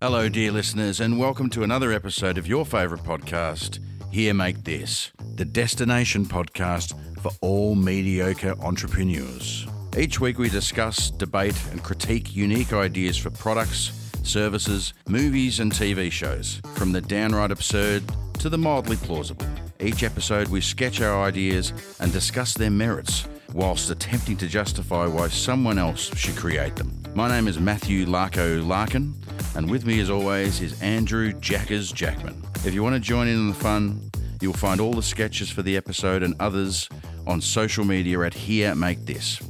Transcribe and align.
Hello, 0.00 0.28
dear 0.28 0.52
listeners, 0.52 1.00
and 1.00 1.18
welcome 1.18 1.50
to 1.50 1.64
another 1.64 1.90
episode 1.90 2.38
of 2.38 2.46
your 2.46 2.64
favourite 2.64 3.02
podcast, 3.02 3.80
Here 4.12 4.32
Make 4.32 4.62
This, 4.62 5.10
the 5.34 5.44
destination 5.44 6.24
podcast 6.24 6.94
for 7.20 7.32
all 7.40 7.74
mediocre 7.74 8.54
entrepreneurs. 8.60 9.66
Each 9.98 10.20
week 10.20 10.38
we 10.38 10.50
discuss, 10.50 11.10
debate, 11.10 11.60
and 11.72 11.82
critique 11.82 12.36
unique 12.36 12.72
ideas 12.72 13.18
for 13.18 13.30
products, 13.30 13.90
services, 14.22 14.94
movies, 15.08 15.58
and 15.58 15.72
TV 15.72 16.12
shows, 16.12 16.62
from 16.74 16.92
the 16.92 17.00
downright 17.00 17.50
absurd 17.50 18.04
to 18.34 18.48
the 18.48 18.56
mildly 18.56 18.98
plausible. 18.98 19.48
Each 19.80 20.04
episode 20.04 20.46
we 20.46 20.60
sketch 20.60 21.00
our 21.00 21.24
ideas 21.24 21.72
and 21.98 22.12
discuss 22.12 22.54
their 22.54 22.70
merits 22.70 23.26
whilst 23.52 23.90
attempting 23.90 24.36
to 24.36 24.46
justify 24.46 25.06
why 25.06 25.26
someone 25.26 25.76
else 25.76 26.16
should 26.16 26.36
create 26.36 26.76
them. 26.76 27.02
My 27.14 27.28
name 27.28 27.48
is 27.48 27.58
Matthew 27.58 28.06
Larko 28.06 28.64
Larkin, 28.64 29.14
and 29.58 29.68
with 29.68 29.84
me 29.84 29.98
as 29.98 30.08
always 30.08 30.60
is 30.60 30.80
Andrew 30.80 31.32
Jackers 31.32 31.90
Jackman. 31.90 32.40
If 32.64 32.74
you 32.74 32.84
want 32.84 32.94
to 32.94 33.00
join 33.00 33.26
in 33.26 33.36
on 33.36 33.48
the 33.48 33.54
fun, 33.54 34.08
you'll 34.40 34.52
find 34.52 34.80
all 34.80 34.92
the 34.92 35.02
sketches 35.02 35.50
for 35.50 35.62
the 35.62 35.76
episode 35.76 36.22
and 36.22 36.36
others 36.38 36.88
on 37.26 37.40
social 37.40 37.84
media 37.84 38.20
at 38.20 38.34
Here 38.34 38.76
Make 38.76 39.04
This. 39.04 39.42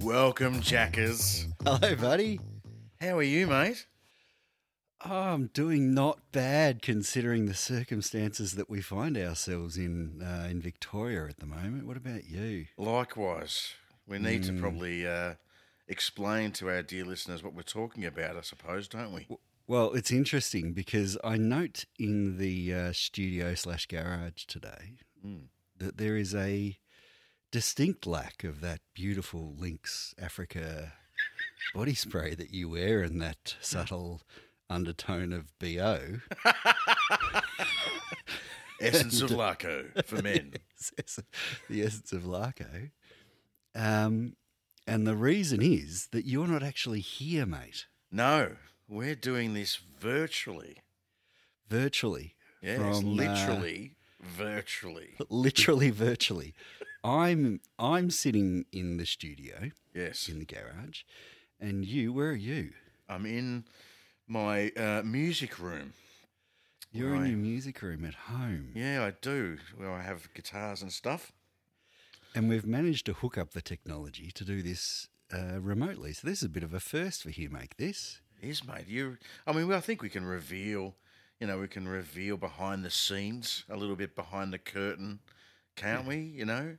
Welcome, 0.00 0.60
Jackers. 0.60 1.48
Hello, 1.64 1.96
buddy. 1.96 2.38
How 3.00 3.18
are 3.18 3.24
you, 3.24 3.48
mate? 3.48 3.88
Oh, 5.04 5.10
I'm 5.10 5.48
doing 5.48 5.92
not 5.92 6.20
bad 6.30 6.80
considering 6.80 7.46
the 7.46 7.54
circumstances 7.54 8.52
that 8.52 8.70
we 8.70 8.80
find 8.80 9.18
ourselves 9.18 9.76
in 9.76 10.22
uh, 10.22 10.46
in 10.48 10.60
Victoria 10.62 11.26
at 11.26 11.40
the 11.40 11.46
moment. 11.46 11.88
What 11.88 11.96
about 11.96 12.24
you? 12.28 12.66
Likewise. 12.78 13.72
We 14.06 14.20
need 14.20 14.44
to 14.44 14.52
probably 14.52 15.04
uh, 15.08 15.34
explain 15.88 16.52
to 16.52 16.68
our 16.68 16.82
dear 16.82 17.04
listeners 17.04 17.42
what 17.42 17.54
we're 17.54 17.62
talking 17.62 18.04
about, 18.04 18.36
I 18.36 18.42
suppose, 18.42 18.86
don't 18.86 19.12
we? 19.12 19.26
Well, 19.68 19.94
it's 19.94 20.12
interesting 20.12 20.72
because 20.72 21.18
I 21.24 21.36
note 21.36 21.86
in 21.98 22.38
the 22.38 22.72
uh, 22.72 22.92
studio 22.92 23.54
slash 23.56 23.86
garage 23.86 24.44
today 24.46 24.98
that 25.78 25.96
there 25.96 26.16
is 26.16 26.34
a 26.36 26.78
distinct 27.50 28.06
lack 28.06 28.44
of 28.44 28.60
that 28.60 28.80
beautiful 28.94 29.56
Lynx 29.58 30.14
Africa 30.20 30.92
body 31.74 31.94
spray 31.94 32.34
that 32.36 32.52
you 32.54 32.68
wear 32.68 33.02
and 33.02 33.20
that 33.20 33.56
subtle 33.60 34.22
undertone 34.70 35.32
of 35.32 35.58
BO. 35.58 36.20
Essence 38.80 39.20
of 39.20 39.30
Larko 39.30 40.04
for 40.06 40.22
men. 40.22 40.52
the 41.68 41.82
essence 41.82 42.12
of 42.12 42.22
Larko. 42.24 42.90
Um, 43.74 44.36
and 44.86 45.06
the 45.06 45.16
reason 45.16 45.60
is 45.62 46.08
that 46.12 46.26
you're 46.26 46.46
not 46.46 46.62
actually 46.62 47.00
here, 47.00 47.46
mate, 47.46 47.86
No, 48.12 48.56
we're 48.88 49.14
doing 49.14 49.54
this 49.54 49.78
virtually. 50.00 50.78
virtually. 51.68 52.34
Yes, 52.62 52.78
From, 52.78 53.08
uh, 53.08 53.12
literally, 53.12 53.96
virtually. 54.20 55.10
literally 55.28 55.90
virtually. 55.90 56.54
I'm 57.04 57.60
I'm 57.78 58.10
sitting 58.10 58.64
in 58.72 58.96
the 58.96 59.06
studio 59.06 59.70
Yes. 59.94 60.28
in 60.28 60.38
the 60.40 60.44
garage, 60.44 61.02
and 61.60 61.84
you, 61.84 62.12
where 62.12 62.30
are 62.30 62.34
you? 62.34 62.72
I'm 63.08 63.26
in 63.26 63.64
my 64.26 64.70
uh, 64.76 65.02
music 65.04 65.58
room. 65.60 65.92
You're 66.90 67.14
in 67.14 67.20
Right. 67.22 67.28
your 67.30 67.38
music 67.38 67.82
room 67.82 68.04
at 68.04 68.14
home, 68.14 68.72
Yeah, 68.74 69.04
I 69.04 69.12
do. 69.20 69.58
Where 69.76 69.90
I 69.92 70.02
have 70.02 70.32
guitars 70.34 70.82
and 70.82 70.92
stuff. 70.92 71.30
and 72.34 72.48
we've 72.48 72.66
managed 72.66 73.06
to 73.06 73.12
hook 73.12 73.38
up 73.38 73.52
the 73.52 73.62
technology 73.62 74.30
to 74.32 74.44
do 74.44 74.62
this 74.62 75.08
uh, 75.32 75.60
remotely. 75.60 76.12
So 76.14 76.26
this 76.26 76.38
is 76.38 76.44
a 76.44 76.48
bit 76.48 76.62
of 76.62 76.72
a 76.74 76.80
first 76.80 77.22
for 77.22 77.30
you, 77.30 77.48
make 77.50 77.76
this. 77.76 78.20
It 78.42 78.48
is, 78.48 78.66
mate. 78.66 78.86
You. 78.88 79.18
I 79.46 79.52
mean, 79.52 79.72
I 79.72 79.80
think 79.80 80.02
we 80.02 80.08
can 80.08 80.24
reveal. 80.24 80.94
You 81.40 81.46
know, 81.46 81.58
we 81.58 81.68
can 81.68 81.86
reveal 81.86 82.36
behind 82.36 82.84
the 82.84 82.90
scenes 82.90 83.64
a 83.68 83.76
little 83.76 83.96
bit 83.96 84.16
behind 84.16 84.52
the 84.52 84.58
curtain, 84.58 85.20
can't 85.74 86.06
we? 86.06 86.16
You 86.16 86.46
know. 86.46 86.76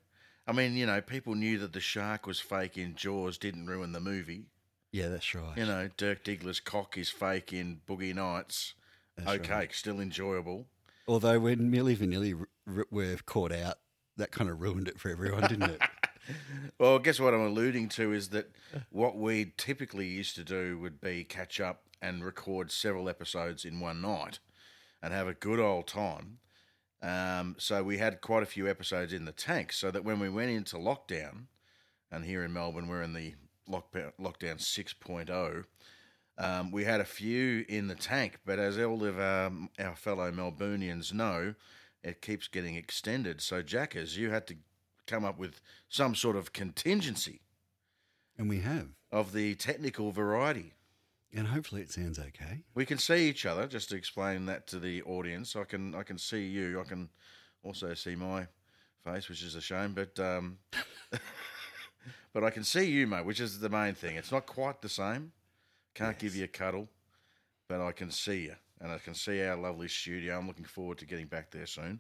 I 0.47 0.53
mean, 0.53 0.75
you 0.75 0.85
know, 0.85 1.01
people 1.01 1.35
knew 1.35 1.59
that 1.59 1.73
the 1.73 1.79
shark 1.79 2.25
was 2.25 2.40
fake 2.40 2.78
in 2.78 2.95
Jaws. 2.95 3.38
Didn't 3.38 3.68
ruin 3.68 3.91
the 3.91 4.00
movie. 4.00 4.45
Yeah, 4.91 5.09
that's 5.09 5.35
right. 5.35 5.57
You 5.57 5.66
know, 5.66 5.90
Dirk 5.97 6.23
Diggler's 6.23 6.59
cock 6.59 6.97
is 6.97 7.09
fake 7.09 7.53
in 7.53 7.81
Boogie 7.88 8.16
Nights. 8.16 8.74
That's 9.18 9.29
okay, 9.29 9.53
right. 9.53 9.74
still 9.74 10.00
enjoyable. 10.00 10.66
Although 11.07 11.39
when 11.39 11.72
Milli 11.72 11.97
Vanilli 11.97 12.39
r- 12.39 12.47
r- 12.78 12.88
were 12.89 13.18
caught 13.25 13.51
out, 13.51 13.78
that 14.18 14.31
kind 14.31 14.50
of 14.50 14.62
ruined 14.62 14.88
it 14.88 15.00
for 15.00 15.09
everyone, 15.09 15.41
didn't 15.41 15.69
it? 15.72 15.81
Well, 16.79 16.97
I 16.97 17.01
guess 17.01 17.19
what 17.19 17.33
I'm 17.33 17.45
alluding 17.45 17.89
to 17.89 18.13
is 18.13 18.29
that 18.29 18.51
what 18.91 19.17
we 19.17 19.53
typically 19.57 20.07
used 20.07 20.35
to 20.35 20.43
do 20.43 20.77
would 20.79 21.01
be 21.01 21.23
catch 21.23 21.59
up 21.59 21.83
and 22.01 22.23
record 22.23 22.71
several 22.71 23.09
episodes 23.09 23.65
in 23.65 23.79
one 23.79 24.01
night 24.01 24.39
and 25.01 25.13
have 25.13 25.27
a 25.27 25.33
good 25.33 25.59
old 25.59 25.88
time. 25.88 26.39
Um, 27.01 27.55
so 27.59 27.83
we 27.83 27.97
had 27.97 28.21
quite 28.21 28.43
a 28.43 28.47
few 28.47 28.67
episodes 28.67 29.13
in 29.13 29.25
the 29.25 29.31
tank, 29.31 29.71
so 29.71 29.91
that 29.91 30.03
when 30.03 30.19
we 30.19 30.29
went 30.29 30.51
into 30.51 30.77
lockdown, 30.77 31.45
and 32.11 32.25
here 32.25 32.44
in 32.44 32.53
Melbourne 32.53 32.88
we're 32.88 33.03
in 33.03 33.13
the 33.13 33.35
lockdown 33.69 34.11
lockdown 34.19 34.57
6.0, 34.57 35.65
um, 36.39 36.71
we 36.71 36.83
had 36.83 37.01
a 37.01 37.05
few 37.05 37.65
in 37.67 37.88
the 37.88 37.95
tank. 37.95 38.39
But 38.45 38.59
as 38.59 38.77
all 38.77 39.03
of 39.03 39.19
um, 39.19 39.69
our 39.79 39.95
fellow 39.95 40.31
Melburnians 40.31 41.13
know, 41.13 41.55
it 42.03 42.21
keeps 42.21 42.47
getting 42.47 42.75
extended. 42.75 43.41
So 43.41 43.61
Jackers, 43.61 44.17
you 44.17 44.29
had 44.29 44.47
to 44.47 44.55
come 45.07 45.25
up 45.25 45.40
with 45.40 45.62
some 45.90 46.13
sort 46.13 46.35
of 46.35 46.53
contingency 46.53 47.41
and 48.38 48.50
we 48.50 48.59
have. 48.59 48.90
of 49.12 49.34
the 49.34 49.56
technical 49.56 50.12
variety. 50.12 50.73
And 51.34 51.47
hopefully 51.47 51.81
it 51.81 51.91
sounds 51.91 52.19
okay. 52.19 52.63
We 52.73 52.85
can 52.85 52.97
see 52.97 53.28
each 53.28 53.45
other. 53.45 53.68
Just 53.68 53.90
to 53.90 53.95
explain 53.95 54.45
that 54.45 54.68
to 54.68 54.79
the 54.79 55.01
audience, 55.03 55.56
I 55.56 55.66
can 55.66 55.94
I 55.94 56.03
can 56.03 56.18
see 56.18 56.45
you. 56.47 56.79
I 56.79 56.84
can 56.84 57.09
also 57.63 57.94
see 57.94 58.16
my 58.16 58.47
face, 59.03 59.28
which 59.28 59.44
is 59.44 59.56
a 59.56 59.62
shame, 59.62 59.94
but 59.94 60.18
um, 60.19 60.57
but 62.34 62.44
I 62.44 62.50
can 62.50 62.63
see 62.63 62.85
you, 62.85 63.07
mate, 63.07 63.25
which 63.25 63.41
is 63.41 63.59
the 63.59 63.69
main 63.69 63.94
thing. 63.94 64.16
It's 64.16 64.31
not 64.31 64.45
quite 64.45 64.81
the 64.81 64.89
same. 64.89 65.31
Can't 65.94 66.18
give 66.18 66.35
you 66.35 66.45
a 66.45 66.47
cuddle, 66.47 66.88
but 67.68 67.81
I 67.81 67.91
can 67.91 68.09
see 68.09 68.44
you, 68.44 68.56
and 68.79 68.91
I 68.91 68.97
can 69.00 69.13
see 69.13 69.44
our 69.44 69.57
lovely 69.57 69.89
studio. 69.89 70.38
I'm 70.38 70.47
looking 70.47 70.66
forward 70.66 70.97
to 71.00 71.06
getting 71.06 71.28
back 71.28 71.51
there 71.51 71.66
soon. 71.66 72.00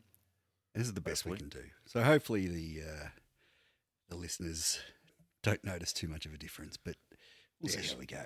This 0.77 0.85
is 0.87 0.93
the 0.93 1.01
best 1.01 1.25
we 1.25 1.35
can 1.35 1.49
do. 1.49 1.63
So 1.87 2.03
hopefully 2.03 2.47
the 2.47 2.83
uh, 2.87 3.07
the 4.09 4.15
listeners 4.15 4.79
don't 5.41 5.63
notice 5.63 5.91
too 5.91 6.07
much 6.07 6.27
of 6.27 6.33
a 6.35 6.37
difference, 6.37 6.77
but 6.77 6.95
we'll 7.59 7.71
Yes. 7.73 7.87
see 7.87 7.93
how 7.93 7.99
we 7.99 8.05
go. 8.05 8.23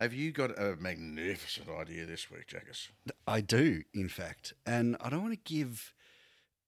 Have 0.00 0.14
you 0.14 0.32
got 0.32 0.58
a 0.58 0.76
magnificent 0.76 1.68
idea 1.68 2.06
this 2.06 2.30
week, 2.30 2.46
Jackers? 2.46 2.88
I 3.26 3.42
do, 3.42 3.82
in 3.92 4.08
fact, 4.08 4.54
and 4.64 4.96
I 5.00 5.10
don't 5.10 5.22
want 5.22 5.34
to 5.34 5.52
give 5.52 5.92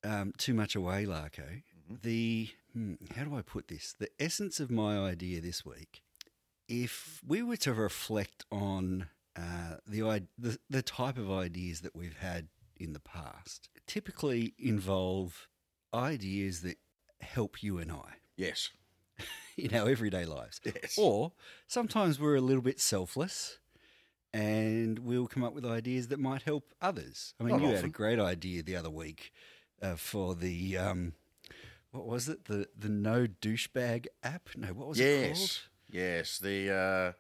um, 0.05 0.35
too 0.37 0.53
much 0.53 0.75
away, 0.75 1.07
Larko. 1.07 1.63
The 2.03 2.51
hmm, 2.75 2.95
how 3.17 3.25
do 3.25 3.35
I 3.37 3.41
put 3.41 3.69
this? 3.69 3.95
The 3.99 4.11
essence 4.19 4.61
of 4.61 4.71
my 4.71 4.99
idea 4.99 5.41
this 5.41 5.65
week, 5.65 6.03
if 6.69 7.23
we 7.27 7.43
were 7.43 7.57
to 7.59 7.73
reflect 7.73 8.45
on 8.53 9.09
uh, 9.35 9.77
the, 9.87 10.27
the 10.37 10.59
the 10.69 10.83
type 10.83 11.17
of 11.17 11.31
ideas 11.31 11.81
that 11.81 11.97
we've 11.97 12.19
had 12.19 12.49
in 12.77 12.93
the 12.93 13.01
past, 13.01 13.71
typically 13.95 14.55
involve 14.59 15.49
ideas 15.93 16.63
that 16.63 16.77
help 17.21 17.63
you 17.63 17.79
and 17.79 17.91
I 17.91 18.15
Yes. 18.37 18.71
in 19.59 19.75
our 19.75 19.89
everyday 19.91 20.25
lives. 20.25 20.61
Yes. 20.65 20.97
Or 20.97 21.33
sometimes 21.67 22.19
we're 22.21 22.37
a 22.37 22.41
little 22.41 22.63
bit 22.63 22.81
selfless 22.81 23.59
and 24.33 25.01
we'll 25.01 25.27
come 25.27 25.43
up 25.43 25.55
with 25.55 25.67
ideas 25.67 26.09
that 26.09 26.21
might 26.21 26.43
help 26.43 26.73
others. 26.81 27.35
I 27.41 27.43
mean, 27.43 27.53
Not 27.57 27.61
you 27.63 27.67
had 27.67 27.75
a 27.75 27.79
often. 27.79 27.91
great 27.91 28.21
idea 28.21 28.63
the 28.63 28.77
other 28.77 28.91
week 28.91 29.33
uh, 29.83 29.97
for 29.97 30.35
the, 30.37 30.79
um, 30.79 31.13
what 31.91 32.07
was 32.07 32.29
it? 32.29 32.45
The, 32.45 32.69
the 32.79 32.89
No 32.89 33.27
Douchebag 33.27 34.07
app? 34.23 34.49
No, 34.57 34.69
what 34.69 34.87
was 34.89 35.01
it 35.01 35.25
called? 35.25 35.37
Yes, 35.39 35.61
yes. 35.91 36.39
The 36.39 36.71
uh, 36.73 37.13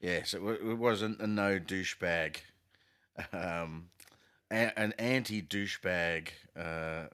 yes, 0.00 0.34
it, 0.34 0.38
w- 0.38 0.70
it 0.72 0.74
wasn't 0.78 1.20
a 1.20 1.26
no 1.28 1.60
douchebag, 1.60 2.38
um, 3.32 3.90
a- 4.50 4.78
an 4.78 4.92
anti 4.98 5.42
douchebag 5.42 6.28
uh, 6.56 7.06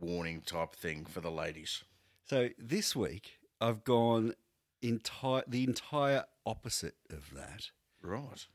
warning 0.00 0.40
type 0.40 0.74
thing 0.74 1.04
for 1.04 1.20
the 1.20 1.30
ladies. 1.30 1.84
So 2.26 2.50
this 2.58 2.94
week 2.94 3.38
I've 3.60 3.84
gone 3.84 4.34
entire 4.82 5.42
the 5.46 5.64
entire 5.64 6.24
opposite 6.46 6.94
of 7.10 7.34
that. 7.34 7.70
Right. 8.02 8.46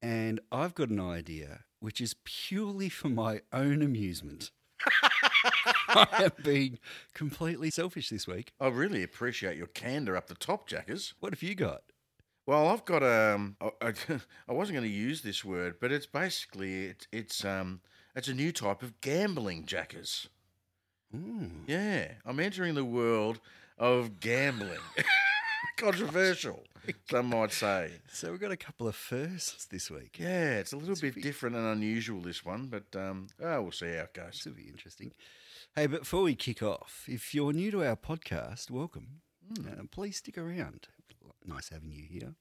And 0.00 0.40
I've 0.50 0.74
got 0.74 0.88
an 0.88 1.00
idea 1.00 1.60
which 1.80 2.00
is 2.00 2.14
purely 2.24 2.88
for 2.88 3.08
my 3.08 3.40
own 3.52 3.82
amusement. 3.82 4.50
I 5.88 6.24
am 6.24 6.32
being 6.42 6.78
completely 7.14 7.70
selfish 7.70 8.08
this 8.08 8.26
week. 8.26 8.52
I 8.60 8.68
really 8.68 9.02
appreciate 9.02 9.56
your 9.56 9.66
candor 9.68 10.16
up 10.16 10.26
the 10.26 10.34
top, 10.34 10.66
Jackers. 10.68 11.14
What 11.20 11.32
have 11.32 11.42
you 11.42 11.54
got? 11.54 11.82
Well, 12.44 12.68
I've 12.68 12.84
got 12.84 13.02
um, 13.04 13.56
I, 13.60 13.94
wasn't 14.48 14.76
going 14.76 14.88
to 14.88 14.88
use 14.88 15.22
this 15.22 15.44
word, 15.44 15.76
but 15.80 15.92
it's 15.92 16.06
basically 16.06 16.86
it, 16.86 17.06
it's 17.12 17.44
um, 17.44 17.80
it's 18.16 18.28
a 18.28 18.34
new 18.34 18.50
type 18.50 18.82
of 18.82 19.00
gambling, 19.00 19.64
Jackers. 19.64 20.28
Mm. 21.14 21.64
Yeah, 21.66 22.12
I'm 22.24 22.40
entering 22.40 22.74
the 22.74 22.84
world 22.84 23.40
of 23.78 24.18
gambling 24.18 24.80
controversial, 25.76 26.64
some 27.08 27.26
might 27.26 27.52
say. 27.52 27.90
So 28.08 28.30
we've 28.30 28.40
got 28.40 28.50
a 28.50 28.56
couple 28.56 28.88
of 28.88 28.96
firsts 28.96 29.66
this 29.66 29.90
week. 29.90 30.16
Yeah, 30.18 30.58
it's 30.58 30.72
a 30.72 30.76
little 30.76 30.96
bit 30.96 31.22
different 31.22 31.54
and 31.54 31.66
unusual, 31.66 32.22
this 32.22 32.44
one, 32.44 32.66
but 32.66 32.98
um, 32.98 33.28
oh, 33.40 33.62
we'll 33.62 33.72
see 33.72 33.86
how 33.86 34.04
it 34.04 34.14
goes. 34.14 34.32
This 34.32 34.46
will 34.46 34.54
be 34.54 34.68
interesting. 34.68 35.12
Hey, 35.76 35.86
but 35.86 36.00
before 36.00 36.22
we 36.22 36.34
kick 36.34 36.62
off, 36.62 37.04
if 37.06 37.34
you're 37.34 37.52
new 37.52 37.70
to 37.70 37.84
our 37.84 37.96
podcast, 37.96 38.70
welcome. 38.70 39.20
Uh, 39.58 39.82
please 39.90 40.16
stick 40.16 40.38
around. 40.38 40.88
Nice 41.44 41.68
having 41.70 41.92
you 41.92 42.04
here. 42.10 42.34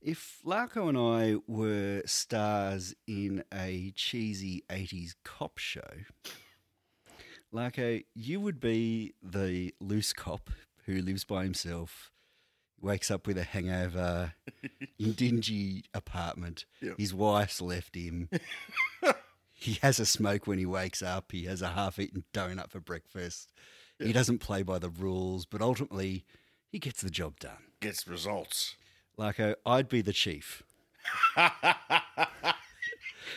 If 0.00 0.40
Larko 0.44 0.88
and 0.88 0.98
I 0.98 1.40
were 1.46 2.02
stars 2.06 2.94
in 3.06 3.44
a 3.54 3.92
cheesy 3.94 4.64
80s 4.68 5.14
cop 5.24 5.58
show, 5.58 5.90
Larko, 7.54 8.04
you 8.14 8.40
would 8.40 8.58
be 8.58 9.14
the 9.22 9.74
loose 9.80 10.12
cop 10.12 10.50
who 10.86 11.00
lives 11.00 11.24
by 11.24 11.44
himself, 11.44 12.10
wakes 12.80 13.10
up 13.10 13.26
with 13.28 13.38
a 13.38 13.44
hangover 13.44 14.34
in 14.98 15.12
dingy 15.12 15.84
apartment. 15.94 16.64
Yep. 16.80 16.98
His 16.98 17.14
wife's 17.14 17.60
left 17.60 17.94
him. 17.94 18.28
he 19.52 19.78
has 19.82 20.00
a 20.00 20.06
smoke 20.06 20.48
when 20.48 20.58
he 20.58 20.66
wakes 20.66 21.02
up. 21.02 21.30
He 21.30 21.44
has 21.44 21.62
a 21.62 21.68
half-eaten 21.68 22.24
donut 22.34 22.70
for 22.70 22.80
breakfast. 22.80 23.52
He 24.02 24.12
doesn't 24.12 24.38
play 24.38 24.62
by 24.62 24.78
the 24.78 24.88
rules, 24.88 25.46
but 25.46 25.60
ultimately 25.62 26.24
he 26.70 26.78
gets 26.78 27.02
the 27.02 27.10
job 27.10 27.38
done. 27.38 27.58
Gets 27.80 28.06
results. 28.06 28.76
Larko, 29.18 29.52
uh, 29.52 29.54
I'd 29.66 29.88
be 29.88 30.00
the 30.00 30.12
chief. 30.12 30.62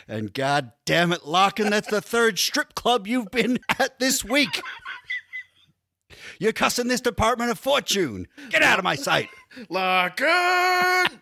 and 0.08 0.34
god 0.34 0.72
damn 0.86 1.12
it, 1.12 1.26
Larkin, 1.26 1.70
that's 1.70 1.90
the 1.90 2.02
third 2.02 2.40
strip 2.40 2.76
club 2.76 3.08
you've 3.08 3.32
been 3.32 3.60
at 3.80 4.00
this 4.00 4.24
week. 4.24 4.62
You're 6.40 6.54
cussing 6.54 6.88
this 6.88 7.02
department 7.02 7.52
of 7.52 7.60
fortune. 7.60 8.28
Get 8.50 8.62
out 8.62 8.80
of 8.80 8.84
my 8.84 8.96
sight. 8.96 9.30
Larkin! 9.70 11.20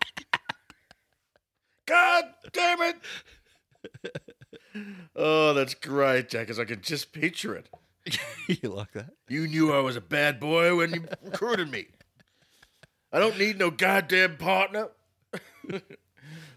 God 1.86 2.26
damn 2.52 2.82
it! 2.82 2.96
Oh, 5.16 5.54
that's 5.54 5.76
great, 5.76 6.30
Jack, 6.30 6.48
because 6.48 6.58
I 6.58 6.66
can 6.66 6.82
just 6.82 7.14
picture 7.14 7.56
it. 7.56 7.70
you 8.48 8.70
like 8.70 8.92
that? 8.94 9.12
You 9.30 9.48
knew 9.48 9.74
I 9.74 9.80
was 9.80 9.96
a 9.96 10.02
bad 10.02 10.40
boy 10.40 10.76
when 10.76 10.94
you 10.94 11.06
recruited 11.24 11.70
me. 11.72 11.86
I 13.12 13.20
don't 13.20 13.38
need 13.38 13.58
no 13.58 13.70
goddamn 13.72 14.38
partner. 14.38 14.90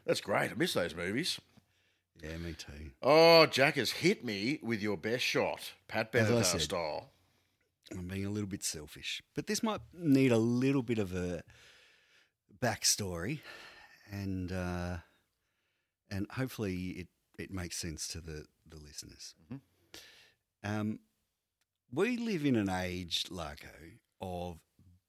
That's 0.07 0.21
great. 0.21 0.51
I 0.51 0.55
miss 0.55 0.75
those 0.75 0.95
movies. 0.95 1.39
Yeah, 2.23 2.37
me 2.39 2.55
too. 2.55 2.91
Oh, 3.03 3.47
Jack 3.47 3.77
has 3.77 3.91
hit 3.91 4.25
me 4.25 4.59
with 4.63 4.81
your 4.81 4.97
best 4.97 5.23
shot, 5.23 5.73
Pat 5.87 6.15
As 6.15 6.31
I 6.31 6.35
Benatar 6.35 6.45
said. 6.45 6.61
style. 6.63 7.11
I'm 7.93 8.09
being 8.09 8.25
a 8.27 8.31
little 8.31 8.49
bit 8.49 8.65
selfish, 8.65 9.23
but 9.35 9.47
this 9.47 9.63
might 9.63 9.81
need 9.95 10.33
a 10.33 10.39
little 10.39 10.83
bit 10.83 10.99
of 10.99 11.15
a 11.15 11.43
backstory, 12.61 13.41
and 14.11 14.51
uh, 14.51 14.97
and 16.11 16.27
hopefully 16.33 16.75
it, 16.91 17.09
it 17.39 17.51
makes 17.53 17.77
sense 17.77 18.09
to 18.09 18.21
the 18.21 18.47
the 18.69 18.77
listeners. 18.77 19.35
Um, 20.65 20.99
we 21.93 22.17
live 22.17 22.45
in 22.45 22.57
an 22.57 22.69
age, 22.69 23.25
Larko, 23.25 23.99
of 24.21 24.59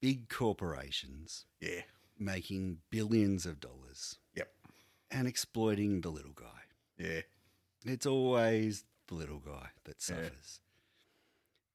big 0.02 0.30
corporations 0.30 1.46
Yeah. 1.60 1.82
making 2.18 2.80
billions 2.90 3.46
of 3.46 3.60
dollars 3.60 4.18
Yep. 4.36 4.54
and 5.12 5.28
exploiting 5.28 6.02
the 6.02 6.10
little 6.12 6.34
guy. 6.34 6.64
Yeah. 6.98 7.22
It's 7.86 8.06
always 8.06 8.86
the 9.08 9.16
little 9.16 9.40
guy 9.40 9.70
that 9.86 10.02
suffers. 10.02 10.60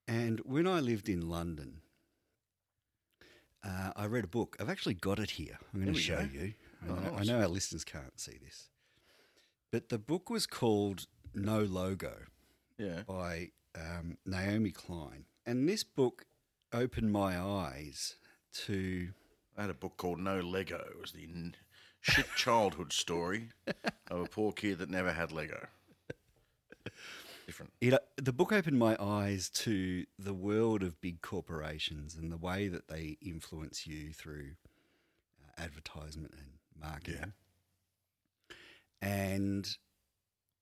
And 0.06 0.40
when 0.40 0.66
I 0.66 0.80
lived 0.80 1.08
in 1.08 1.28
London, 1.28 1.82
uh, 3.64 3.92
I 3.94 4.06
read 4.06 4.24
a 4.24 4.28
book. 4.28 4.56
I've 4.60 4.68
actually 4.68 4.94
got 4.94 5.18
it 5.18 5.30
here. 5.30 5.58
I'm 5.72 5.80
going 5.82 5.94
to 5.94 6.00
show 6.00 6.20
you. 6.32 6.54
I 6.82 6.86
know, 6.88 7.16
I 7.18 7.24
know 7.24 7.38
our 7.40 7.48
listeners 7.48 7.84
can't 7.84 8.18
see 8.18 8.38
this. 8.42 8.68
But 9.70 9.88
the 9.88 9.98
book 9.98 10.28
was 10.28 10.46
called 10.46 11.06
No 11.34 11.60
Logo 11.62 12.24
Yeah. 12.76 13.04
by 13.04 13.52
um, 13.76 14.18
Naomi 14.24 14.70
Klein. 14.70 15.24
And 15.46 15.68
this 15.68 15.84
book 15.84 16.26
opened 16.72 17.12
my 17.12 17.38
eyes 17.38 18.16
to 18.64 19.08
I 19.56 19.62
had 19.62 19.70
a 19.70 19.74
book 19.74 19.96
called 19.96 20.18
No 20.18 20.40
Lego. 20.40 20.84
It 20.90 21.00
was 21.00 21.12
the 21.12 21.24
n- 21.24 21.54
shit 22.00 22.26
childhood 22.36 22.92
story 22.92 23.50
of 24.10 24.20
a 24.20 24.26
poor 24.26 24.52
kid 24.52 24.78
that 24.78 24.90
never 24.90 25.12
had 25.12 25.32
Lego. 25.32 25.66
Different. 27.46 27.72
it, 27.80 27.94
the 28.16 28.32
book 28.32 28.52
opened 28.52 28.78
my 28.78 28.96
eyes 29.00 29.48
to 29.50 30.04
the 30.18 30.32
world 30.32 30.82
of 30.82 31.00
big 31.00 31.22
corporations 31.22 32.14
and 32.14 32.30
the 32.30 32.36
way 32.36 32.68
that 32.68 32.88
they 32.88 33.18
influence 33.20 33.86
you 33.86 34.12
through 34.12 34.52
uh, 35.42 35.60
advertisement 35.60 36.32
and 36.38 36.52
marketing. 36.80 37.32
Yeah. 38.50 38.56
And 39.02 39.76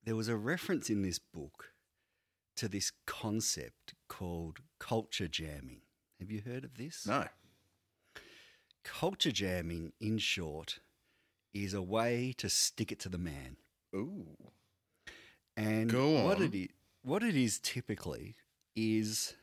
there 0.05 0.17
was 0.17 0.29
a 0.29 0.37
reference 0.37 0.89
in 0.89 1.03
this 1.03 1.19
book 1.19 1.73
to 2.61 2.69
this 2.69 2.93
concept 3.07 3.95
called 4.07 4.59
culture 4.79 5.27
jamming. 5.27 5.81
Have 6.19 6.31
you 6.31 6.43
heard 6.45 6.63
of 6.63 6.77
this? 6.77 7.07
No. 7.07 7.25
Culture 8.85 9.33
jamming, 9.33 9.95
in 9.99 10.19
short, 10.19 10.81
is 11.55 11.73
a 11.73 11.81
way 11.81 12.35
to 12.37 12.51
stick 12.51 12.93
it 12.93 12.99
to 13.01 13.09
the 13.09 13.17
man. 13.17 13.57
Ooh. 13.97 14.37
And 15.57 15.91
Go 15.91 16.23
what 16.25 16.37
on. 16.37 16.43
it 16.43 16.55
is, 16.55 16.69
what 17.03 17.23
it 17.23 17.35
is 17.35 17.59
typically 17.59 18.37
is 18.77 19.37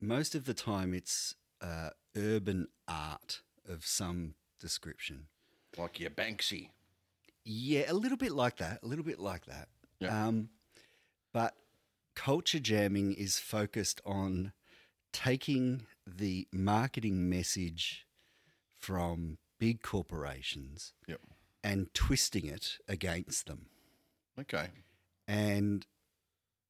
most 0.00 0.36
of 0.36 0.44
the 0.44 0.54
time 0.54 0.94
it's 0.94 1.34
uh, 1.60 1.90
urban 2.16 2.68
art 2.86 3.42
of 3.68 3.84
some 3.84 4.34
description. 4.60 5.26
Like 5.76 5.98
your 5.98 6.10
Banksy. 6.10 6.68
Yeah, 7.44 7.90
a 7.90 7.94
little 7.94 8.16
bit 8.16 8.30
like 8.30 8.58
that. 8.58 8.84
A 8.84 8.86
little 8.86 9.04
bit 9.04 9.18
like 9.18 9.46
that. 9.46 9.66
Yeah. 9.98 10.26
Um, 10.28 10.50
but 11.36 11.54
culture 12.14 12.58
jamming 12.58 13.12
is 13.12 13.38
focused 13.38 14.00
on 14.06 14.52
taking 15.12 15.82
the 16.06 16.48
marketing 16.50 17.28
message 17.28 18.06
from 18.80 19.36
big 19.60 19.82
corporations 19.82 20.94
Yep. 21.06 21.20
and 21.62 21.92
twisting 21.92 22.46
it 22.46 22.78
against 22.88 23.48
them. 23.48 23.66
Okay. 24.40 24.68
and 25.28 25.86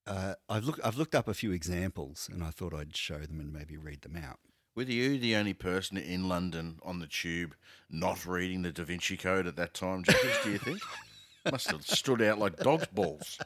uh, 0.05 0.33
I've 0.49 0.65
looked 0.65 0.81
I've 0.83 0.97
looked 0.97 1.15
up 1.15 1.29
a 1.29 1.33
few 1.33 1.53
examples, 1.53 2.29
and 2.31 2.43
I 2.43 2.49
thought 2.49 2.73
I'd 2.73 2.95
show 2.95 3.19
them 3.19 3.39
and 3.39 3.53
maybe 3.53 3.77
read 3.77 4.01
them 4.01 4.17
out. 4.17 4.39
Were 4.75 4.83
you 4.83 5.17
the 5.17 5.35
only 5.37 5.53
person 5.53 5.97
in 5.97 6.27
London 6.27 6.79
on 6.83 6.99
the 6.99 7.07
tube 7.07 7.55
not 7.89 8.25
reading 8.25 8.63
the 8.63 8.71
Da 8.73 8.83
Vinci 8.83 9.15
Code 9.15 9.47
at 9.47 9.55
that 9.55 9.73
time, 9.73 10.03
Jackers, 10.03 10.37
do 10.43 10.51
you 10.51 10.57
think? 10.57 10.79
Must 11.51 11.71
have 11.71 11.85
stood 11.85 12.21
out 12.21 12.37
like 12.39 12.57
dog's 12.57 12.87
balls. 12.87 13.37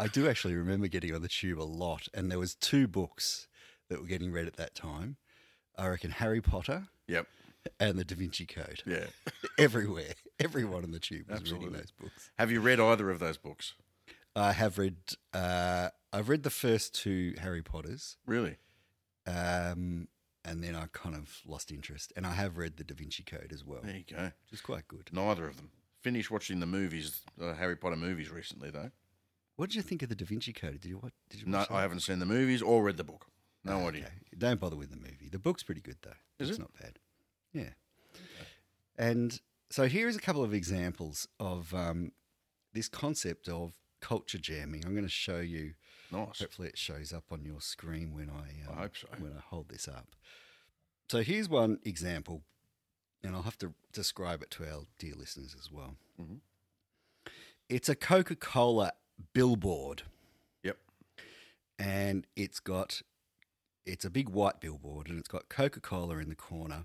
I 0.00 0.06
do 0.08 0.28
actually 0.28 0.54
remember 0.54 0.88
getting 0.88 1.14
on 1.14 1.22
the 1.22 1.28
tube 1.28 1.60
a 1.60 1.64
lot, 1.64 2.08
and 2.14 2.30
there 2.30 2.38
was 2.38 2.54
two 2.54 2.88
books 2.88 3.46
that 3.88 4.00
were 4.00 4.06
getting 4.06 4.32
read 4.32 4.46
at 4.46 4.56
that 4.56 4.74
time. 4.74 5.16
I 5.76 5.86
reckon 5.88 6.10
Harry 6.12 6.40
Potter 6.40 6.88
Yep. 7.06 7.26
and 7.78 7.98
the 7.98 8.04
Da 8.04 8.14
Vinci 8.16 8.46
Code. 8.46 8.82
Yeah. 8.86 9.06
Everywhere, 9.58 10.14
everyone 10.38 10.84
on 10.84 10.90
the 10.92 10.98
tube 10.98 11.28
was 11.28 11.40
Absolutely. 11.40 11.66
reading 11.68 11.80
those 11.80 11.90
books. 11.92 12.30
Have 12.38 12.50
you 12.50 12.60
read 12.60 12.80
either 12.80 13.10
of 13.10 13.18
those 13.18 13.36
books? 13.36 13.74
I 14.34 14.52
have 14.52 14.78
read. 14.78 14.96
Uh, 15.34 15.90
I've 16.12 16.28
read 16.28 16.42
the 16.44 16.50
first 16.50 16.94
two 16.94 17.34
Harry 17.38 17.62
Potters, 17.62 18.16
Really? 18.26 18.56
um, 19.26 20.08
and 20.44 20.62
then 20.64 20.74
I 20.74 20.86
kind 20.92 21.14
of 21.14 21.40
lost 21.46 21.70
interest. 21.70 22.12
And 22.16 22.26
I 22.26 22.32
have 22.32 22.56
read 22.56 22.76
the 22.78 22.84
Da 22.84 22.94
Vinci 22.94 23.22
Code 23.22 23.50
as 23.52 23.64
well, 23.64 23.80
There 23.82 23.96
you 23.96 24.04
go. 24.10 24.32
is 24.50 24.60
quite 24.60 24.88
good. 24.88 25.10
Neither 25.12 25.46
of 25.46 25.56
them. 25.56 25.70
Finished 26.02 26.30
watching 26.30 26.60
the 26.60 26.66
movies, 26.66 27.20
the 27.36 27.54
Harry 27.54 27.76
Potter 27.76 27.96
movies 27.96 28.30
recently, 28.30 28.70
though. 28.70 28.90
What 29.60 29.68
did 29.68 29.76
you 29.76 29.82
think 29.82 30.02
of 30.02 30.08
the 30.08 30.14
Da 30.14 30.24
Vinci 30.24 30.54
Code? 30.54 30.80
Did 30.80 30.86
you 30.88 30.96
what? 30.96 31.12
Did 31.28 31.40
you 31.42 31.46
No, 31.46 31.58
watch 31.58 31.68
that? 31.68 31.74
I 31.74 31.82
haven't 31.82 32.00
seen 32.00 32.18
the 32.18 32.24
movies 32.24 32.62
or 32.62 32.82
read 32.82 32.96
the 32.96 33.04
book. 33.04 33.26
No 33.62 33.74
Oh, 33.82 33.88
idea. 33.88 34.04
okay. 34.06 34.14
Don't 34.38 34.58
bother 34.58 34.74
with 34.74 34.88
the 34.90 34.96
movie. 34.96 35.28
The 35.30 35.38
book's 35.38 35.62
pretty 35.62 35.82
good 35.82 35.98
though. 36.00 36.14
Is 36.38 36.48
it's 36.48 36.58
it? 36.58 36.62
not 36.62 36.72
bad. 36.80 36.98
Yeah. 37.52 37.68
And 38.96 39.38
so 39.68 39.86
here's 39.86 40.16
a 40.16 40.18
couple 40.18 40.42
of 40.42 40.54
examples 40.54 41.28
of 41.38 41.74
um, 41.74 42.12
this 42.72 42.88
concept 42.88 43.50
of 43.50 43.74
culture 44.00 44.38
jamming. 44.38 44.82
I'm 44.86 44.92
going 44.94 45.04
to 45.04 45.10
show 45.10 45.40
you. 45.40 45.74
Nice. 46.10 46.38
Hopefully, 46.40 46.68
it 46.68 46.78
shows 46.78 47.12
up 47.12 47.24
on 47.30 47.44
your 47.44 47.60
screen 47.60 48.14
when 48.14 48.30
I, 48.30 48.66
um, 48.66 48.78
I 48.78 48.80
hope 48.84 48.96
so. 48.96 49.08
when 49.18 49.32
I 49.36 49.40
hold 49.40 49.68
this 49.68 49.86
up. 49.86 50.06
So 51.10 51.20
here's 51.20 51.50
one 51.50 51.80
example, 51.84 52.44
and 53.22 53.36
I'll 53.36 53.42
have 53.42 53.58
to 53.58 53.74
describe 53.92 54.40
it 54.42 54.50
to 54.52 54.64
our 54.64 54.84
dear 54.98 55.12
listeners 55.16 55.54
as 55.58 55.70
well. 55.70 55.96
Mhm. 56.18 56.38
It's 57.68 57.90
a 57.90 57.94
Coca-Cola 57.94 58.92
billboard 59.32 60.02
Yep. 60.62 60.78
and 61.78 62.26
it's 62.36 62.60
got 62.60 63.02
it's 63.86 64.04
a 64.04 64.10
big 64.10 64.28
white 64.28 64.60
billboard 64.60 65.08
and 65.08 65.18
it's 65.18 65.28
got 65.28 65.48
coca-cola 65.48 66.18
in 66.18 66.28
the 66.28 66.34
corner 66.34 66.84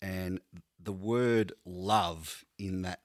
and 0.00 0.40
the 0.82 0.92
word 0.92 1.52
love 1.64 2.44
in 2.58 2.82
that 2.82 3.00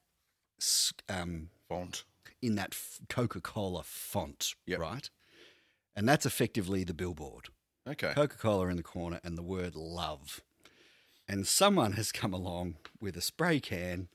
um, 1.07 1.49
Font. 1.67 2.03
in 2.41 2.55
that 2.55 2.75
coca-cola 3.09 3.83
font 3.83 4.53
Yep. 4.65 4.79
right 4.79 5.09
and 5.95 6.07
that's 6.07 6.25
effectively 6.25 6.83
the 6.83 6.93
billboard 6.93 7.47
Okay. 7.87 8.13
coca-cola 8.13 8.67
in 8.67 8.77
the 8.77 8.83
corner 8.83 9.19
and 9.23 9.37
the 9.37 9.43
word 9.43 9.75
love 9.75 10.41
and 11.27 11.45
someone 11.47 11.93
has 11.93 12.11
come 12.11 12.33
along 12.33 12.75
with 13.01 13.15
a 13.15 13.21
spray 13.21 13.59
can 13.59 14.07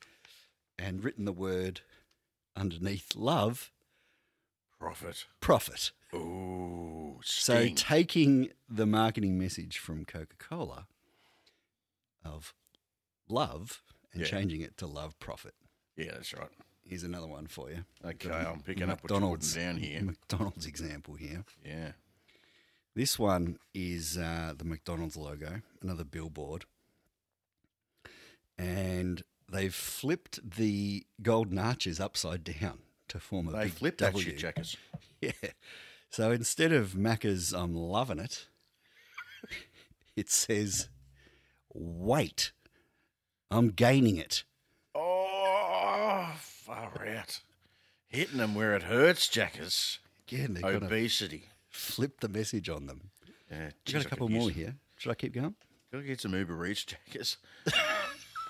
and 0.78 1.04
written 1.04 1.24
the 1.24 1.32
word 1.32 1.80
underneath 2.56 3.14
love 3.14 3.70
Profit. 4.84 5.24
profit. 5.40 5.92
Ooh, 6.14 7.18
So 7.24 7.68
taking 7.74 8.50
the 8.68 8.84
marketing 8.86 9.38
message 9.38 9.78
from 9.78 10.04
Coca 10.04 10.36
Cola 10.38 10.86
of 12.22 12.54
love 13.28 13.82
and 14.12 14.20
Yeah. 14.22 14.28
changing 14.28 14.60
it 14.60 14.76
to 14.78 14.86
love 14.86 15.18
profit. 15.18 15.54
yeah, 15.96 16.12
that's 16.12 16.34
right. 16.34 16.50
Here's 16.82 17.02
another 17.02 17.26
one 17.26 17.46
for 17.46 17.70
you. 17.70 17.86
Okay, 18.04 18.30
I'm 18.30 18.60
picking 18.60 18.90
up 18.90 19.02
McDonald's 19.02 19.54
down 19.54 19.78
here. 19.78 20.02
McDonald's 20.02 20.66
example 20.66 21.14
here. 21.14 21.44
Yeah. 21.64 21.92
This 22.94 23.18
one 23.18 23.58
is 23.72 24.18
uh, 24.18 24.52
the 24.56 24.64
McDonald's 24.66 25.16
logo, 25.16 25.62
another 25.80 26.04
billboard. 26.04 26.66
And 28.58 29.24
they've 29.50 29.74
flipped 29.74 30.38
the 30.56 31.06
golden 31.22 31.58
arches 31.58 31.98
upside 32.00 32.44
down 32.44 32.80
to 33.14 33.21
form 33.21 33.49
a 33.49 33.52
They 33.52 33.64
big 33.64 33.73
flipped 33.73 33.99
W. 33.99 34.25
shit, 34.25 34.38
Jackers. 34.38 34.76
Yeah. 35.21 35.30
So 36.11 36.30
instead 36.33 36.71
of 36.73 36.90
Macca's, 36.92 37.52
I'm 37.54 37.75
loving 37.75 38.18
it, 38.18 38.47
it 40.16 40.30
says, 40.30 40.88
wait, 41.73 42.52
I'm 43.50 43.68
gaining 43.71 44.16
it. 44.18 44.44
Oh, 44.94 46.30
far 46.38 47.06
out. 47.09 47.40
Hitting 48.09 48.37
them 48.37 48.54
where 48.54 48.75
it 48.76 48.83
hurts, 48.85 49.28
Jackers. 49.28 49.99
Again, 50.28 50.54
they're 50.54 50.76
Obesity. 50.76 51.44
flip 51.71 52.21
the 52.21 52.28
message 52.28 52.68
on 52.68 52.87
them. 52.87 53.11
Yeah, 53.50 53.71
geez, 53.87 53.94
got 53.94 54.06
a 54.06 54.09
couple 54.11 54.28
more 54.28 54.50
here. 54.50 54.75
Should 54.99 55.11
I 55.11 55.14
keep 55.14 55.33
going? 55.33 55.54
Gotta 55.90 56.04
get 56.04 56.21
some 56.21 56.35
Uber 56.35 56.66
Eats, 56.66 56.85
Jackers. 56.85 57.38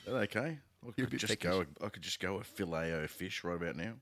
Okay? 0.06 0.58
I 0.86 0.90
could 1.00 1.18
just 1.18 1.40
go. 1.40 1.64
I 1.82 1.88
could 1.88 2.02
just 2.02 2.20
go 2.20 2.36
a 2.36 2.44
filet 2.44 2.92
o 2.92 3.06
fish 3.06 3.42
right 3.42 3.56
about 3.56 3.74
now. 3.76 3.94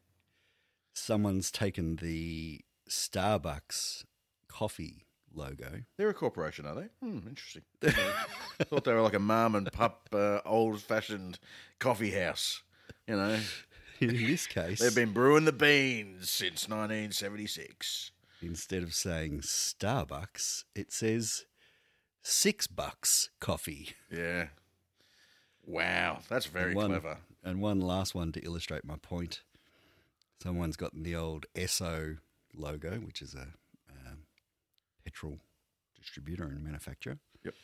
Someone's 0.94 1.50
taken 1.50 1.96
the 1.96 2.60
Starbucks 2.88 4.04
coffee 4.48 5.06
logo. 5.34 5.82
They're 5.96 6.10
a 6.10 6.14
corporation, 6.14 6.66
are 6.66 6.74
they? 6.74 6.88
Hmm, 7.02 7.26
interesting. 7.28 7.62
I 7.82 7.90
thought 8.64 8.84
they 8.84 8.92
were 8.92 9.00
like 9.00 9.14
a 9.14 9.18
mum 9.18 9.54
and 9.54 9.70
pup, 9.72 10.08
uh, 10.12 10.40
old-fashioned 10.44 11.38
coffee 11.78 12.10
house. 12.10 12.62
You 13.06 13.16
know, 13.16 13.38
In 14.00 14.08
this 14.26 14.46
case, 14.46 14.80
they've 14.80 14.94
been 14.94 15.12
brewing 15.12 15.44
the 15.44 15.52
beans 15.52 16.28
since 16.28 16.68
1976. 16.68 18.10
instead 18.40 18.82
of 18.82 18.94
saying 18.94 19.40
Starbucks, 19.40 20.64
it 20.74 20.92
says 20.92 21.46
six 22.20 22.66
bucks 22.66 23.30
coffee. 23.40 23.90
Yeah. 24.10 24.46
Wow, 25.64 26.18
that's 26.28 26.46
very 26.46 26.74
one, 26.74 26.88
clever. 26.88 27.18
And 27.44 27.60
one 27.60 27.80
last 27.80 28.14
one 28.14 28.32
to 28.32 28.40
illustrate 28.40 28.84
my 28.84 28.96
point. 28.96 29.42
Someone's 30.42 30.76
got 30.76 30.90
the 30.94 31.14
old 31.14 31.46
Esso 31.54 32.18
logo, 32.52 32.98
which 32.98 33.22
is 33.22 33.32
a 33.34 33.46
um, 33.88 34.24
petrol 35.04 35.38
distributor 35.96 36.42
and 36.44 36.64
manufacturer. 36.64 37.18
Yep. 37.44 37.54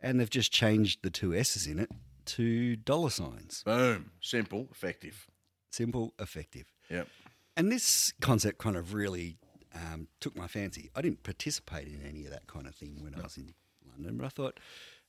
And 0.00 0.20
they've 0.20 0.28
just 0.28 0.52
changed 0.52 1.00
the 1.02 1.08
two 1.08 1.34
S's 1.34 1.66
in 1.66 1.78
it 1.78 1.90
to 2.26 2.76
dollar 2.76 3.08
signs. 3.08 3.62
Boom, 3.64 4.10
simple, 4.20 4.68
effective. 4.70 5.26
Simple, 5.70 6.12
effective. 6.18 6.66
Yep. 6.90 7.08
And 7.56 7.72
this 7.72 8.12
concept 8.20 8.58
kind 8.58 8.76
of 8.76 8.92
really 8.92 9.38
um, 9.74 10.08
took 10.20 10.36
my 10.36 10.46
fancy. 10.48 10.90
I 10.94 11.00
didn't 11.00 11.22
participate 11.22 11.88
in 11.88 12.02
any 12.06 12.26
of 12.26 12.30
that 12.30 12.46
kind 12.46 12.66
of 12.66 12.74
thing 12.74 12.98
when 13.02 13.14
I 13.14 13.22
was 13.22 13.38
in 13.38 13.54
London, 13.90 14.18
but 14.18 14.26
I 14.26 14.28
thought, 14.28 14.60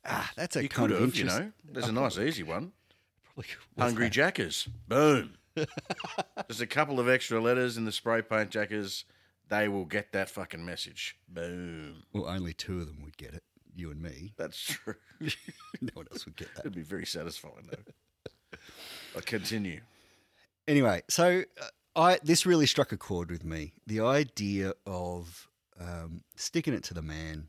ah, 0.06 0.32
that's 0.38 0.56
a 0.56 0.64
You 0.64 0.70
kind 0.70 0.90
could 0.90 1.02
of 1.02 1.02
have, 1.02 1.16
you 1.18 1.26
know. 1.26 1.52
There's 1.66 1.90
a 1.90 1.92
nice, 1.92 2.18
easy 2.18 2.44
one. 2.44 2.72
Probably 3.36 3.50
Hungry 3.78 4.06
that. 4.06 4.14
Jackers. 4.14 4.70
Boom. 4.88 5.36
Just 6.48 6.62
a 6.62 6.68
couple 6.68 7.00
of 7.00 7.10
extra 7.10 7.42
letters 7.42 7.78
in 7.78 7.86
the 7.86 7.92
spray 7.92 8.22
paint 8.22 8.50
Jackers. 8.50 9.06
They 9.50 9.68
will 9.68 9.86
get 9.86 10.12
that 10.12 10.30
fucking 10.30 10.64
message. 10.64 11.18
Boom. 11.28 12.04
Well, 12.14 12.28
only 12.28 12.54
two 12.54 12.82
of 12.82 12.88
them 12.88 13.02
would 13.04 13.18
get 13.18 13.34
it, 13.34 13.44
you 13.76 13.90
and 13.90 14.02
me. 14.02 14.34
That's 14.38 14.60
true. 14.60 14.96
no 15.82 15.90
one 15.94 16.06
else 16.12 16.26
would 16.26 16.36
get 16.36 16.54
that. 16.56 16.62
It'd 16.62 16.76
be 16.76 16.82
very 16.84 17.06
satisfying, 17.06 17.70
though. 17.72 18.58
I'll 19.16 19.22
continue. 19.22 19.82
Anyway, 20.68 21.02
so 21.10 21.44
uh, 21.60 21.66
I 21.96 22.20
this 22.24 22.46
really 22.46 22.68
struck 22.68 22.92
a 22.92 22.98
chord 22.98 23.32
with 23.32 23.44
me. 23.44 23.74
The 23.88 24.02
idea 24.02 24.74
of 24.86 25.48
um, 25.80 26.22
sticking 26.36 26.74
it 26.74 26.84
to 26.86 26.94
the 26.94 27.02
man 27.02 27.48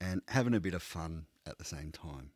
and 0.00 0.22
having 0.28 0.54
a 0.54 0.60
bit 0.60 0.74
of 0.74 0.82
fun 0.82 1.26
at 1.46 1.58
the 1.58 1.64
same 1.64 1.92
time. 1.92 2.30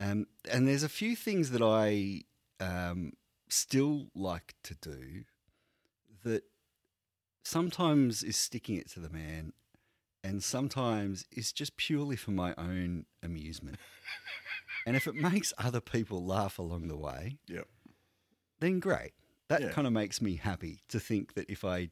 Um, 0.00 0.26
and 0.50 0.66
there's 0.66 0.82
a 0.82 0.88
few 0.88 1.14
things 1.14 1.50
that 1.50 1.62
I 1.62 2.22
um, 2.64 3.12
still 3.52 4.06
like 4.14 4.54
to 4.64 4.74
do 4.74 5.24
that 6.24 6.42
sometimes 7.44 8.22
is 8.22 8.36
sticking 8.36 8.76
it 8.76 8.88
to 8.90 9.00
the 9.00 9.10
man 9.10 9.52
and 10.24 10.42
sometimes 10.42 11.26
is 11.32 11.52
just 11.52 11.76
purely 11.76 12.16
for 12.16 12.30
my 12.30 12.54
own 12.56 13.04
amusement. 13.22 13.76
and 14.86 14.96
if 14.96 15.06
it 15.06 15.14
makes 15.14 15.52
other 15.58 15.80
people 15.80 16.24
laugh 16.24 16.58
along 16.58 16.88
the 16.88 16.96
way, 16.96 17.38
Yep. 17.48 17.66
then 18.60 18.78
great. 18.80 19.12
That 19.48 19.60
Yeah. 19.62 19.70
kind 19.72 19.86
of 19.86 19.92
makes 19.92 20.22
me 20.22 20.36
happy 20.36 20.82
to 20.88 21.00
think 21.00 21.34
that 21.34 21.50
if 21.50 21.64
I 21.64 21.90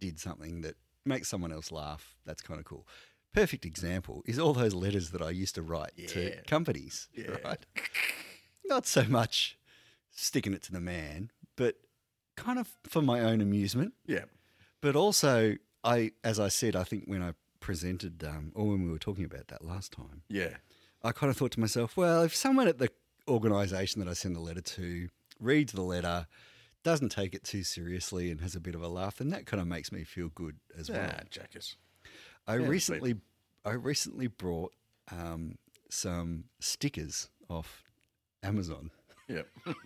did 0.00 0.18
something 0.18 0.62
that 0.62 0.76
makes 1.04 1.28
someone 1.28 1.52
else 1.52 1.70
laugh, 1.70 2.16
that's 2.24 2.42
kind 2.42 2.58
of 2.58 2.66
cool. 2.66 2.86
Perfect 3.32 3.64
example 3.64 4.22
is 4.26 4.38
all 4.38 4.52
those 4.52 4.74
letters 4.74 5.10
that 5.12 5.22
I 5.22 5.30
used 5.30 5.54
to 5.54 5.62
write 5.62 5.92
Yeah. 5.94 6.08
to 6.08 6.42
companies, 6.48 7.08
Yeah. 7.14 7.36
right? 7.44 7.64
Not 8.64 8.86
so 8.86 9.04
much 9.04 9.56
sticking 10.10 10.52
it 10.52 10.62
to 10.64 10.72
the 10.72 10.80
man, 10.80 11.30
but 11.56 11.76
kind 12.36 12.58
of 12.58 12.68
for 12.84 13.02
my 13.02 13.20
own 13.20 13.40
amusement. 13.40 13.94
Yeah. 14.06 14.24
But 14.80 14.96
also, 14.96 15.56
I, 15.84 16.12
as 16.24 16.40
I 16.40 16.48
said, 16.48 16.74
I 16.76 16.84
think 16.84 17.04
when 17.06 17.22
I 17.22 17.32
presented, 17.60 18.24
um, 18.24 18.52
or 18.54 18.66
when 18.68 18.82
we 18.84 18.90
were 18.90 18.98
talking 18.98 19.24
about 19.24 19.48
that 19.48 19.64
last 19.64 19.92
time, 19.92 20.22
Yeah. 20.28 20.56
I 21.02 21.12
kind 21.12 21.30
of 21.30 21.36
thought 21.36 21.52
to 21.52 21.60
myself, 21.60 21.96
well, 21.96 22.22
if 22.22 22.34
someone 22.36 22.68
at 22.68 22.78
the 22.78 22.90
organisation 23.28 24.00
that 24.00 24.08
I 24.10 24.12
send 24.12 24.36
the 24.36 24.40
letter 24.40 24.60
to 24.60 25.08
reads 25.38 25.72
the 25.72 25.80
letter, 25.82 26.26
doesn't 26.82 27.10
take 27.10 27.34
it 27.34 27.44
too 27.44 27.62
seriously, 27.62 28.30
and 28.30 28.40
has 28.40 28.54
a 28.54 28.60
bit 28.60 28.74
of 28.74 28.82
a 28.82 28.88
laugh, 28.88 29.16
then 29.16 29.30
that 29.30 29.46
kind 29.46 29.60
of 29.60 29.66
makes 29.66 29.92
me 29.92 30.04
feel 30.04 30.28
good 30.34 30.56
as 30.78 30.90
well. 30.90 31.10
Ah, 31.14 31.20
Jackers. 31.30 31.76
I 32.46 32.56
yeah, 32.56 32.66
recently, 32.66 33.16
I 33.64 33.72
recently 33.72 34.26
brought 34.26 34.72
um, 35.10 35.56
some 35.90 36.44
stickers 36.58 37.28
off 37.48 37.84
Amazon. 38.42 38.90
Yep. 39.30 39.46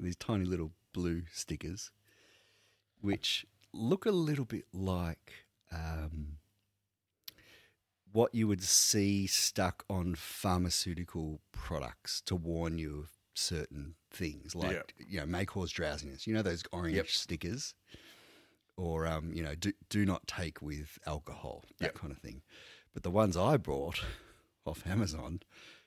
These 0.00 0.16
tiny 0.16 0.44
little 0.44 0.72
blue 0.92 1.22
stickers, 1.32 1.90
which 3.00 3.46
look 3.72 4.04
a 4.04 4.10
little 4.10 4.44
bit 4.44 4.64
like 4.72 5.32
um, 5.72 6.36
what 8.12 8.34
you 8.34 8.46
would 8.48 8.62
see 8.62 9.26
stuck 9.26 9.84
on 9.88 10.14
pharmaceutical 10.14 11.40
products 11.52 12.20
to 12.22 12.36
warn 12.36 12.78
you 12.78 12.98
of 13.00 13.10
certain 13.34 13.94
things, 14.10 14.54
like 14.54 14.72
Yep. 14.72 14.92
you 15.08 15.20
know, 15.20 15.26
may 15.26 15.44
cause 15.46 15.70
drowsiness. 15.70 16.26
You 16.26 16.34
know 16.34 16.42
those 16.42 16.62
orange 16.72 16.96
Yep. 16.96 17.06
stickers, 17.08 17.74
or 18.76 19.06
um, 19.06 19.32
you 19.32 19.42
know, 19.42 19.54
do, 19.54 19.72
do 19.88 20.04
not 20.04 20.26
take 20.26 20.60
with 20.60 20.98
alcohol, 21.06 21.64
that 21.78 21.86
Yep. 21.86 21.94
kind 21.98 22.12
of 22.12 22.18
thing. 22.18 22.42
But 22.92 23.02
the 23.02 23.10
ones 23.10 23.36
I 23.36 23.56
brought 23.56 24.00
off 24.66 24.86
Amazon 24.86 25.40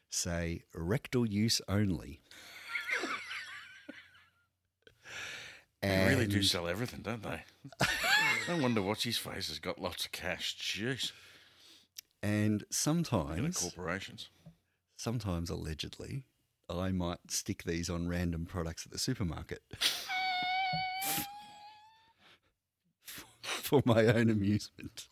say 0.10 0.64
rectal 0.74 1.26
use 1.26 1.62
only. 1.68 2.22
They 5.82 6.08
really 6.10 6.28
do 6.28 6.44
sell 6.44 6.68
everything, 6.68 7.02
don't 7.02 7.24
they? 7.24 7.44
no 8.50 8.58
wonder 8.58 8.82
what's 8.82 9.04
his 9.04 9.18
face 9.18 9.48
has 9.48 9.60
got 9.60 9.80
lots 9.80 10.06
of 10.06 10.12
cash. 10.12 10.58
Jeez. 10.60 11.14
And 12.22 12.66
sometimes, 12.70 13.58
corporations. 13.58 14.28
sometimes 14.98 15.50
allegedly, 15.50 16.26
I 16.70 16.92
might 16.92 17.32
stick 17.32 17.64
these 17.64 17.90
on 17.90 18.10
random 18.10 18.46
products 18.46 18.86
at 18.86 18.92
the 18.92 19.00
supermarket 19.00 19.62
for 23.42 23.82
my 23.86 24.06
own 24.08 24.30
amusement. 24.30 25.08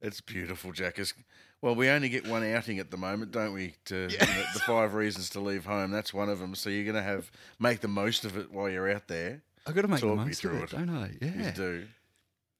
It's 0.00 0.20
beautiful, 0.20 0.72
Jackers. 0.72 1.14
Well, 1.62 1.74
we 1.76 1.88
only 1.88 2.08
get 2.08 2.26
one 2.26 2.44
outing 2.44 2.78
at 2.80 2.90
the 2.90 2.96
moment, 2.96 3.30
don't 3.30 3.52
we? 3.54 3.76
To 3.86 4.08
you 4.10 4.18
know, 4.18 4.44
the 4.52 4.60
five 4.66 4.94
reasons 4.94 5.30
to 5.30 5.40
leave 5.40 5.64
home. 5.64 5.90
That's 5.92 6.12
one 6.12 6.28
of 6.28 6.40
them. 6.40 6.54
So 6.56 6.68
you're 6.68 6.84
going 6.84 6.96
to 6.96 7.02
have 7.02 7.30
make 7.60 7.80
the 7.80 7.88
most 7.88 8.24
of 8.24 8.36
it 8.36 8.50
while 8.52 8.68
you're 8.68 8.90
out 8.90 9.06
there. 9.08 9.42
I've 9.66 9.74
got 9.76 9.82
to 9.82 9.88
make 9.88 10.00
the 10.00 10.08
Talk 10.08 10.18
me 10.18 10.24
most 10.26 10.44
of 10.44 10.54
it, 10.54 10.62
it. 10.64 10.70
don't 10.70 10.90
I? 10.90 11.06
You 11.20 11.32
Yeah. 11.38 11.50
do. 11.52 11.86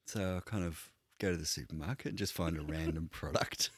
So 0.07 0.37
I 0.37 0.49
kind 0.49 0.65
of 0.65 0.89
go 1.21 1.33
to 1.33 1.37
the 1.37 1.45
supermarket 1.47 2.07
and 2.07 2.19
just 2.19 2.33
find 2.33 2.57
a 2.57 2.63
random 2.63 3.09
product 3.13 3.71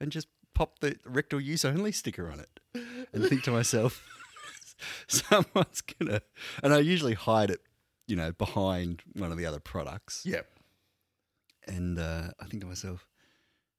and 0.00 0.12
just 0.12 0.28
pop 0.54 0.78
the 0.80 0.96
rectal 1.06 1.40
use 1.40 1.64
only 1.64 1.90
sticker 1.90 2.30
on 2.30 2.40
it 2.40 2.60
and 3.12 3.24
think 3.26 3.44
to 3.44 3.50
myself, 3.50 4.02
someone's 5.08 5.80
gonna. 5.80 6.20
And 6.62 6.74
I 6.74 6.78
usually 6.80 7.14
hide 7.14 7.50
it, 7.50 7.60
you 8.06 8.16
know, 8.16 8.32
behind 8.32 9.02
one 9.14 9.32
of 9.32 9.38
the 9.38 9.46
other 9.46 9.58
products. 9.60 10.22
Yep. 10.26 10.46
And 11.66 11.98
uh, 11.98 12.28
I 12.40 12.44
think 12.46 12.62
to 12.62 12.66
myself, 12.68 13.06
"Oh, 13.08 13.13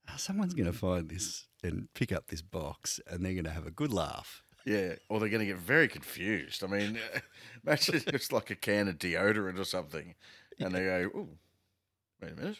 Ah, 0.08 0.16
someone's 0.16 0.54
going 0.54 0.70
to 0.70 0.76
find 0.78 1.08
this 1.08 1.46
and 1.62 1.88
pick 1.94 2.12
up 2.12 2.28
this 2.28 2.42
box, 2.42 3.00
and 3.08 3.24
they're 3.24 3.32
going 3.34 3.44
to 3.44 3.50
have 3.50 3.66
a 3.66 3.70
good 3.70 3.92
laugh. 3.92 4.42
Yeah, 4.64 4.94
or 5.08 5.20
they're 5.20 5.28
going 5.28 5.40
to 5.40 5.46
get 5.46 5.58
very 5.58 5.88
confused. 5.88 6.64
I 6.64 6.66
mean, 6.66 6.98
imagine 7.66 8.02
it's 8.08 8.32
like 8.32 8.50
a 8.50 8.56
can 8.56 8.88
of 8.88 8.98
deodorant 8.98 9.58
or 9.58 9.64
something, 9.64 10.14
and 10.58 10.74
they 10.74 10.80
go, 10.84 11.10
"Ooh, 11.14 11.28
wait 12.20 12.32
a 12.32 12.36
minute, 12.36 12.56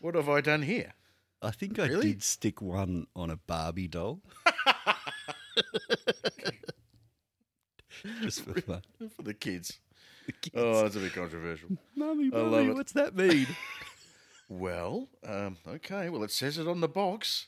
what 0.00 0.14
have 0.14 0.28
I 0.28 0.40
done 0.40 0.62
here?" 0.62 0.92
I 1.42 1.50
think 1.50 1.78
I 1.78 1.86
Really? 1.88 2.12
did 2.12 2.22
stick 2.22 2.62
one 2.62 3.06
on 3.14 3.30
a 3.30 3.36
Barbie 3.36 3.88
doll. 3.88 4.22
Just 8.22 8.42
for 8.42 8.60
fun. 8.60 8.82
For 9.16 9.22
the 9.22 9.34
kids. 9.34 9.78
The 10.26 10.32
kids, 10.32 10.54
Oh, 10.56 10.82
that's 10.82 10.96
a 10.96 11.00
bit 11.00 11.12
controversial. 11.12 11.68
Mummy, 11.94 12.30
I 12.34 12.42
Mummy, 12.42 12.72
what's 12.72 12.92
that 12.92 13.14
mean? 13.14 13.46
Well, 14.48 15.08
um, 15.26 15.56
okay. 15.66 16.08
Well, 16.08 16.22
it 16.22 16.30
says 16.30 16.58
it 16.58 16.68
on 16.68 16.80
the 16.80 16.88
box. 16.88 17.46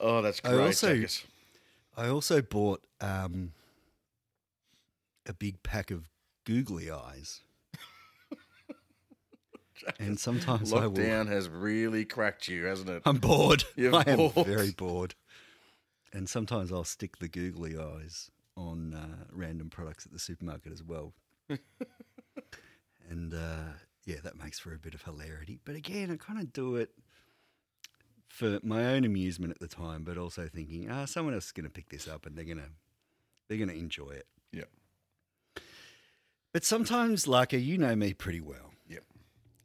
oh, 0.00 0.22
that's 0.22 0.40
great. 0.40 0.54
I 0.54 0.66
also-. 0.66 1.04
I 1.96 2.08
also 2.08 2.42
bought 2.42 2.84
um, 3.00 3.52
a 5.26 5.32
big 5.32 5.62
pack 5.62 5.90
of 5.90 6.08
googly 6.44 6.90
eyes. 6.90 7.42
and 9.98 10.18
sometimes 10.18 10.72
I. 10.72 10.80
Lockdown 10.80 11.28
has 11.28 11.48
really 11.48 12.04
cracked 12.04 12.48
you, 12.48 12.64
hasn't 12.64 12.90
it? 12.90 13.02
I'm 13.04 13.18
bored. 13.18 13.64
You're 13.76 13.94
I 13.94 14.04
am 14.06 14.30
very 14.30 14.70
bored. 14.70 15.14
And 16.12 16.28
sometimes 16.28 16.72
I'll 16.72 16.84
stick 16.84 17.18
the 17.18 17.28
googly 17.28 17.76
eyes 17.78 18.30
on 18.56 18.94
uh, 18.94 19.24
random 19.32 19.68
products 19.68 20.06
at 20.06 20.12
the 20.12 20.18
supermarket 20.18 20.72
as 20.72 20.82
well. 20.82 21.12
and 23.08 23.34
uh, 23.34 23.72
yeah, 24.04 24.16
that 24.22 24.38
makes 24.38 24.58
for 24.58 24.72
a 24.72 24.78
bit 24.78 24.94
of 24.94 25.02
hilarity. 25.02 25.58
But 25.64 25.74
again, 25.74 26.10
I 26.10 26.16
kind 26.16 26.38
of 26.38 26.52
do 26.52 26.76
it 26.76 26.90
for 28.28 28.58
my 28.62 28.86
own 28.86 29.04
amusement 29.04 29.52
at 29.52 29.58
the 29.58 29.68
time, 29.68 30.04
but 30.04 30.18
also 30.18 30.48
thinking, 30.48 30.90
ah, 30.90 31.04
someone 31.04 31.34
else 31.34 31.46
is 31.46 31.52
going 31.52 31.64
to 31.64 31.70
pick 31.70 31.88
this 31.88 32.06
up 32.06 32.26
and 32.26 32.36
they're 32.36 32.44
going 32.44 32.58
to 32.58 32.70
they're 33.48 33.58
going 33.58 33.70
to 33.70 33.76
enjoy 33.76 34.10
it. 34.10 34.26
Yep. 34.52 34.68
But 36.52 36.64
sometimes, 36.64 37.26
Larker, 37.26 37.62
you 37.62 37.78
know 37.78 37.94
me 37.94 38.14
pretty 38.14 38.40
well. 38.40 38.72
Yep. 38.88 39.04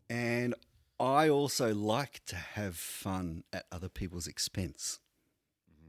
And 0.09 0.55
I 0.99 1.29
also 1.29 1.73
like 1.73 2.21
to 2.25 2.35
have 2.35 2.75
fun 2.75 3.43
at 3.51 3.65
other 3.71 3.89
people's 3.89 4.27
expense. 4.27 4.99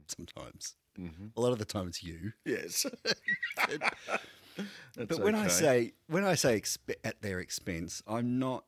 Sometimes. 0.06 0.76
Mm-hmm. 0.98 1.28
A 1.36 1.40
lot 1.40 1.52
of 1.52 1.58
the 1.58 1.64
time 1.64 1.88
it's 1.88 2.02
you. 2.02 2.32
Yes. 2.44 2.86
But 4.96 5.20
when 5.20 5.34
I 5.34 5.48
say 5.48 5.92
when 6.08 6.24
I 6.24 6.34
say 6.34 6.60
expe- 6.60 6.96
at 7.04 7.22
their 7.22 7.40
expense, 7.40 8.02
I'm 8.06 8.38
not 8.38 8.64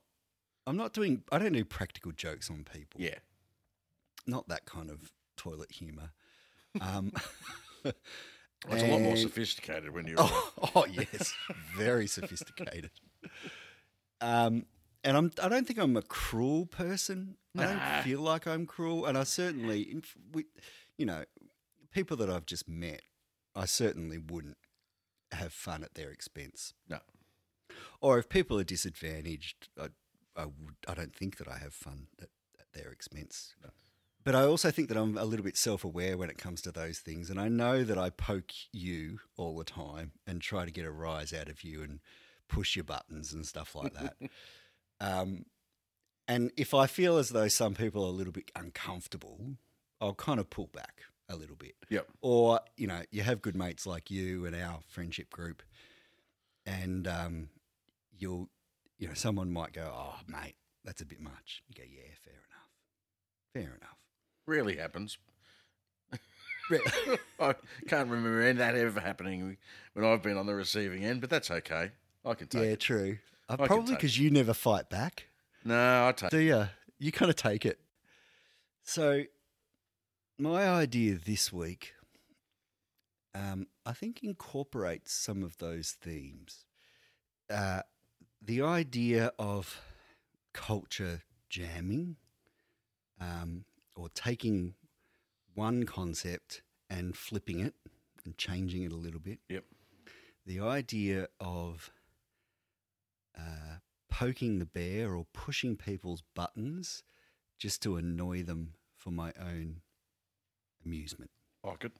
I'm 0.66 0.76
not 0.76 0.92
doing 0.92 1.22
I 1.30 1.38
don't 1.38 1.52
do 1.52 1.64
practical 1.64 2.12
jokes 2.12 2.50
on 2.50 2.64
people. 2.64 3.00
yeah, 3.00 3.18
Not 4.26 4.48
that 4.48 4.64
kind 4.64 4.90
of 4.90 5.12
toilet 5.36 5.72
humor. 5.72 6.10
Um 6.80 7.12
it's 7.84 8.82
a 8.82 8.86
lot 8.86 9.00
more 9.00 9.16
sophisticated 9.16 9.90
when 9.90 10.06
you're. 10.06 10.16
Oh, 10.20 10.52
oh 10.74 10.86
yes, 10.86 11.34
very 11.76 12.06
sophisticated. 12.06 12.90
Um, 14.20 14.64
and 15.02 15.16
I'm 15.16 15.30
I 15.42 15.48
don't 15.48 15.66
think 15.66 15.78
I'm 15.78 15.96
a 15.96 16.02
cruel 16.02 16.66
person. 16.66 17.36
I 17.56 17.66
don't 17.66 18.04
feel 18.04 18.20
like 18.20 18.46
I'm 18.46 18.66
cruel, 18.66 19.04
and 19.06 19.16
I 19.18 19.24
certainly, 19.24 20.02
we, 20.32 20.46
you 20.98 21.06
know, 21.06 21.24
people 21.92 22.16
that 22.16 22.28
I've 22.30 22.46
just 22.46 22.68
met, 22.68 23.02
I 23.54 23.66
certainly 23.66 24.18
wouldn't 24.18 24.56
have 25.34 25.52
fun 25.52 25.84
at 25.84 25.94
their 25.94 26.10
expense. 26.10 26.74
No. 26.88 26.98
Or 28.00 28.18
if 28.18 28.28
people 28.28 28.58
are 28.58 28.64
disadvantaged, 28.64 29.68
I, 29.80 29.88
I 30.36 30.46
would. 30.46 30.76
I 30.88 30.94
don't 30.94 31.14
think 31.14 31.38
that 31.38 31.48
I 31.48 31.58
have 31.58 31.72
fun 31.72 32.08
at, 32.20 32.28
at 32.58 32.72
their 32.72 32.90
expense. 32.90 33.54
But 34.24 34.34
I 34.34 34.44
also 34.44 34.70
think 34.70 34.88
that 34.88 34.96
I'm 34.96 35.18
a 35.18 35.24
little 35.24 35.44
bit 35.44 35.56
self 35.56 35.84
aware 35.84 36.16
when 36.16 36.30
it 36.30 36.38
comes 36.38 36.62
to 36.62 36.72
those 36.72 36.98
things. 36.98 37.28
And 37.28 37.38
I 37.38 37.48
know 37.48 37.84
that 37.84 37.98
I 37.98 38.10
poke 38.10 38.52
you 38.72 39.20
all 39.36 39.56
the 39.56 39.64
time 39.64 40.12
and 40.26 40.40
try 40.40 40.64
to 40.64 40.70
get 40.70 40.86
a 40.86 40.90
rise 40.90 41.32
out 41.32 41.48
of 41.48 41.62
you 41.62 41.82
and 41.82 42.00
push 42.48 42.74
your 42.74 42.84
buttons 42.84 43.32
and 43.32 43.44
stuff 43.44 43.74
like 43.74 43.92
that. 43.94 44.14
um, 45.00 45.44
and 46.26 46.52
if 46.56 46.72
I 46.72 46.86
feel 46.86 47.18
as 47.18 47.30
though 47.30 47.48
some 47.48 47.74
people 47.74 48.02
are 48.02 48.08
a 48.08 48.10
little 48.10 48.32
bit 48.32 48.50
uncomfortable, 48.56 49.56
I'll 50.00 50.14
kind 50.14 50.40
of 50.40 50.48
pull 50.48 50.68
back 50.68 51.02
a 51.28 51.36
little 51.36 51.56
bit. 51.56 51.74
Yep. 51.90 52.08
Or, 52.20 52.60
you 52.76 52.86
know, 52.86 53.02
you 53.10 53.22
have 53.22 53.42
good 53.42 53.56
mates 53.56 53.86
like 53.86 54.10
you 54.10 54.46
and 54.46 54.54
our 54.54 54.80
friendship 54.86 55.30
group, 55.30 55.62
and 56.66 57.06
um, 57.08 57.48
you'll, 58.16 58.48
you 58.98 59.08
know, 59.08 59.14
someone 59.14 59.52
might 59.52 59.72
go, 59.72 59.92
oh, 59.94 60.16
mate, 60.26 60.54
that's 60.84 61.00
a 61.00 61.06
bit 61.06 61.20
much. 61.20 61.62
You 61.68 61.74
go, 61.74 61.82
yeah, 61.88 62.10
fair 62.22 62.34
enough. 62.34 62.70
Fair 63.52 63.76
enough. 63.76 63.98
Rarely 64.46 64.76
happens. 64.76 65.18
I 67.40 67.54
can't 67.88 68.08
remember 68.08 68.40
any 68.42 68.58
that 68.58 68.74
ever 68.74 69.00
happening 69.00 69.56
when 69.92 70.04
I've 70.04 70.22
been 70.22 70.38
on 70.38 70.46
the 70.46 70.54
receiving 70.54 71.04
end, 71.04 71.20
but 71.20 71.30
that's 71.30 71.50
okay. 71.50 71.90
I 72.24 72.34
can 72.34 72.46
take 72.46 72.62
yeah, 72.62 72.68
it. 72.68 72.80
true. 72.80 73.18
Uh, 73.48 73.56
probably 73.58 73.94
because 73.94 74.18
you 74.18 74.30
never 74.30 74.54
fight 74.54 74.88
back. 74.88 75.26
No, 75.64 76.08
I 76.08 76.12
take 76.12 76.30
Do 76.30 76.38
you? 76.38 76.68
You 76.98 77.12
kind 77.12 77.30
of 77.30 77.36
take 77.36 77.66
it. 77.66 77.78
So, 78.82 79.24
my 80.38 80.68
idea 80.68 81.14
this 81.14 81.52
week, 81.52 81.94
um, 83.34 83.66
I 83.86 83.92
think, 83.92 84.22
incorporates 84.22 85.12
some 85.12 85.42
of 85.42 85.58
those 85.58 85.96
themes. 86.00 86.64
Uh, 87.50 87.80
the 88.40 88.62
idea 88.62 89.32
of 89.38 89.80
culture 90.52 91.22
jamming, 91.48 92.16
um, 93.20 93.64
or 93.96 94.08
taking 94.08 94.74
one 95.54 95.84
concept 95.84 96.62
and 96.90 97.16
flipping 97.16 97.60
it 97.60 97.74
and 98.24 98.36
changing 98.36 98.82
it 98.82 98.92
a 98.92 98.96
little 98.96 99.20
bit. 99.20 99.38
Yep. 99.48 99.64
The 100.46 100.60
idea 100.60 101.28
of 101.40 101.90
uh, 103.38 103.78
poking 104.10 104.58
the 104.58 104.66
bear 104.66 105.14
or 105.14 105.26
pushing 105.32 105.76
people's 105.76 106.22
buttons 106.34 107.02
just 107.58 107.82
to 107.82 107.96
annoy 107.96 108.42
them 108.42 108.74
for 108.96 109.10
my 109.10 109.32
own 109.40 109.80
amusement. 110.84 111.30
Oh, 111.62 111.70
like 111.70 111.84
it. 111.84 111.92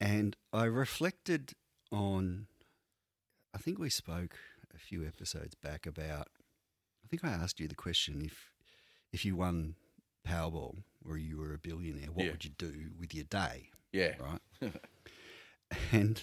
And 0.00 0.36
I 0.52 0.64
reflected 0.64 1.52
on, 1.92 2.46
I 3.54 3.58
think 3.58 3.78
we 3.78 3.90
spoke 3.90 4.36
a 4.74 4.78
few 4.78 5.04
episodes 5.06 5.54
back 5.54 5.86
about, 5.86 6.28
I 7.04 7.08
think 7.08 7.24
I 7.24 7.28
asked 7.28 7.60
you 7.60 7.68
the 7.68 7.74
question 7.74 8.22
if, 8.24 8.50
if 9.12 9.24
you 9.24 9.36
won 9.36 9.74
Powerball 10.26 10.76
or 11.06 11.16
you 11.18 11.38
were 11.38 11.52
a 11.54 11.58
billionaire, 11.58 12.10
what 12.12 12.24
Yeah. 12.26 12.32
would 12.32 12.44
you 12.44 12.50
do 12.56 12.90
with 12.98 13.14
your 13.14 13.24
day? 13.24 13.68
Yeah. 13.92 14.14
Right. 14.20 14.72
and 15.92 16.22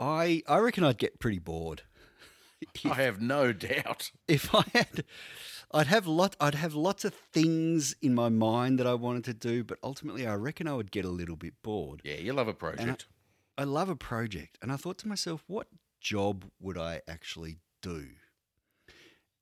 I, 0.00 0.42
I 0.48 0.58
reckon 0.58 0.84
I'd 0.84 0.98
get 0.98 1.18
pretty 1.20 1.38
bored. 1.40 1.82
I 2.84 2.94
have 2.94 3.20
no 3.20 3.52
doubt. 3.52 4.10
if 4.28 4.54
I 4.54 4.64
had, 4.72 5.04
I'd 5.72 5.86
have 5.88 6.06
lot, 6.06 6.36
I'd 6.40 6.54
have 6.54 6.74
lots 6.74 7.04
of 7.04 7.14
things 7.14 7.94
in 8.02 8.14
my 8.14 8.28
mind 8.28 8.78
that 8.78 8.86
I 8.86 8.94
wanted 8.94 9.24
to 9.24 9.34
do, 9.34 9.64
but 9.64 9.78
ultimately, 9.82 10.26
I 10.26 10.34
reckon 10.34 10.66
I 10.68 10.74
would 10.74 10.90
get 10.90 11.04
a 11.04 11.10
little 11.10 11.36
bit 11.36 11.54
bored. 11.62 12.00
Yeah, 12.04 12.16
you 12.16 12.32
love 12.32 12.48
a 12.48 12.54
project. 12.54 13.06
I 13.56 13.64
love 13.64 13.88
a 13.88 13.96
project, 13.96 14.58
and 14.62 14.72
I 14.72 14.76
thought 14.76 14.98
to 14.98 15.08
myself, 15.08 15.44
what 15.46 15.68
job 16.00 16.44
would 16.60 16.76
I 16.76 17.02
actually 17.06 17.58
do? 17.82 18.08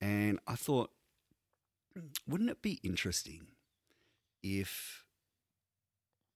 And 0.00 0.38
I 0.46 0.54
thought, 0.56 0.90
wouldn't 2.26 2.50
it 2.50 2.62
be 2.62 2.80
interesting 2.82 3.46
if 4.42 5.04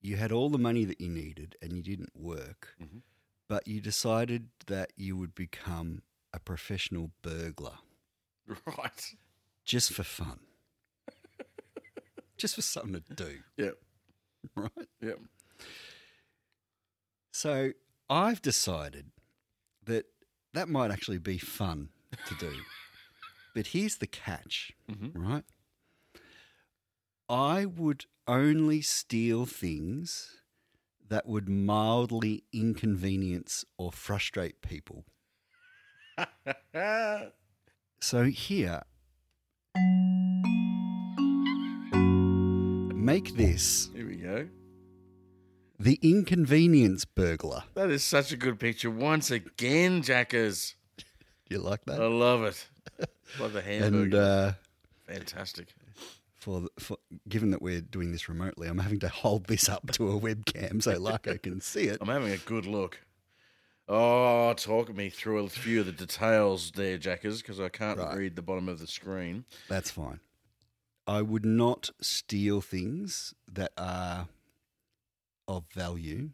you 0.01 0.17
had 0.17 0.31
all 0.31 0.49
the 0.51 0.59
money 0.59 0.85
that 0.85 1.01
you 1.01 1.09
needed 1.09 1.57
and 1.61 1.73
you 1.73 1.83
didn't 1.83 2.15
work, 2.15 2.77
Mhm. 2.81 3.03
but 3.49 3.67
you 3.67 3.81
decided 3.81 4.51
that 4.67 4.93
you 4.97 5.17
would 5.17 5.35
become 5.35 6.03
a 6.37 6.41
professional 6.41 7.11
burglar? 7.23 7.79
Right. 8.65 9.15
just 9.65 9.93
for 9.93 10.05
fun. 10.05 10.39
just 12.37 12.55
for 12.55 12.63
something 12.63 13.03
to 13.03 13.15
do, 13.15 13.39
Yep. 13.57 13.75
right? 14.55 14.89
Yep. 15.01 15.19
So 17.33 17.73
I've 18.09 18.41
decided 18.43 19.11
that 19.85 20.05
that 20.53 20.69
might 20.69 20.91
actually 20.93 21.19
be 21.19 21.39
fun 21.39 21.89
to 22.29 22.35
do. 22.37 22.53
but 23.55 23.69
here's 23.69 23.97
the 23.97 24.07
catch, 24.07 24.73
Mhm. 24.89 25.13
right? 25.15 25.45
I 27.29 27.65
would 27.65 28.05
only 28.29 28.83
steal 28.83 29.47
things 29.47 30.43
that 31.09 31.27
would 31.27 31.49
mildly 31.49 32.45
inconvenience 32.53 33.65
or 33.79 33.91
frustrate 33.93 34.61
people. 34.61 35.05
So 38.01 38.25
here, 38.25 38.83
make 42.95 43.37
this 43.37 43.89
Here 43.95 44.07
we 44.07 44.17
go. 44.17 44.49
the 45.79 45.99
inconvenience 46.03 47.05
burglar. 47.05 47.65
That 47.75 47.91
is 47.91 48.05
such 48.05 48.33
a 48.33 48.37
good 48.37 48.59
picture. 48.59 48.91
Once 48.91 49.31
again, 49.31 50.03
Jackers. 50.03 50.75
You 51.49 51.59
like 51.59 51.85
that? 51.87 52.01
I 52.01 52.07
love 52.07 52.45
it. 52.45 52.67
Like 53.41 53.53
the 53.53 53.59
and 53.65 53.85
hamburger. 53.85 54.21
uh, 54.21 54.53
Fantastic. 55.13 55.69
for, 56.35 56.61
the- 56.63 56.71
for 56.79 56.97
given 57.29 57.51
that 57.51 57.63
we're 57.63 57.81
doing 57.81 58.13
this 58.13 58.29
remotely, 58.29 58.69
I'm 58.69 58.79
having 58.79 59.01
to 59.01 59.09
hold 59.09 59.47
this 59.47 59.69
up 59.69 59.91
to 59.93 60.11
a 60.11 60.21
webcam 60.21 60.83
so 60.83 60.95
Larko 60.99 61.41
can 61.43 61.61
see 61.61 61.85
it. 61.85 61.99
I'm 62.01 62.09
having 62.09 62.33
a 62.33 62.39
good 62.39 62.67
look. 62.67 63.01
Oh, 63.89 64.53
talk 64.55 64.93
me 64.95 65.11
through 65.11 65.45
a 65.45 65.49
few 65.49 65.81
of 65.81 65.87
the 65.87 65.93
details 65.93 66.73
there, 66.73 66.99
Jackers, 66.99 67.41
because 67.41 67.61
I 67.61 67.69
can't 67.69 67.99
Right. 67.99 68.17
read 68.17 68.37
the 68.37 68.43
bottom 68.43 68.69
of 68.69 68.81
the 68.81 68.87
screen. 68.87 69.45
That's 69.69 69.91
fine. 69.91 70.21
I 71.07 71.23
would 71.23 71.45
not 71.45 71.91
steal 72.01 72.61
things 72.61 73.33
that 73.47 73.73
are 73.79 74.29
of 75.47 75.67
value 75.73 76.31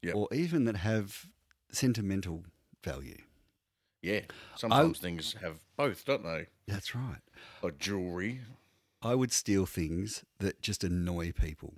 Yep. 0.00 0.14
or 0.14 0.28
even 0.32 0.64
that 0.64 0.76
have 0.76 1.28
sentimental 1.70 2.46
value. 2.82 3.18
Yeah, 4.00 4.22
sometimes 4.56 4.98
things 4.98 5.34
have 5.34 5.60
both, 5.76 6.06
don't 6.06 6.24
they? 6.24 6.46
That's 6.66 6.94
right. 6.94 7.20
Like 7.62 7.78
jewelry. 7.78 8.40
I 9.02 9.14
would 9.14 9.32
steal 9.32 9.66
things 9.66 10.24
that 10.38 10.62
just 10.62 10.82
annoy 10.82 11.32
people. 11.32 11.74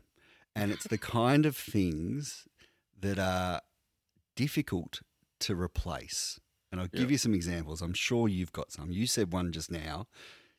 And 0.55 0.71
it's 0.71 0.87
the 0.87 0.99
kind 0.99 1.45
of 1.47 1.57
things 1.57 2.47
that 3.01 3.19
are 3.19 3.61
difficult 4.37 5.01
to 5.41 5.55
replace. 5.55 6.39
And 6.73 6.81
I'll 6.81 6.89
give 6.89 7.03
Yep. 7.03 7.11
you 7.11 7.19
some 7.19 7.35
examples. 7.35 7.81
I'm 7.83 7.95
sure 7.95 8.29
you've 8.29 8.53
got 8.53 8.73
some. 8.73 8.91
You 8.91 9.07
said 9.07 9.33
one 9.33 9.53
just 9.53 9.71
now 9.71 10.07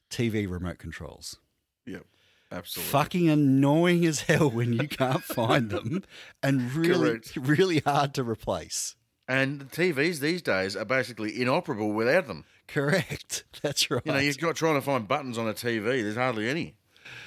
TV 0.10 0.50
remote 0.50 0.78
controls. 0.78 1.38
Yep, 1.86 2.06
absolutely. 2.52 2.92
Fucking 2.92 3.30
annoying 3.30 4.06
as 4.06 4.22
hell 4.22 4.50
when 4.50 4.74
you 4.74 4.88
can't 4.88 5.24
find 5.40 5.70
them 5.70 6.04
and 6.42 6.72
really, 6.74 7.10
Correct. 7.20 7.36
really 7.36 7.80
hard 7.80 8.14
to 8.14 8.24
replace. 8.24 8.96
And 9.28 9.60
the 9.60 9.66
TVs 9.66 10.20
these 10.20 10.42
days 10.42 10.76
are 10.76 10.86
basically 10.86 11.42
inoperable 11.42 11.92
without 11.92 12.28
them. 12.28 12.46
Correct. 12.68 13.44
That's 13.62 13.90
right. 13.92 14.02
You 14.06 14.12
know, 14.14 14.20
you've 14.20 14.38
got 14.38 14.56
trying 14.56 14.76
to 14.76 14.82
find 14.82 15.08
buttons 15.08 15.38
on 15.38 15.48
a 15.48 15.54
TV. 15.54 15.84
There's 16.04 16.16
hardly 16.16 16.48
any. 16.48 16.76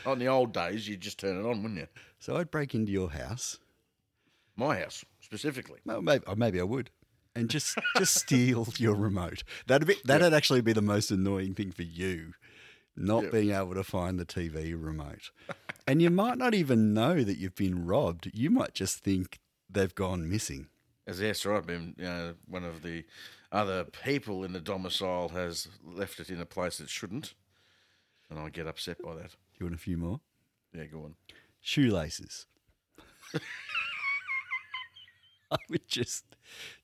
Like 0.06 0.14
in 0.14 0.18
the 0.20 0.28
old 0.28 0.52
days, 0.52 0.88
you'd 0.88 1.00
just 1.00 1.18
turn 1.18 1.36
it 1.36 1.48
on, 1.48 1.62
wouldn't 1.62 1.80
you? 1.80 1.88
so 2.20 2.36
I'd 2.36 2.50
break 2.50 2.74
into 2.74 2.90
your 2.90 3.10
house. 3.10 3.58
My 4.56 4.78
house 4.80 5.04
specifically. 5.28 5.80
Well, 5.84 6.00
maybe, 6.02 6.24
or 6.26 6.36
maybe 6.36 6.60
I 6.60 6.64
would, 6.64 6.90
and 7.34 7.50
just 7.50 7.76
just 7.96 8.14
steal 8.14 8.66
your 8.78 8.94
remote. 8.94 9.42
That'd 9.66 9.86
be 9.86 9.96
that'd 10.04 10.32
actually 10.32 10.62
be 10.62 10.72
the 10.72 10.82
most 10.82 11.10
annoying 11.10 11.54
thing 11.54 11.70
for 11.72 11.82
you, 11.82 12.32
not 12.96 13.24
Yep. 13.24 13.32
being 13.32 13.50
able 13.50 13.74
to 13.74 13.84
find 13.84 14.18
the 14.18 14.24
TV 14.24 14.72
remote. 14.74 15.30
and 15.86 16.00
you 16.00 16.10
might 16.10 16.38
not 16.38 16.54
even 16.54 16.94
know 16.94 17.22
that 17.24 17.36
you've 17.38 17.54
been 17.54 17.84
robbed. 17.86 18.30
You 18.32 18.50
might 18.50 18.72
just 18.74 18.98
think 19.04 19.38
they've 19.68 19.94
gone 19.94 20.28
missing. 20.28 20.68
As 21.06 21.20
yes, 21.20 21.44
right. 21.46 21.64
Been 21.64 21.94
you 21.98 22.04
know, 22.04 22.34
one 22.46 22.64
of 22.64 22.82
the 22.82 23.04
other 23.52 23.84
people 23.84 24.44
in 24.44 24.52
the 24.52 24.60
domicile 24.60 25.28
has 25.30 25.68
left 25.84 26.20
it 26.20 26.28
in 26.30 26.40
a 26.40 26.46
place 26.46 26.80
it 26.80 26.88
shouldn't, 26.88 27.34
and 28.30 28.38
I 28.38 28.48
get 28.50 28.66
upset 28.66 28.96
by 29.02 29.14
that. 29.14 29.36
You 29.58 29.66
want 29.66 29.74
a 29.74 29.78
few 29.78 29.96
more 29.98 30.20
Yeah, 30.74 30.84
go 30.84 31.04
on. 31.04 31.14
shoelaces? 31.60 32.46
I 35.50 35.56
would 35.70 35.86
just 35.88 36.24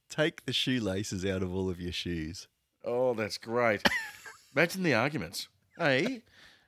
take 0.08 0.44
the 0.46 0.52
shoelaces 0.52 1.24
out 1.24 1.42
of 1.42 1.54
all 1.54 1.68
of 1.70 1.80
your 1.80 1.92
shoes. 1.92 2.48
Oh, 2.84 3.14
that's 3.14 3.38
great. 3.38 3.82
Imagine 4.54 4.82
the 4.82 4.94
arguments. 4.94 5.48
Hey, 5.78 6.22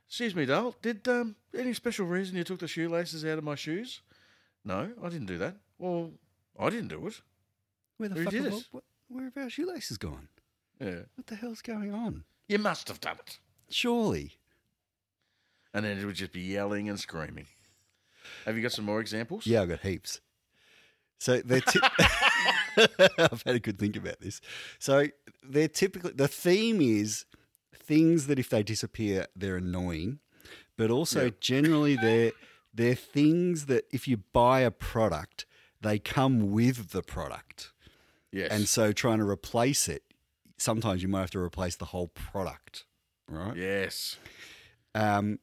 excuse 0.07 0.35
me, 0.35 0.45
doll. 0.45 0.75
Did 0.81 1.07
um 1.07 1.35
any 1.57 1.73
special 1.73 2.05
reason 2.05 2.35
you 2.37 2.43
took 2.43 2.59
the 2.59 2.67
shoelaces 2.67 3.23
out 3.25 3.37
of 3.37 3.43
my 3.43 3.55
shoes? 3.55 4.01
No, 4.65 4.91
I 5.01 5.09
didn't 5.09 5.27
do 5.27 5.37
that. 5.37 5.55
Well, 5.77 6.11
I 6.59 6.69
didn't 6.69 6.89
do 6.89 7.07
it. 7.07 7.21
Where 7.97 8.09
the 8.09 8.15
Who 8.15 8.23
fuck? 8.25 8.31
did 8.33 8.45
it? 8.45 8.67
what- 8.71 8.83
where 9.09 9.23
have 9.23 9.37
our 9.37 9.49
shoelaces 9.49 9.97
gone? 9.97 10.27
Yeah, 10.81 11.03
What 11.15 11.27
the 11.27 11.35
hell's 11.35 11.61
going 11.61 11.93
on? 11.93 12.25
you 12.49 12.59
must 12.59 12.89
have 12.89 12.99
done 12.99 13.15
it. 13.25 13.39
Surely. 13.69 14.33
And 15.73 15.85
then 15.85 15.97
it 15.97 16.03
would 16.05 16.15
just 16.15 16.33
be 16.33 16.41
yelling 16.41 16.89
and 16.89 16.99
screaming. 16.99 17.45
Have 18.45 18.57
you 18.57 18.61
got 18.61 18.73
some 18.73 18.83
more 18.85 18.99
examples? 18.99 19.47
Yeah, 19.47 19.61
I've 19.61 19.69
got 19.69 19.79
heaps. 19.79 20.19
So 21.19 21.41
they're. 21.43 21.61
Ti- 21.61 21.79
I've 23.17 23.41
had 23.43 23.55
a 23.55 23.59
good 23.59 23.79
think 23.79 23.95
about 23.95 24.19
this. 24.19 24.39
So 24.79 25.07
they're 25.43 25.67
typically 25.67 26.11
the 26.13 26.27
theme 26.27 26.79
is 26.81 27.25
things 27.75 28.27
that 28.27 28.37
if 28.37 28.49
they 28.49 28.61
disappear, 28.63 29.25
they're 29.35 29.57
annoying, 29.57 30.19
but 30.77 30.91
also 30.91 31.25
Yeah. 31.25 31.31
generally 31.39 31.95
they're 31.95 32.33
they're 32.73 32.95
things 32.95 33.65
that 33.65 33.85
if 33.91 34.07
you 34.07 34.17
buy 34.17 34.59
a 34.59 34.69
product, 34.71 35.45
they 35.81 35.97
come 35.97 36.51
with 36.51 36.91
the 36.91 37.01
product, 37.01 37.71
Yes. 38.31 38.51
and 38.51 38.69
so 38.69 38.91
trying 38.91 39.17
to 39.17 39.27
replace 39.27 39.87
it, 39.89 40.03
sometimes 40.57 41.01
you 41.01 41.07
might 41.07 41.21
have 41.21 41.31
to 41.31 41.39
replace 41.39 41.75
the 41.77 41.85
whole 41.85 42.09
product, 42.09 42.85
right? 43.27 43.55
yes. 43.55 44.17
Um, 44.93 45.39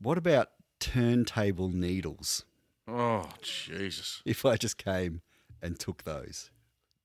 what 0.00 0.16
about 0.16 0.48
turntable 0.80 1.68
needles? 1.68 2.44
Oh, 2.86 3.28
Jesus. 3.42 4.22
If 4.24 4.44
I 4.44 4.56
just 4.56 4.76
came 4.76 5.22
and 5.62 5.78
took 5.78 6.04
those. 6.04 6.50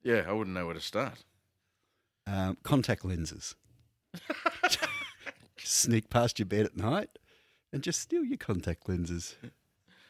Yeah, 0.03 0.25
I 0.27 0.33
wouldn't 0.33 0.55
know 0.55 0.65
where 0.65 0.75
to 0.75 0.81
start. 0.81 1.23
Um, 2.27 2.57
contact 2.63 3.05
lenses. 3.05 3.55
Sneak 5.57 6.09
past 6.09 6.39
your 6.39 6.45
bed 6.45 6.65
at 6.65 6.77
night 6.77 7.09
and 7.71 7.81
just 7.81 8.01
steal 8.01 8.23
your 8.23 8.37
contact 8.37 8.87
lenses. 8.89 9.35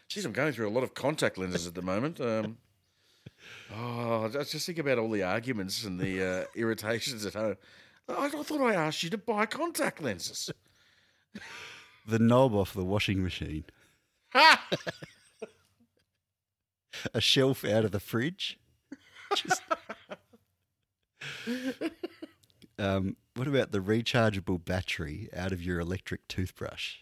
Jeez, 0.10 0.26
I'm 0.26 0.32
going 0.32 0.54
through 0.54 0.68
a 0.68 0.72
lot 0.72 0.84
of 0.84 0.94
contact 0.94 1.38
lenses 1.38 1.68
at 1.68 1.76
the 1.76 1.82
moment. 1.82 2.20
Um, 2.20 2.58
oh, 3.76 4.28
just 4.30 4.66
think 4.66 4.80
about 4.80 4.98
all 4.98 5.10
the 5.10 5.24
arguments 5.24 5.84
and 5.84 6.00
the 6.00 6.24
uh, 6.24 6.46
irritations 6.56 7.26
at 7.26 7.34
home. 7.34 7.58
I, 8.08 8.26
I 8.26 8.30
thought 8.30 8.62
I 8.62 8.74
asked 8.74 9.04
you 9.04 9.10
to 9.12 9.18
buy 9.18 9.46
contact 9.46 10.02
lenses. 10.02 10.50
The 12.08 12.20
knob 12.20 12.56
off 12.56 12.74
the 12.74 12.86
washing 12.86 13.22
machine. 13.22 13.66
A 17.14 17.22
shelf 17.22 17.64
out 17.66 17.86
of 17.86 17.92
the 17.92 18.00
fridge. 18.00 18.60
Just. 19.36 19.62
Um, 22.80 23.18
what 23.36 23.46
about 23.48 23.74
the 23.74 23.80
rechargeable 23.80 24.64
battery 24.64 25.28
out 25.36 25.52
of 25.52 25.62
your 25.62 25.82
electric 25.82 26.26
toothbrush? 26.30 26.96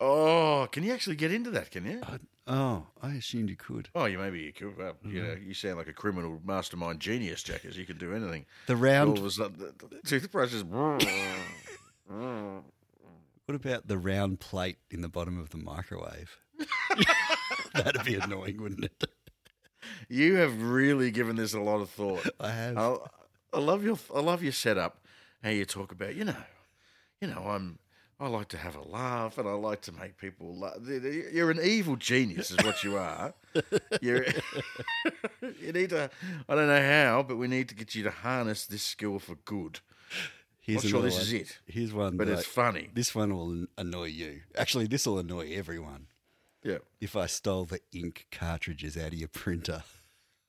Oh, 0.00 0.66
can 0.72 0.82
you 0.84 0.92
actually 0.94 1.16
get 1.16 1.30
into 1.32 1.50
that? 1.50 1.70
Can 1.70 1.84
you? 1.84 2.00
I- 2.02 2.18
oh, 2.46 2.86
I 3.02 3.12
assumed 3.16 3.50
you 3.50 3.56
could. 3.56 3.90
Oh, 3.94 4.06
you 4.06 4.16
maybe 4.18 4.40
you 4.40 4.54
could. 4.54 4.78
Well, 4.78 4.96
you 5.04 5.22
know, 5.22 5.34
you 5.34 5.52
sound 5.52 5.76
like 5.76 5.86
a 5.88 5.92
criminal 5.92 6.40
mastermind 6.42 7.00
genius, 7.00 7.42
Jackers. 7.42 7.76
You 7.76 7.84
can 7.84 7.98
do 7.98 8.14
anything. 8.14 8.46
The 8.68 8.76
round. 8.76 9.18
sudden, 9.30 9.58
the, 9.58 9.74
the 9.86 10.00
toothbrush 10.06 10.54
is. 10.54 10.64
What 13.46 13.54
about 13.54 13.86
the 13.88 13.96
round 13.98 14.40
plate 14.40 14.76
in 14.90 15.00
the 15.00 15.08
bottom 15.08 15.38
of 15.38 15.50
the 15.50 15.56
microwave? 15.58 16.36
That'd 17.74 18.04
be 18.04 18.16
annoying, 18.16 18.60
wouldn't 18.62 18.84
it? 18.84 19.04
You 20.08 20.36
have 20.36 20.62
really 20.62 21.10
given 21.10 21.36
this 21.36 21.54
a 21.54 21.60
lot 21.60 21.80
of 21.80 21.90
thought. 21.90 22.26
I 22.40 22.50
have. 22.50 22.78
I, 22.78 22.96
I 23.54 23.58
love 23.58 23.84
your 23.84 23.98
I 24.14 24.20
love 24.20 24.42
your 24.42 24.52
setup. 24.52 24.98
How 25.42 25.50
you 25.50 25.64
talk 25.64 25.92
about 25.92 26.14
you 26.14 26.24
know, 26.24 26.36
you 27.20 27.28
know 27.28 27.42
I'm 27.46 27.78
I 28.20 28.26
like 28.26 28.48
to 28.48 28.58
have 28.58 28.74
a 28.74 28.82
laugh 28.82 29.38
and 29.38 29.48
I 29.48 29.52
like 29.52 29.80
to 29.82 29.92
make 29.92 30.16
people 30.18 30.56
laugh. 30.58 30.78
You're 30.84 31.52
an 31.52 31.60
evil 31.62 31.94
genius, 31.94 32.50
is 32.50 32.56
what 32.64 32.82
you 32.82 32.96
are. 32.96 33.32
You 34.02 35.72
need 35.72 35.90
to. 35.90 36.10
I 36.48 36.54
don't 36.54 36.66
know 36.66 36.82
how, 36.82 37.22
but 37.22 37.36
we 37.36 37.46
need 37.48 37.68
to 37.68 37.74
get 37.74 37.94
you 37.94 38.02
to 38.04 38.10
harness 38.10 38.66
this 38.66 38.82
skill 38.82 39.18
for 39.18 39.36
good. 39.44 39.80
Here's 40.60 40.84
Not 40.84 40.90
sure 40.90 41.02
this 41.02 41.18
is 41.18 41.32
one. 41.32 41.40
it, 41.40 41.58
Here's 41.66 41.94
one, 41.94 42.16
but 42.16 42.26
that 42.26 42.40
it's 42.40 42.46
funny. 42.46 42.90
this 42.92 43.14
one 43.14 43.34
will 43.34 43.66
annoy 43.78 44.06
you. 44.06 44.40
Actually, 44.56 44.86
this 44.86 45.06
will 45.06 45.18
annoy 45.18 45.52
everyone. 45.54 46.07
Yeah. 46.62 46.78
If 47.00 47.14
I 47.16 47.26
stole 47.26 47.64
the 47.64 47.80
ink 47.92 48.26
cartridges 48.32 48.96
out 48.96 49.08
of 49.08 49.14
your 49.14 49.28
printer, 49.28 49.84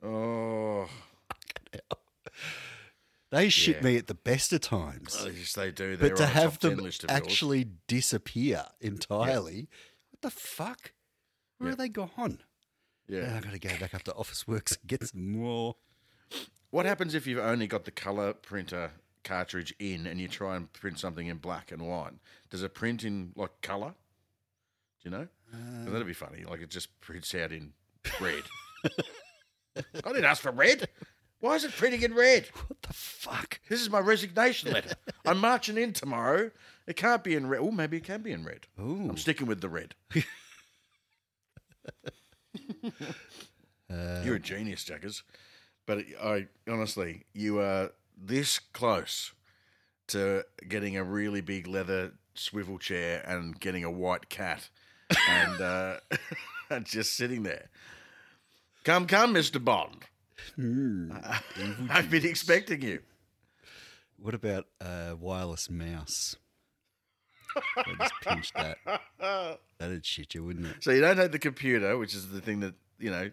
Oh, 0.02 0.88
they 3.30 3.48
shit 3.48 3.76
Yeah. 3.76 3.82
me 3.82 3.96
at 3.96 4.06
the 4.06 4.14
best 4.14 4.52
of 4.52 4.60
times. 4.60 5.16
oh, 5.20 5.28
yes, 5.28 5.52
they 5.52 5.70
do. 5.70 5.96
They're 5.96 6.10
but 6.10 6.16
to 6.18 6.26
have 6.26 6.52
top 6.54 6.60
10 6.62 6.70
them 6.76 6.84
list 6.84 7.04
of 7.04 7.10
yours. 7.10 7.20
actually 7.22 7.64
disappear 7.86 8.64
entirely, 8.80 9.68
what 10.10 10.22
the 10.22 10.30
fuck? 10.30 10.92
Where 11.58 11.68
Yeah. 11.70 11.74
are 11.74 11.76
they 11.76 11.88
gone? 11.88 12.42
yeah. 13.06 13.26
Now 13.26 13.36
I've 13.36 13.42
got 13.44 13.52
to 13.52 13.58
go 13.58 13.78
back 13.78 13.94
up 13.94 14.02
to 14.04 14.12
Officeworks 14.12 14.78
and 14.80 14.86
get 14.86 15.06
some 15.08 15.32
more. 15.32 15.76
What 16.70 16.86
happens 16.86 17.14
if 17.14 17.26
you've 17.26 17.38
only 17.40 17.66
got 17.66 17.84
the 17.84 17.90
color 17.90 18.32
printer 18.32 18.92
cartridge 19.24 19.74
in 19.78 20.06
and 20.06 20.20
you 20.20 20.28
try 20.28 20.56
and 20.56 20.72
print 20.72 20.98
something 20.98 21.26
in 21.26 21.36
black 21.38 21.70
and 21.72 21.82
white? 21.82 22.14
Does 22.48 22.62
it 22.62 22.74
print 22.74 23.04
in 23.04 23.32
like 23.36 23.60
color? 23.62 23.94
Do 25.02 25.08
you 25.08 25.10
know? 25.10 25.28
'Cause 25.50 25.92
that'd 25.92 26.06
be 26.06 26.12
funny. 26.12 26.44
Like 26.44 26.60
it 26.60 26.70
just 26.70 27.00
prints 27.00 27.34
out 27.34 27.52
in 27.52 27.72
red. 28.20 28.42
I 29.76 29.82
didn't 30.12 30.24
ask 30.24 30.42
for 30.42 30.50
red. 30.52 30.88
Why 31.40 31.54
is 31.54 31.64
it 31.64 31.72
printing 31.72 32.02
in 32.02 32.14
red? 32.14 32.46
What 32.68 32.82
the 32.82 32.92
fuck? 32.92 33.60
This 33.68 33.80
is 33.80 33.90
my 33.90 33.98
resignation 34.00 34.72
letter. 34.72 34.94
I'm 35.26 35.38
marching 35.38 35.76
in 35.78 35.92
tomorrow. 35.92 36.50
It 36.86 36.96
can't 36.96 37.22
be 37.24 37.34
in 37.34 37.46
red. 37.48 37.60
Oh, 37.60 37.70
maybe 37.70 37.96
it 37.98 38.04
can 38.04 38.22
be 38.22 38.32
in 38.32 38.44
red. 38.44 38.66
Ooh. 38.80 39.08
I'm 39.10 39.16
sticking 39.16 39.46
with 39.46 39.60
the 39.60 39.68
red. 39.68 39.94
Uh, 43.90 44.22
You're 44.24 44.36
a 44.36 44.40
genius, 44.40 44.84
Jackers. 44.84 45.22
But 45.86 46.04
I 46.22 46.46
honestly, 46.68 47.24
you 47.32 47.58
are 47.58 47.90
this 48.16 48.58
close 48.58 49.32
to 50.08 50.44
getting 50.68 50.96
a 50.96 51.02
really 51.04 51.40
big 51.40 51.66
leather 51.66 52.12
swivel 52.34 52.78
chair 52.78 53.22
and 53.26 53.58
getting 53.58 53.82
a 53.84 53.90
white 53.90 54.28
cat 54.28 54.68
and 55.28 55.60
uh, 55.60 55.96
just 56.84 57.16
sitting 57.16 57.42
there. 57.42 57.68
Come, 58.84 59.06
come, 59.06 59.32
Mister 59.32 59.58
Bond. 59.58 60.04
Hmm. 60.56 61.12
I've 61.90 62.10
been 62.10 62.26
expecting 62.26 62.82
you. 62.82 63.00
What 64.18 64.34
about 64.34 64.66
a 64.80 65.16
wireless 65.18 65.70
mouse? 65.70 66.36
I 67.76 67.94
just 67.98 68.14
pinched 68.22 68.54
that. 68.54 68.78
That'd 69.78 70.06
shit 70.06 70.34
you, 70.34 70.44
wouldn't 70.44 70.66
it? 70.66 70.76
So 70.80 70.92
you 70.92 71.00
don't 71.00 71.16
have 71.16 71.32
the 71.32 71.38
computer, 71.38 71.96
which 71.98 72.14
is 72.14 72.28
the 72.28 72.40
thing 72.40 72.60
that 72.60 72.74
you 72.98 73.10
know 73.10 73.30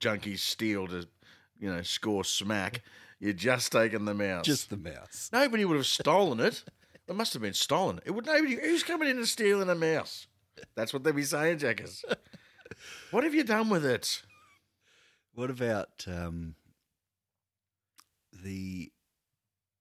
junkies 0.00 0.40
steal 0.40 0.88
to 0.88 1.06
you 1.58 1.72
know 1.72 1.82
score 1.82 2.24
smack. 2.24 2.82
You're 3.20 3.34
just 3.34 3.70
taking 3.72 4.06
the 4.06 4.14
mouse. 4.14 4.46
Just 4.46 4.70
the 4.70 4.78
mouse. 4.78 5.28
nobody 5.32 5.64
would 5.64 5.76
have 5.76 5.86
stolen 5.86 6.40
it. 6.40 6.64
It 7.06 7.14
must 7.14 7.34
have 7.34 7.42
been 7.42 7.54
stolen. 7.54 8.00
It 8.06 8.12
would 8.12 8.26
nobody. 8.26 8.54
Who's 8.54 8.82
coming 8.82 9.08
in 9.08 9.18
and 9.18 9.28
stealing 9.28 9.68
a 9.68 9.74
mouse? 9.74 10.26
That's 10.74 10.92
what 10.92 11.04
they'd 11.04 11.14
be 11.16 11.22
saying, 11.22 11.58
Jackers. 11.58 12.04
what 13.10 13.24
have 13.24 13.34
you 13.34 13.44
done 13.44 13.68
with 13.68 13.84
it? 13.84 14.22
What 15.34 15.50
about 15.50 16.04
um, 16.06 16.56
the 18.32 18.92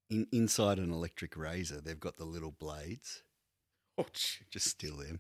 in, 0.09 0.27
inside 0.31 0.77
an 0.79 0.91
electric 0.91 1.35
razor? 1.35 1.81
They've 1.81 1.99
got 1.99 2.17
the 2.17 2.25
little 2.25 2.51
blades. 2.51 3.23
Oh. 3.97 4.05
Just 4.49 4.67
steal 4.67 4.97
them. 4.97 5.19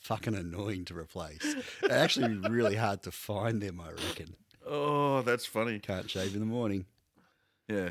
Fucking 0.00 0.34
annoying 0.34 0.84
to 0.86 0.98
replace. 0.98 1.54
They're 1.80 1.92
actually 1.92 2.36
really 2.36 2.74
hard 2.74 3.02
to 3.04 3.12
find 3.12 3.62
them. 3.62 3.80
I 3.80 3.92
reckon. 3.92 4.34
oh, 4.66 5.22
that's 5.22 5.46
funny. 5.46 5.78
Can't 5.78 6.10
shave 6.10 6.34
in 6.34 6.40
the 6.40 6.46
morning. 6.46 6.86
Yeah. 7.68 7.90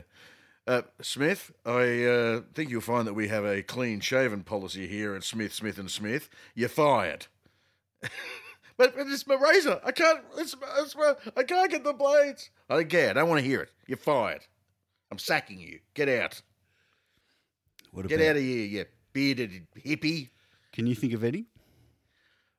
Uh, 0.67 0.83
Smith, 1.01 1.51
I 1.65 2.03
uh, 2.05 2.41
think 2.53 2.69
you'll 2.69 2.81
find 2.81 3.07
that 3.07 3.13
we 3.13 3.27
have 3.29 3.45
a 3.45 3.63
clean 3.63 3.99
shaven 3.99 4.43
policy 4.43 4.87
here 4.87 5.15
at 5.15 5.23
Smith, 5.23 5.53
Smith 5.53 5.79
and 5.79 5.89
Smith. 5.89 6.29
You're 6.53 6.69
fired. 6.69 7.27
but, 8.01 8.95
but 8.95 9.07
it's 9.07 9.25
my 9.25 9.35
razor. 9.35 9.81
I 9.83 9.91
can't. 9.91 10.19
It's, 10.37 10.55
it's 10.79 10.95
my, 10.95 11.15
I 11.35 11.43
can't 11.43 11.71
get 11.71 11.83
the 11.83 11.93
blades. 11.93 12.51
I 12.69 12.75
don't 12.75 12.89
care. 12.89 13.09
I 13.09 13.13
don't 13.13 13.29
want 13.29 13.41
to 13.41 13.47
hear 13.47 13.61
it. 13.61 13.69
You're 13.87 13.97
fired. 13.97 14.45
I'm 15.11 15.17
sacking 15.17 15.59
you. 15.59 15.79
Get 15.93 16.07
out. 16.07 16.41
What 17.91 18.07
Get 18.07 18.21
about? 18.21 18.29
out 18.29 18.35
of 18.37 18.43
here, 18.43 18.65
you 18.65 18.85
bearded 19.13 19.67
hippie. 19.77 20.29
Can 20.71 20.87
you 20.87 20.95
think 20.95 21.13
of 21.13 21.23
any? 21.23 21.47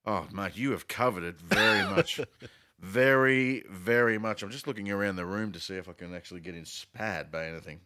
Oh, 0.05 0.27
mate, 0.33 0.57
you 0.57 0.73
have 0.73 0.89
covered 0.89 1.23
it 1.23 1.41
very 1.41 1.89
much. 1.89 2.21
very, 2.81 3.63
very 3.71 4.19
much. 4.19 4.43
I'm 4.43 4.51
just 4.51 4.67
looking 4.67 4.91
around 4.91 5.17
the 5.17 5.25
room 5.25 5.53
to 5.53 5.61
see 5.61 5.77
if 5.77 5.89
I 5.89 5.93
can 5.93 6.15
actually 6.15 6.41
get 6.41 6.57
inspired 6.57 7.31
by 7.31 7.47
anything. 7.47 7.81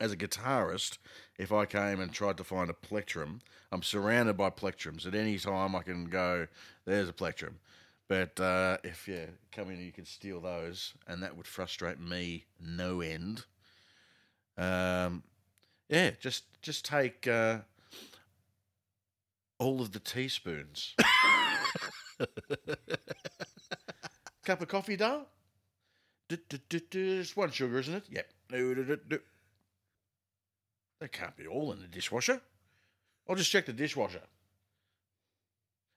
As 0.00 0.12
a 0.12 0.16
guitarist, 0.16 0.98
if 1.38 1.52
I 1.52 1.66
came 1.66 2.00
and 2.00 2.12
tried 2.12 2.36
to 2.38 2.44
find 2.44 2.68
a 2.68 2.74
plectrum, 2.74 3.40
I'm 3.70 3.82
surrounded 3.82 4.36
by 4.36 4.50
plectrums. 4.50 5.06
At 5.06 5.14
any 5.14 5.38
time, 5.38 5.76
I 5.76 5.82
can 5.82 6.06
go, 6.06 6.48
there's 6.84 7.08
a 7.08 7.12
plectrum. 7.12 7.58
But 8.08 8.38
uh, 8.38 8.78
if 8.84 9.08
you 9.08 9.28
come 9.52 9.70
in 9.70 9.80
you 9.80 9.92
can 9.92 10.04
steal 10.04 10.40
those, 10.40 10.94
and 11.06 11.22
that 11.22 11.36
would 11.36 11.46
frustrate 11.46 11.98
me 12.00 12.44
no 12.60 13.00
end. 13.00 13.44
Um, 14.58 15.22
yeah, 15.88 16.10
just 16.20 16.44
just 16.60 16.84
take 16.84 17.26
uh, 17.26 17.58
all 19.58 19.80
of 19.80 19.92
the 19.92 20.00
teaspoons. 20.00 20.94
Cup 24.44 24.60
of 24.60 24.68
coffee, 24.68 24.96
du. 24.96 25.22
It's 26.30 27.36
one 27.36 27.50
sugar, 27.50 27.78
isn't 27.78 27.94
it? 27.94 28.04
Yep. 28.10 28.26
They 31.04 31.08
can't 31.08 31.36
be 31.36 31.46
all 31.46 31.70
in 31.70 31.80
the 31.80 31.86
dishwasher. 31.86 32.40
I'll 33.28 33.36
just 33.36 33.50
check 33.50 33.66
the 33.66 33.74
dishwasher. 33.74 34.22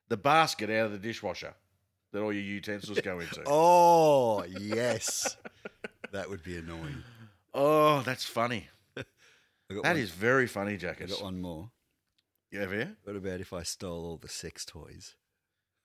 The 0.09 0.17
basket 0.17 0.69
out 0.69 0.87
of 0.87 0.91
the 0.91 0.97
dishwasher 0.97 1.53
that 2.11 2.21
all 2.21 2.33
your 2.33 2.43
utensils 2.43 2.99
go 2.99 3.21
into. 3.21 3.41
Oh 3.47 4.43
yes, 4.43 5.37
that 6.11 6.29
would 6.29 6.43
be 6.43 6.57
annoying. 6.57 7.05
Oh, 7.53 8.01
that's 8.01 8.25
funny. 8.25 8.67
That 9.69 9.83
one, 9.83 9.97
is 9.97 10.11
very 10.11 10.47
funny, 10.47 10.75
Jack. 10.75 11.01
I 11.01 11.05
got 11.05 11.23
one 11.23 11.39
more. 11.41 11.71
You 12.51 12.59
have 12.59 12.71
here? 12.71 12.97
What 13.05 13.15
about 13.15 13.39
if 13.39 13.53
I 13.53 13.63
stole 13.63 14.05
all 14.05 14.17
the 14.17 14.27
sex 14.27 14.65
toys? 14.65 15.15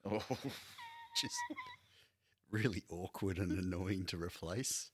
Oh, 0.04 0.22
Just 1.20 1.36
really 2.50 2.82
awkward 2.88 3.38
and 3.38 3.52
annoying 3.52 4.04
to 4.06 4.16
replace. 4.16 4.90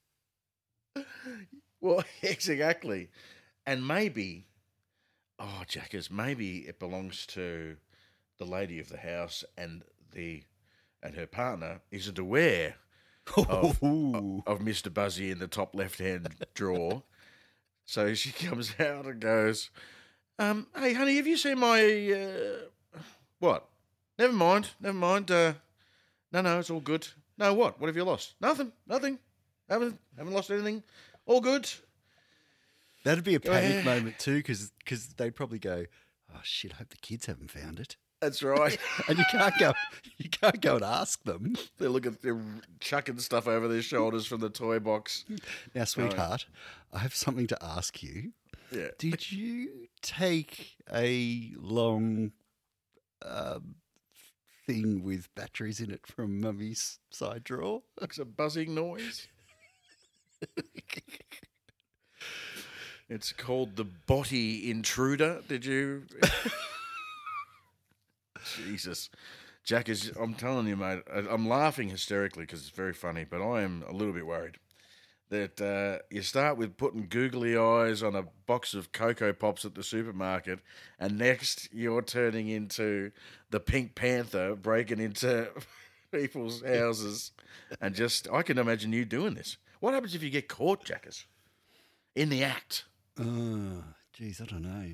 well, 1.80 2.04
exactly. 2.22 3.08
And 3.68 3.86
maybe, 3.86 4.46
oh, 5.38 5.62
Jackers, 5.68 6.10
maybe 6.10 6.60
it 6.60 6.78
belongs 6.78 7.26
to 7.26 7.76
the 8.38 8.46
lady 8.46 8.80
of 8.80 8.88
the 8.88 8.96
house 8.96 9.44
and 9.58 9.82
the 10.12 10.42
and 11.02 11.14
her 11.14 11.26
partner 11.26 11.82
isn't 11.90 12.18
aware 12.18 12.76
of, 13.36 13.44
of 13.82 14.60
Mr. 14.60 14.92
Buzzy 14.92 15.30
in 15.30 15.38
the 15.38 15.46
top 15.46 15.74
left 15.74 15.98
hand 15.98 16.34
drawer. 16.54 17.02
So 17.84 18.14
she 18.14 18.32
comes 18.32 18.72
out 18.80 19.04
and 19.04 19.20
goes, 19.20 19.68
um, 20.38 20.68
"Hey, 20.74 20.94
honey, 20.94 21.16
have 21.16 21.26
you 21.26 21.36
seen 21.36 21.58
my 21.58 21.82
uh, 22.10 23.00
what? 23.38 23.68
Never 24.18 24.32
mind, 24.32 24.70
never 24.80 24.96
mind. 24.96 25.30
Uh, 25.30 25.52
no, 26.32 26.40
no, 26.40 26.58
it's 26.58 26.70
all 26.70 26.80
good. 26.80 27.06
No, 27.36 27.52
what? 27.52 27.78
What 27.78 27.88
have 27.88 27.96
you 27.96 28.04
lost? 28.04 28.32
Nothing, 28.40 28.72
nothing. 28.86 29.18
Haven't 29.68 30.00
haven't 30.16 30.32
lost 30.32 30.50
anything. 30.50 30.82
All 31.26 31.42
good. 31.42 31.70
That'd 33.08 33.24
be 33.24 33.36
a 33.36 33.40
panic 33.40 33.86
moment 33.86 34.18
too, 34.18 34.36
because 34.36 34.70
they'd 35.16 35.34
probably 35.34 35.58
go, 35.58 35.86
"Oh 36.30 36.40
shit! 36.42 36.74
I 36.74 36.76
hope 36.76 36.90
the 36.90 36.96
kids 36.98 37.24
haven't 37.24 37.50
found 37.50 37.80
it." 37.80 37.96
That's 38.20 38.42
right. 38.42 38.76
And 39.08 39.16
you 39.16 39.24
can't 39.30 39.54
go, 39.58 39.72
you 40.18 40.28
can't 40.28 40.60
go 40.60 40.74
and 40.74 40.84
ask 40.84 41.22
them. 41.24 41.54
they're 41.78 41.88
looking, 41.88 42.18
they're 42.20 42.38
chucking 42.80 43.20
stuff 43.20 43.48
over 43.48 43.66
their 43.66 43.80
shoulders 43.80 44.26
from 44.26 44.40
the 44.40 44.50
toy 44.50 44.78
box. 44.78 45.24
Now, 45.74 45.84
sweetheart, 45.84 46.44
I 46.92 46.98
have 46.98 47.14
something 47.14 47.46
to 47.46 47.64
ask 47.64 48.02
you. 48.02 48.32
Yeah. 48.70 48.88
Did 48.98 49.32
you 49.32 49.88
take 50.02 50.76
a 50.92 51.52
long 51.56 52.32
um, 53.24 53.76
thing 54.66 55.02
with 55.02 55.34
batteries 55.34 55.80
in 55.80 55.90
it 55.90 56.06
from 56.06 56.42
Mummy's 56.42 56.98
side 57.08 57.44
drawer? 57.44 57.84
It's 58.02 58.18
a 58.18 58.26
buzzing 58.26 58.74
noise. 58.74 59.28
It's 63.08 63.32
called 63.32 63.76
the 63.76 63.84
Body 63.84 64.70
Intruder. 64.70 65.40
Did 65.48 65.64
you? 65.64 66.04
Jesus. 68.66 69.08
Jackers, 69.64 70.10
I'm 70.18 70.34
telling 70.34 70.66
you, 70.66 70.76
mate, 70.76 71.02
I- 71.12 71.26
I'm 71.30 71.48
laughing 71.48 71.88
hysterically 71.88 72.44
because 72.44 72.60
it's 72.60 72.70
very 72.70 72.92
funny, 72.92 73.24
but 73.24 73.42
I 73.42 73.62
am 73.62 73.84
a 73.88 73.92
little 73.92 74.14
bit 74.14 74.26
worried 74.26 74.56
that 75.30 75.60
uh, 75.60 76.02
you 76.10 76.22
start 76.22 76.56
with 76.56 76.78
putting 76.78 77.06
googly 77.06 77.54
eyes 77.56 78.02
on 78.02 78.14
a 78.16 78.24
box 78.46 78.72
of 78.72 78.92
Cocoa 78.92 79.34
Pops 79.34 79.64
at 79.66 79.74
the 79.74 79.82
supermarket, 79.82 80.60
and 80.98 81.18
next 81.18 81.68
you're 81.72 82.00
turning 82.00 82.48
into 82.48 83.10
the 83.50 83.60
Pink 83.60 83.94
Panther 83.94 84.54
breaking 84.54 85.00
into 85.00 85.48
people's 86.12 86.62
houses. 86.64 87.32
And 87.80 87.94
just, 87.94 88.26
I 88.32 88.40
can 88.42 88.56
imagine 88.56 88.92
you 88.94 89.04
doing 89.04 89.34
this. 89.34 89.58
What 89.80 89.92
happens 89.92 90.14
if 90.14 90.22
you 90.22 90.30
get 90.30 90.48
caught, 90.48 90.82
Jackers? 90.84 91.26
In 92.14 92.30
the 92.30 92.42
act. 92.42 92.84
Oh, 93.20 93.84
geez, 94.12 94.40
I 94.40 94.44
don't 94.46 94.62
know. 94.62 94.92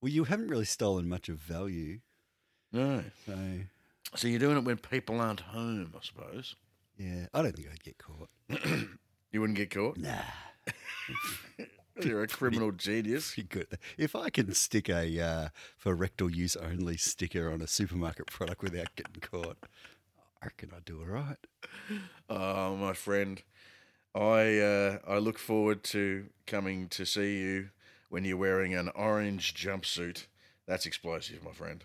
Well, 0.00 0.12
you 0.12 0.24
haven't 0.24 0.48
really 0.48 0.64
stolen 0.64 1.08
much 1.08 1.28
of 1.28 1.38
value, 1.38 2.00
No. 2.72 3.04
so 3.26 3.38
So 4.14 4.28
you're 4.28 4.38
doing 4.38 4.56
it 4.58 4.64
when 4.64 4.76
people 4.76 5.20
aren't 5.20 5.40
home, 5.40 5.94
I 5.96 6.00
suppose. 6.02 6.56
yeah, 6.98 7.26
I 7.32 7.42
don't 7.42 7.56
think 7.56 7.68
I'd 7.70 7.82
get 7.82 7.98
caught. 7.98 8.28
You 9.32 9.40
wouldn't 9.40 9.56
get 9.58 9.70
caught. 9.70 9.96
Nah, 9.98 10.20
You're 12.00 12.22
a 12.22 12.28
criminal 12.28 12.70
genius. 12.70 13.34
pretty 13.34 13.48
good. 13.48 13.78
If 13.98 14.14
I 14.14 14.30
can 14.30 14.54
stick 14.54 14.88
a 14.88 15.20
uh, 15.20 15.48
for 15.76 15.92
rectal 15.96 16.30
use 16.30 16.54
only 16.54 16.96
sticker 16.96 17.50
on 17.50 17.60
a 17.60 17.66
supermarket 17.66 18.26
product 18.28 18.62
without 18.62 18.94
getting 18.94 19.20
caught, 19.20 19.56
I 20.40 20.46
reckon 20.46 20.70
I'd 20.76 20.84
do 20.84 21.00
all 21.00 21.06
right. 21.06 21.36
Oh, 22.30 22.76
my 22.76 22.92
friend, 22.92 23.42
I 24.14 24.58
uh, 24.58 24.98
I 25.06 25.18
look 25.18 25.38
forward 25.38 25.82
to 25.84 26.26
coming 26.46 26.88
to 26.90 27.04
see 27.04 27.38
you 27.38 27.70
when 28.10 28.24
you're 28.24 28.36
wearing 28.36 28.74
an 28.74 28.90
orange 28.94 29.54
jumpsuit. 29.54 30.26
That's 30.66 30.86
explosive, 30.86 31.42
my 31.42 31.50
friend. 31.50 31.84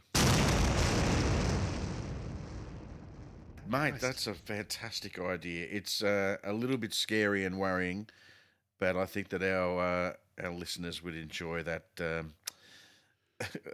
Mate, 3.68 4.00
that's 4.00 4.28
a 4.28 4.34
fantastic 4.34 5.20
idea. 5.20 5.68
It's 5.70 6.04
uh, 6.04 6.38
a 6.44 6.54
little 6.54 6.78
bit 6.78 6.94
scary 6.94 7.46
and 7.46 7.60
worrying, 7.60 8.08
but 8.80 8.96
I 8.96 9.06
think 9.06 9.30
that 9.30 9.44
our 9.44 9.80
uh, 9.80 10.14
our 10.44 10.54
listeners 10.54 11.04
would 11.04 11.16
enjoy 11.16 11.64
that. 11.64 11.86
Um, 12.00 12.34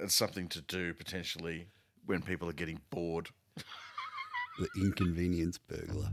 it's 0.01 0.15
something 0.15 0.47
to 0.49 0.61
do 0.61 0.93
potentially 0.93 1.67
when 2.05 2.21
people 2.21 2.49
are 2.49 2.53
getting 2.53 2.79
bored. 2.89 3.29
The 4.57 4.69
inconvenience 4.77 5.57
burglar. 5.57 6.09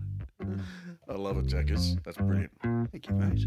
I 1.09 1.13
love 1.15 1.39
it, 1.39 1.47
Jackers. 1.47 1.97
That's 2.05 2.17
brilliant. 2.17 2.51
Thank 2.91 3.09
you, 3.09 3.15
mate. 3.15 3.47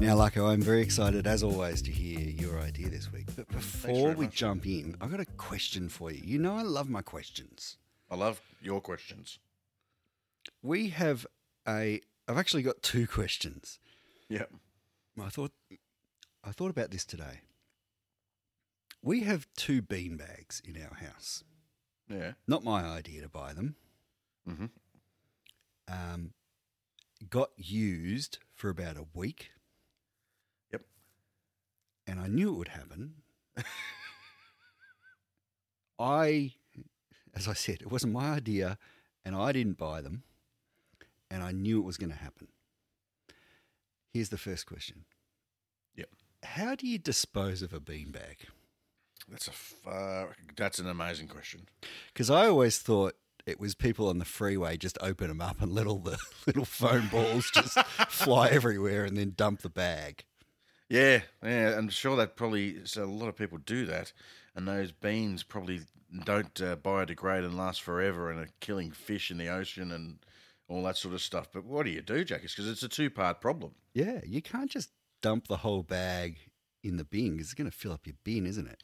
Now, 0.00 0.16
Larko, 0.16 0.48
I'm 0.50 0.62
very 0.62 0.80
excited, 0.80 1.26
as 1.26 1.42
always, 1.42 1.82
to 1.82 1.90
hear 1.90 2.20
your 2.20 2.60
idea 2.60 2.88
this 2.88 3.12
week. 3.12 3.26
But 3.36 3.48
before 3.48 4.12
we 4.12 4.24
much. 4.24 4.34
jump 4.34 4.64
in, 4.66 4.96
I've 5.00 5.10
got 5.10 5.20
a 5.20 5.26
question 5.26 5.90
for 5.90 6.10
you. 6.10 6.22
You 6.24 6.38
know, 6.38 6.56
I 6.56 6.62
love 6.62 6.88
my 6.88 7.02
questions. 7.02 7.76
I 8.10 8.14
love 8.14 8.40
your 8.62 8.80
questions. 8.80 9.38
We 10.62 10.88
have 10.90 11.26
a. 11.66 12.00
I've 12.26 12.38
actually 12.38 12.62
got 12.62 12.82
two 12.82 13.06
questions. 13.06 13.80
Yeah. 14.30 14.44
I 15.20 15.28
thought 15.28 15.52
I 16.44 16.52
thought 16.52 16.70
about 16.70 16.90
this 16.90 17.04
today. 17.04 17.40
We 19.02 19.20
have 19.20 19.46
two 19.56 19.82
bean 19.82 20.16
bags 20.16 20.60
in 20.64 20.76
our 20.80 20.94
house. 20.94 21.44
Yeah. 22.08 22.32
Not 22.46 22.64
my 22.64 22.82
idea 22.82 23.22
to 23.22 23.28
buy 23.28 23.52
them. 23.52 23.76
Mm-hmm. 24.48 24.66
Um, 25.88 26.32
got 27.28 27.50
used 27.56 28.38
for 28.54 28.70
about 28.70 28.96
a 28.96 29.06
week. 29.14 29.50
Yep. 30.72 30.82
And 32.06 32.20
I 32.20 32.26
knew 32.26 32.54
it 32.54 32.58
would 32.58 32.68
happen. 32.68 33.14
I, 35.98 36.52
as 37.34 37.48
I 37.48 37.54
said, 37.54 37.82
it 37.82 37.90
wasn't 37.90 38.12
my 38.12 38.30
idea, 38.32 38.78
and 39.24 39.34
I 39.34 39.52
didn't 39.52 39.78
buy 39.78 40.00
them, 40.00 40.22
and 41.30 41.42
I 41.42 41.52
knew 41.52 41.78
it 41.78 41.84
was 41.84 41.96
going 41.96 42.10
to 42.10 42.16
happen. 42.16 42.48
Here's 44.12 44.28
the 44.28 44.38
first 44.38 44.66
question. 44.66 45.04
How 46.42 46.74
do 46.74 46.86
you 46.86 46.98
dispose 46.98 47.62
of 47.62 47.72
a 47.72 47.80
beanbag? 47.80 48.36
That's 49.28 49.48
a 49.48 49.52
far, 49.52 50.36
that's 50.56 50.78
an 50.78 50.88
amazing 50.88 51.28
question. 51.28 51.68
Because 52.12 52.30
I 52.30 52.46
always 52.46 52.78
thought 52.78 53.14
it 53.46 53.60
was 53.60 53.74
people 53.74 54.08
on 54.08 54.18
the 54.18 54.24
freeway 54.24 54.76
just 54.76 54.98
open 55.00 55.28
them 55.28 55.40
up 55.40 55.60
and 55.60 55.72
let 55.72 55.86
all 55.86 55.98
the 55.98 56.18
little 56.46 56.64
foam 56.64 57.08
balls 57.08 57.50
just 57.52 57.78
fly 58.08 58.48
everywhere 58.48 59.04
and 59.04 59.16
then 59.16 59.34
dump 59.36 59.62
the 59.62 59.68
bag. 59.68 60.24
Yeah, 60.88 61.20
yeah, 61.42 61.76
I'm 61.76 61.90
sure 61.90 62.16
that 62.16 62.36
probably 62.36 62.84
so 62.84 63.04
a 63.04 63.06
lot 63.06 63.28
of 63.28 63.36
people 63.36 63.58
do 63.58 63.84
that, 63.86 64.12
and 64.54 64.66
those 64.66 64.90
beans 64.90 65.42
probably 65.42 65.80
don't 66.24 66.60
uh, 66.62 66.76
biodegrade 66.76 67.44
and 67.44 67.58
last 67.58 67.82
forever, 67.82 68.30
and 68.30 68.40
are 68.40 68.48
killing 68.60 68.90
fish 68.90 69.30
in 69.30 69.36
the 69.36 69.48
ocean 69.48 69.92
and 69.92 70.18
all 70.66 70.82
that 70.84 70.96
sort 70.96 71.12
of 71.12 71.20
stuff. 71.20 71.48
But 71.52 71.64
what 71.64 71.84
do 71.84 71.92
you 71.92 72.00
do, 72.00 72.24
Jackie? 72.24 72.46
Because 72.48 72.68
it's 72.68 72.82
a 72.82 72.88
two-part 72.88 73.42
problem. 73.42 73.72
Yeah, 73.92 74.20
you 74.24 74.40
can't 74.40 74.70
just 74.70 74.90
dump 75.20 75.48
the 75.48 75.58
whole 75.58 75.82
bag 75.82 76.38
in 76.82 76.96
the 76.96 77.04
bin 77.04 77.36
'cause 77.36 77.46
it's 77.46 77.54
going 77.54 77.70
to 77.70 77.76
fill 77.76 77.92
up 77.92 78.06
your 78.06 78.16
bin, 78.24 78.46
isn't 78.46 78.66
it? 78.68 78.82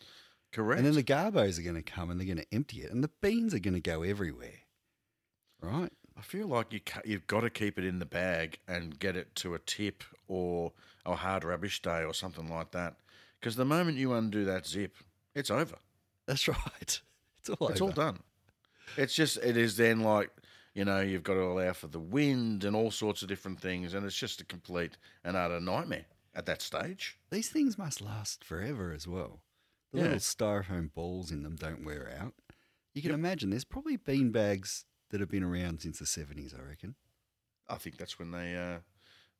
Correct. 0.52 0.78
And 0.78 0.86
then 0.86 0.94
the 0.94 1.02
garbos 1.02 1.58
are 1.58 1.62
going 1.62 1.74
to 1.74 1.82
come 1.82 2.10
and 2.10 2.18
they're 2.20 2.26
going 2.26 2.38
to 2.38 2.46
empty 2.54 2.82
it, 2.82 2.90
and 2.90 3.02
the 3.02 3.10
beans 3.20 3.52
are 3.54 3.58
going 3.58 3.74
to 3.74 3.80
go 3.80 4.02
everywhere. 4.02 4.60
Right? 5.60 5.90
I 6.16 6.20
feel 6.22 6.46
like 6.46 6.72
you 6.72 6.80
ca- 6.80 7.02
you've 7.04 7.26
got 7.26 7.40
to 7.40 7.50
keep 7.50 7.78
it 7.78 7.84
in 7.84 7.98
the 7.98 8.06
bag 8.06 8.58
and 8.68 8.98
get 8.98 9.16
it 9.16 9.34
to 9.36 9.54
a 9.54 9.58
tip 9.58 10.04
or 10.28 10.72
a 11.04 11.16
hard 11.16 11.42
rubbish 11.44 11.82
day 11.82 12.04
or 12.04 12.14
something 12.14 12.48
like 12.48 12.70
that. 12.72 12.96
Because 13.40 13.56
the 13.56 13.64
moment 13.64 13.98
you 13.98 14.12
undo 14.12 14.44
that 14.44 14.66
zip, 14.66 14.94
it's 15.34 15.50
over. 15.50 15.76
That's 16.26 16.46
right. 16.48 17.00
It's 17.38 17.50
all 17.50 17.68
It's 17.68 17.80
over. 17.80 17.90
all 17.90 17.94
done. 17.94 18.20
It's 18.96 19.14
just 19.14 19.38
it 19.38 19.56
is 19.56 19.76
then 19.76 20.00
like 20.00 20.30
you 20.74 20.84
know 20.84 21.00
you've 21.00 21.22
got 21.24 21.34
to 21.34 21.42
allow 21.42 21.72
for 21.72 21.88
the 21.88 21.98
wind 21.98 22.64
and 22.64 22.76
all 22.76 22.90
sorts 22.90 23.22
of 23.22 23.28
different 23.28 23.60
things, 23.60 23.92
and 23.94 24.06
it's 24.06 24.16
just 24.16 24.40
a 24.40 24.44
complete 24.44 24.96
and 25.24 25.36
utter 25.36 25.60
nightmare 25.60 26.04
at 26.34 26.46
that 26.46 26.62
stage. 26.62 27.18
These 27.30 27.48
things 27.50 27.78
must 27.78 28.00
last 28.00 28.44
forever 28.44 28.92
as 28.92 29.06
well. 29.06 29.42
The 29.92 29.98
Yeah. 29.98 30.04
little 30.04 30.18
styrofoam 30.18 30.92
balls 30.92 31.30
in 31.30 31.42
them 31.42 31.56
don't 31.56 31.84
wear 31.84 32.10
out. 32.10 32.34
You 32.92 33.02
can 33.02 33.10
Yep. 33.10 33.18
imagine 33.18 33.50
there's 33.50 33.64
probably 33.64 33.96
bean 33.96 34.30
bags 34.32 34.84
that 35.10 35.20
have 35.20 35.28
been 35.30 35.44
around 35.44 35.80
since 35.82 35.98
the 35.98 36.06
70s, 36.06 36.54
I 36.54 36.60
reckon. 36.62 36.96
I 37.68 37.76
think 37.76 37.96
that's 37.96 38.18
when 38.18 38.30
they 38.32 38.56
uh, 38.56 38.80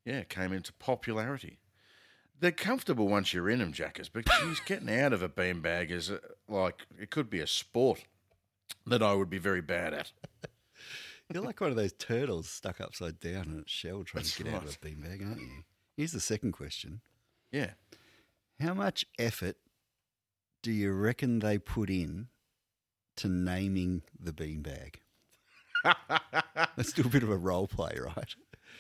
yeah 0.05 0.25
came 0.25 0.53
into 0.53 0.73
popularity. 0.75 1.61
They're 2.39 2.53
comfortable 2.53 3.07
once 3.09 3.33
you're 3.33 3.49
in 3.51 3.59
them, 3.61 3.73
Jackers, 3.73 4.09
but 4.09 4.25
geez, 4.41 4.61
getting 4.67 4.91
out 4.91 5.13
of 5.13 5.23
a 5.23 5.29
beanbag 5.29 5.91
is 5.91 6.11
uh, 6.11 6.19
like 6.49 6.87
it 6.99 7.11
could 7.11 7.29
be 7.31 7.41
a 7.41 7.47
sport 7.47 8.05
that 8.87 9.03
I 9.03 9.15
would 9.15 9.31
be 9.31 9.39
very 9.39 9.61
bad 9.61 9.95
at. 9.95 10.13
You're 11.33 11.43
like 11.43 11.61
one 11.61 11.71
of 11.71 11.77
those 11.77 11.93
turtles 11.95 12.51
stuck 12.51 12.81
upside 12.81 13.19
down 13.19 13.47
in 13.47 13.59
its 13.61 13.73
shell 13.73 14.05
trying 14.05 14.25
That's 14.25 14.37
to 14.37 14.45
get 14.45 14.53
out 14.55 14.63
of 14.63 14.69
right. 14.69 14.77
a 14.77 14.87
beanbag, 14.87 15.27
aren't 15.27 15.41
you? 15.41 15.65
Here's 15.97 16.13
the 16.13 16.21
second 16.21 16.53
question 16.53 17.01
Yeah. 17.53 17.71
How 18.61 18.75
much 18.75 19.05
effort 19.19 19.57
do 20.63 20.71
you 20.73 20.93
reckon 20.93 21.41
they 21.41 21.59
put 21.59 21.91
in 21.91 22.29
to 23.17 23.29
naming 23.29 24.03
the 24.19 24.33
beanbag? 24.33 24.97
Let's 26.77 26.93
do 26.93 27.03
a 27.03 27.09
bit 27.09 27.23
of 27.23 27.31
a 27.31 27.37
role 27.37 27.67
play, 27.69 27.99
right? 28.01 28.35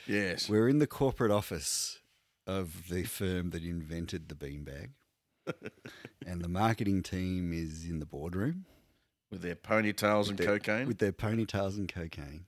yes. 0.07 0.49
We're 0.49 0.69
in 0.69 0.79
the 0.79 0.87
corporate 0.87 1.31
office 1.31 2.01
of 2.47 2.89
the 2.89 3.05
firm 3.05 3.51
that 3.51 3.63
invented 3.65 4.29
the 4.29 4.35
beanbag, 4.35 4.91
and 6.27 6.41
the 6.43 6.49
marketing 6.49 7.03
team 7.03 7.53
is 7.53 7.85
in 7.85 7.99
the 8.01 8.07
boardroom 8.07 8.65
With 9.31 9.43
their 9.43 9.55
ponytails 9.57 10.29
and 10.31 10.39
their- 10.39 10.47
cocaine. 10.47 10.87
with 10.87 10.99
their 10.99 11.13
ponytails 11.13 11.77
and 11.77 11.89
cocaine. 11.93 12.47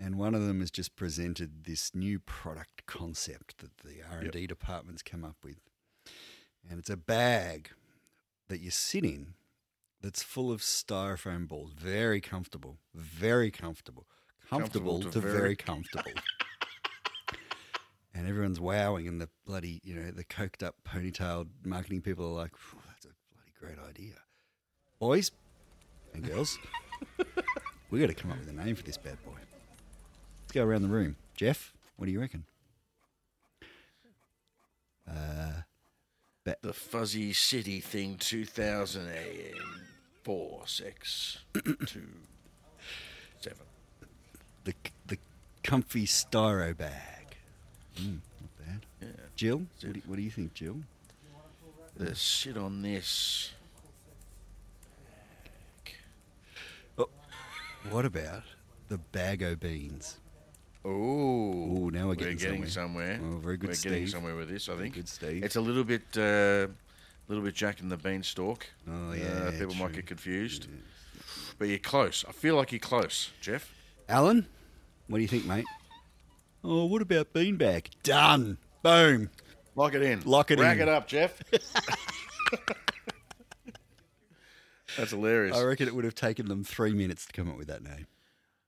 And 0.00 0.16
one 0.16 0.34
of 0.34 0.46
them 0.46 0.60
has 0.60 0.70
just 0.70 0.94
presented 0.94 1.64
this 1.64 1.92
new 1.94 2.20
product 2.20 2.86
concept 2.86 3.58
that 3.58 3.78
the 3.78 4.00
R 4.08 4.18
and 4.20 4.30
D 4.30 4.46
department's 4.46 5.02
come 5.02 5.24
up 5.24 5.36
with, 5.42 5.58
and 6.68 6.78
it's 6.78 6.90
a 6.90 6.96
bag 6.96 7.70
that 8.48 8.60
you 8.60 8.70
sit 8.70 9.04
in 9.04 9.34
that's 10.00 10.22
full 10.22 10.52
of 10.52 10.60
styrofoam 10.60 11.48
balls. 11.48 11.72
Very 11.76 12.20
comfortable, 12.20 12.78
very 12.94 13.50
comfortable, 13.50 14.06
comfortable, 14.48 15.00
Comfortable 15.00 15.10
to, 15.10 15.10
to 15.10 15.20
very, 15.20 15.38
very- 15.40 15.56
comfortable. 15.70 16.12
and 18.14 18.28
everyone's 18.28 18.60
wowing, 18.60 19.08
and 19.08 19.20
the 19.20 19.28
bloody, 19.44 19.80
you 19.82 19.94
know, 19.96 20.12
the 20.12 20.24
coked 20.24 20.62
up 20.62 20.76
ponytailed 20.86 21.48
marketing 21.64 22.02
people 22.02 22.24
are 22.26 22.34
like, 22.42 22.52
"That's 22.86 23.06
a 23.06 23.08
bloody 23.34 23.52
great 23.58 23.84
idea." 23.88 24.14
Boys 25.00 25.32
and 26.14 26.22
girls, 26.24 26.56
We've 27.90 28.00
got 28.02 28.08
to 28.08 28.14
come 28.22 28.30
up 28.30 28.38
with 28.38 28.48
a 28.48 28.52
name 28.52 28.76
for 28.76 28.82
this 28.82 28.96
bad 28.98 29.16
boy. 29.24 29.32
Let's 30.48 30.54
go 30.54 30.64
around 30.64 30.80
the 30.80 30.88
room. 30.88 31.16
Jeff, 31.36 31.74
what 31.98 32.06
do 32.06 32.12
you 32.12 32.20
reckon? 32.20 32.46
Uh, 35.06 35.60
the 36.62 36.72
Fuzzy 36.72 37.34
City 37.34 37.80
Thing 37.80 38.16
2004, 38.16 40.62
6, 40.64 41.38
2, 41.52 41.62
7. 43.42 43.58
the 44.64 44.72
the 45.06 45.18
comfy 45.62 46.06
styro 46.06 46.74
bag. 46.74 47.36
Mm, 48.00 48.20
not 48.40 48.58
bad. 48.58 48.86
Yeah. 49.02 49.08
Jill, 49.36 49.58
what 49.58 49.80
do, 49.80 49.88
you, 49.88 50.02
what 50.06 50.16
do 50.16 50.22
you 50.22 50.30
think, 50.30 50.54
Jill? 50.54 50.76
The 51.94 52.14
shit 52.14 52.56
on 52.56 52.80
this. 52.80 53.52
Oh, 56.96 57.10
what 57.90 58.06
about 58.06 58.44
the 58.88 58.96
bag 58.96 59.42
o' 59.42 59.54
beans? 59.54 60.16
Oh, 60.84 60.90
Ooh, 60.90 61.90
now 61.90 62.06
we're 62.08 62.14
getting 62.14 62.36
getting 62.36 62.66
somewhere. 62.66 63.20
Oh, 63.22 63.36
very 63.38 63.56
good, 63.56 63.70
We're 63.70 63.76
getting 63.76 64.06
somewhere 64.06 64.36
with 64.36 64.48
this, 64.48 64.68
I 64.68 64.76
think. 64.76 64.94
Good, 64.94 65.08
Steve. 65.08 65.42
It's 65.42 65.56
a 65.56 65.60
little 65.60 65.84
bit, 65.84 66.02
uh, 66.16 66.68
little 67.28 67.42
bit 67.44 67.54
Jack 67.54 67.80
and 67.80 67.90
the 67.90 67.96
Beanstalk. 67.96 68.64
Oh, 68.88 69.10
Uh, 69.10 69.14
yeah, 69.14 69.50
people 69.58 69.74
might 69.74 69.92
get 69.92 70.06
confused, 70.06 70.68
but 71.58 71.68
you're 71.68 71.78
close. 71.78 72.24
I 72.28 72.32
feel 72.32 72.54
like 72.56 72.70
you're 72.72 72.78
close, 72.78 73.30
Jeff. 73.40 73.72
Alan, 74.08 74.46
what 75.08 75.18
do 75.18 75.22
you 75.22 75.28
think, 75.28 75.44
mate? 75.46 75.66
Oh, 76.64 76.86
what 76.86 77.02
about 77.02 77.32
beanbag? 77.32 77.86
Done. 78.02 78.58
Boom. 78.82 79.30
Lock 79.74 79.94
it 79.94 80.02
in. 80.02 80.22
Lock 80.24 80.50
it 80.50 80.58
Rack 80.58 80.76
in. 80.76 80.82
it 80.84 80.88
up, 80.88 81.06
Jeff. 81.06 81.40
That's 84.96 85.10
hilarious. 85.10 85.56
I 85.56 85.62
reckon 85.62 85.86
it 85.86 85.94
would 85.94 86.04
have 86.04 86.14
taken 86.14 86.48
them 86.48 86.64
three 86.64 86.92
minutes 86.94 87.26
to 87.26 87.32
come 87.32 87.48
up 87.50 87.56
with 87.58 87.68
that 87.68 87.82
name. 87.82 88.06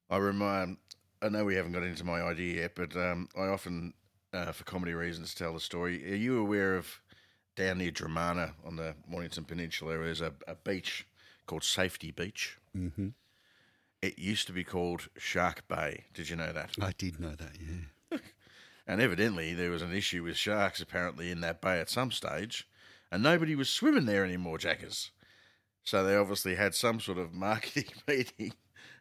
I 0.09 0.19
remind. 0.19 0.77
I 1.23 1.29
know 1.29 1.45
we 1.45 1.55
haven't 1.55 1.73
got 1.73 1.83
into 1.83 2.05
my 2.05 2.23
idea 2.23 2.63
yet, 2.63 2.75
but 2.75 2.97
um, 2.97 3.29
I 3.37 3.47
often, 3.47 3.95
uh, 4.33 4.53
for 4.53 4.65
comedy 4.65 4.95
reasons, 4.95 5.35
tell 5.35 5.53
the 5.53 5.61
story. 5.61 6.13
Are 6.13 6.17
you 6.17 6.39
aware 6.39 6.77
of 6.77 7.01
down 7.57 7.79
near 7.79 7.91
Dromana 7.91 8.53
on 8.65 8.77
the 8.77 8.95
Mornington 9.07 9.45
Peninsula? 9.45 9.99
There's 9.99 10.21
a, 10.21 10.33
a 10.49 10.55
beach 10.55 11.07
called 11.47 11.65
Safety 11.65 12.11
Beach. 12.11 12.59
Mm-hmm. 12.77 13.09
It 14.03 14.19
used 14.19 14.47
to 14.47 14.53
be 14.53 14.65
called 14.65 15.09
Shark 15.19 15.69
Bay. 15.69 16.05
Did 16.15 16.31
you 16.31 16.37
know 16.37 16.53
that? 16.53 16.71
I 16.81 16.93
did 16.97 17.21
know 17.21 17.35
that, 17.35 17.53
yeah. 17.61 18.19
And 18.87 19.01
evidently, 19.01 19.55
there 19.55 19.71
was 19.71 19.83
an 19.83 19.95
issue 19.95 20.25
with 20.25 20.37
sharks 20.37 20.81
apparently 20.81 21.31
in 21.31 21.43
that 21.43 21.61
bay 21.61 21.79
at 21.79 21.89
some 21.89 22.11
stage, 22.11 22.67
and 23.13 23.23
nobody 23.23 23.55
was 23.55 23.69
swimming 23.69 24.07
there 24.07 24.25
anymore, 24.25 24.59
Jackers. 24.59 25.13
So 25.85 26.03
they 26.03 26.17
obviously 26.17 26.57
had 26.57 26.75
some 26.75 26.99
sort 26.99 27.19
of 27.19 27.33
marketing 27.33 27.93
meeting, 28.09 28.53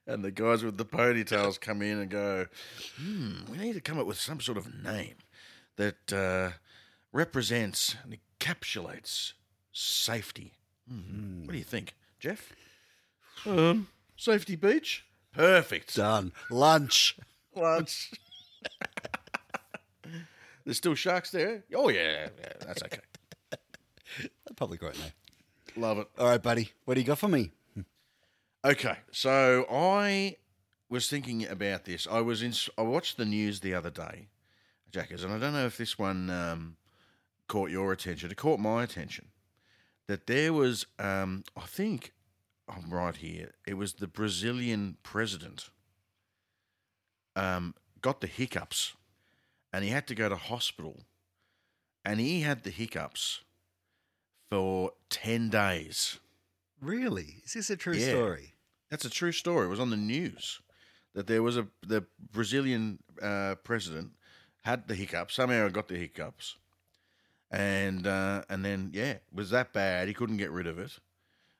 and 0.09 0.23
the 0.25 0.31
guys 0.31 0.63
with 0.63 0.77
the 0.77 0.85
ponytails 0.85 1.59
come 1.59 1.81
in 1.81 1.99
and 1.99 2.09
go, 2.09 2.47
"Hmm, 2.97 3.45
we 3.49 3.57
need 3.57 3.73
to 3.73 3.81
come 3.81 3.99
up 3.99 4.07
with 4.07 4.19
some 4.19 4.41
sort 4.41 4.57
of 4.57 4.83
name 4.83 5.15
that 5.75 6.11
uh, 6.11 6.51
represents 7.13 7.95
and 8.03 8.17
encapsulates 8.39 9.33
safety." 9.71 10.53
Hmm. 10.89 11.45
What 11.45 11.51
do 11.51 11.57
you 11.57 11.63
think, 11.63 11.95
Jeff? 12.19 12.51
Um, 13.45 13.87
safety 14.17 14.55
beach. 14.55 15.05
Perfect. 15.31 15.95
Done. 15.95 16.33
Lunch. 16.49 17.15
Lunch. 17.55 18.11
There's 20.65 20.77
still 20.77 20.95
sharks 20.95 21.31
there. 21.31 21.63
Oh 21.73 21.89
yeah, 21.89 22.29
yeah 22.39 22.53
that's 22.65 22.83
okay. 22.83 22.99
Public 24.55 24.81
right 24.81 24.97
now. 24.97 25.81
Love 25.81 25.99
it. 25.99 26.07
All 26.17 26.27
right, 26.27 26.41
buddy. 26.41 26.71
What 26.85 26.95
do 26.95 27.01
you 27.01 27.07
got 27.07 27.19
for 27.19 27.27
me? 27.27 27.51
Okay, 28.65 28.97
so 29.13 29.65
I 29.71 30.35
was 30.89 31.07
thinking 31.07 31.47
about 31.47 31.85
this. 31.85 32.05
I 32.11 32.19
was 32.19 32.43
in. 32.43 32.53
I 32.77 32.81
watched 32.81 33.15
the 33.15 33.23
news 33.23 33.61
the 33.61 33.73
other 33.73 33.89
day, 33.89 34.27
Jackers, 34.91 35.23
and 35.23 35.31
I 35.31 35.37
don't 35.37 35.53
know 35.53 35.65
if 35.65 35.77
this 35.77 35.97
one 35.97 36.29
um, 36.29 36.75
caught 37.47 37.69
your 37.69 37.93
attention. 37.93 38.29
It 38.29 38.35
caught 38.35 38.59
my 38.59 38.83
attention 38.83 39.27
that 40.07 40.27
there 40.27 40.51
was. 40.51 40.85
Um, 40.97 41.45
I 41.55 41.61
think 41.61 42.11
I'm 42.67 42.93
right 42.93 43.15
here. 43.15 43.51
It 43.65 43.75
was 43.75 43.93
the 43.93 44.07
Brazilian 44.07 44.97
president. 45.03 45.69
Um, 47.37 47.75
got 48.01 48.19
the 48.19 48.27
hiccups, 48.27 48.93
and 49.71 49.85
he 49.85 49.89
had 49.89 50.05
to 50.07 50.15
go 50.15 50.27
to 50.27 50.35
hospital, 50.35 51.05
and 52.03 52.19
he 52.19 52.41
had 52.41 52.63
the 52.63 52.71
hiccups 52.71 53.39
for 54.49 54.91
ten 55.09 55.47
days. 55.47 56.19
Really? 56.81 57.41
Is 57.45 57.53
this 57.53 57.69
a 57.69 57.77
true 57.77 57.93
Yeah. 57.95 58.09
story? 58.09 58.53
That's 58.89 59.05
a 59.05 59.09
true 59.09 59.31
story. 59.31 59.67
It 59.67 59.69
was 59.69 59.79
on 59.79 59.89
the 59.91 59.97
news 59.97 60.61
that 61.13 61.27
there 61.27 61.43
was 61.43 61.57
a 61.57 61.67
the 61.85 62.05
Brazilian 62.31 62.99
uh, 63.21 63.55
president 63.63 64.11
had 64.63 64.87
the 64.87 64.95
hiccups. 64.95 65.35
Somehow 65.35 65.67
got 65.69 65.87
the 65.87 65.97
hiccups, 65.97 66.57
and 67.51 68.05
uh, 68.07 68.43
and 68.49 68.63
then 68.65 68.91
yeah, 68.93 69.11
it 69.11 69.23
was 69.33 69.49
that 69.51 69.73
bad 69.73 70.07
he 70.07 70.13
couldn't 70.13 70.37
get 70.37 70.51
rid 70.51 70.67
of 70.67 70.79
it. 70.79 70.99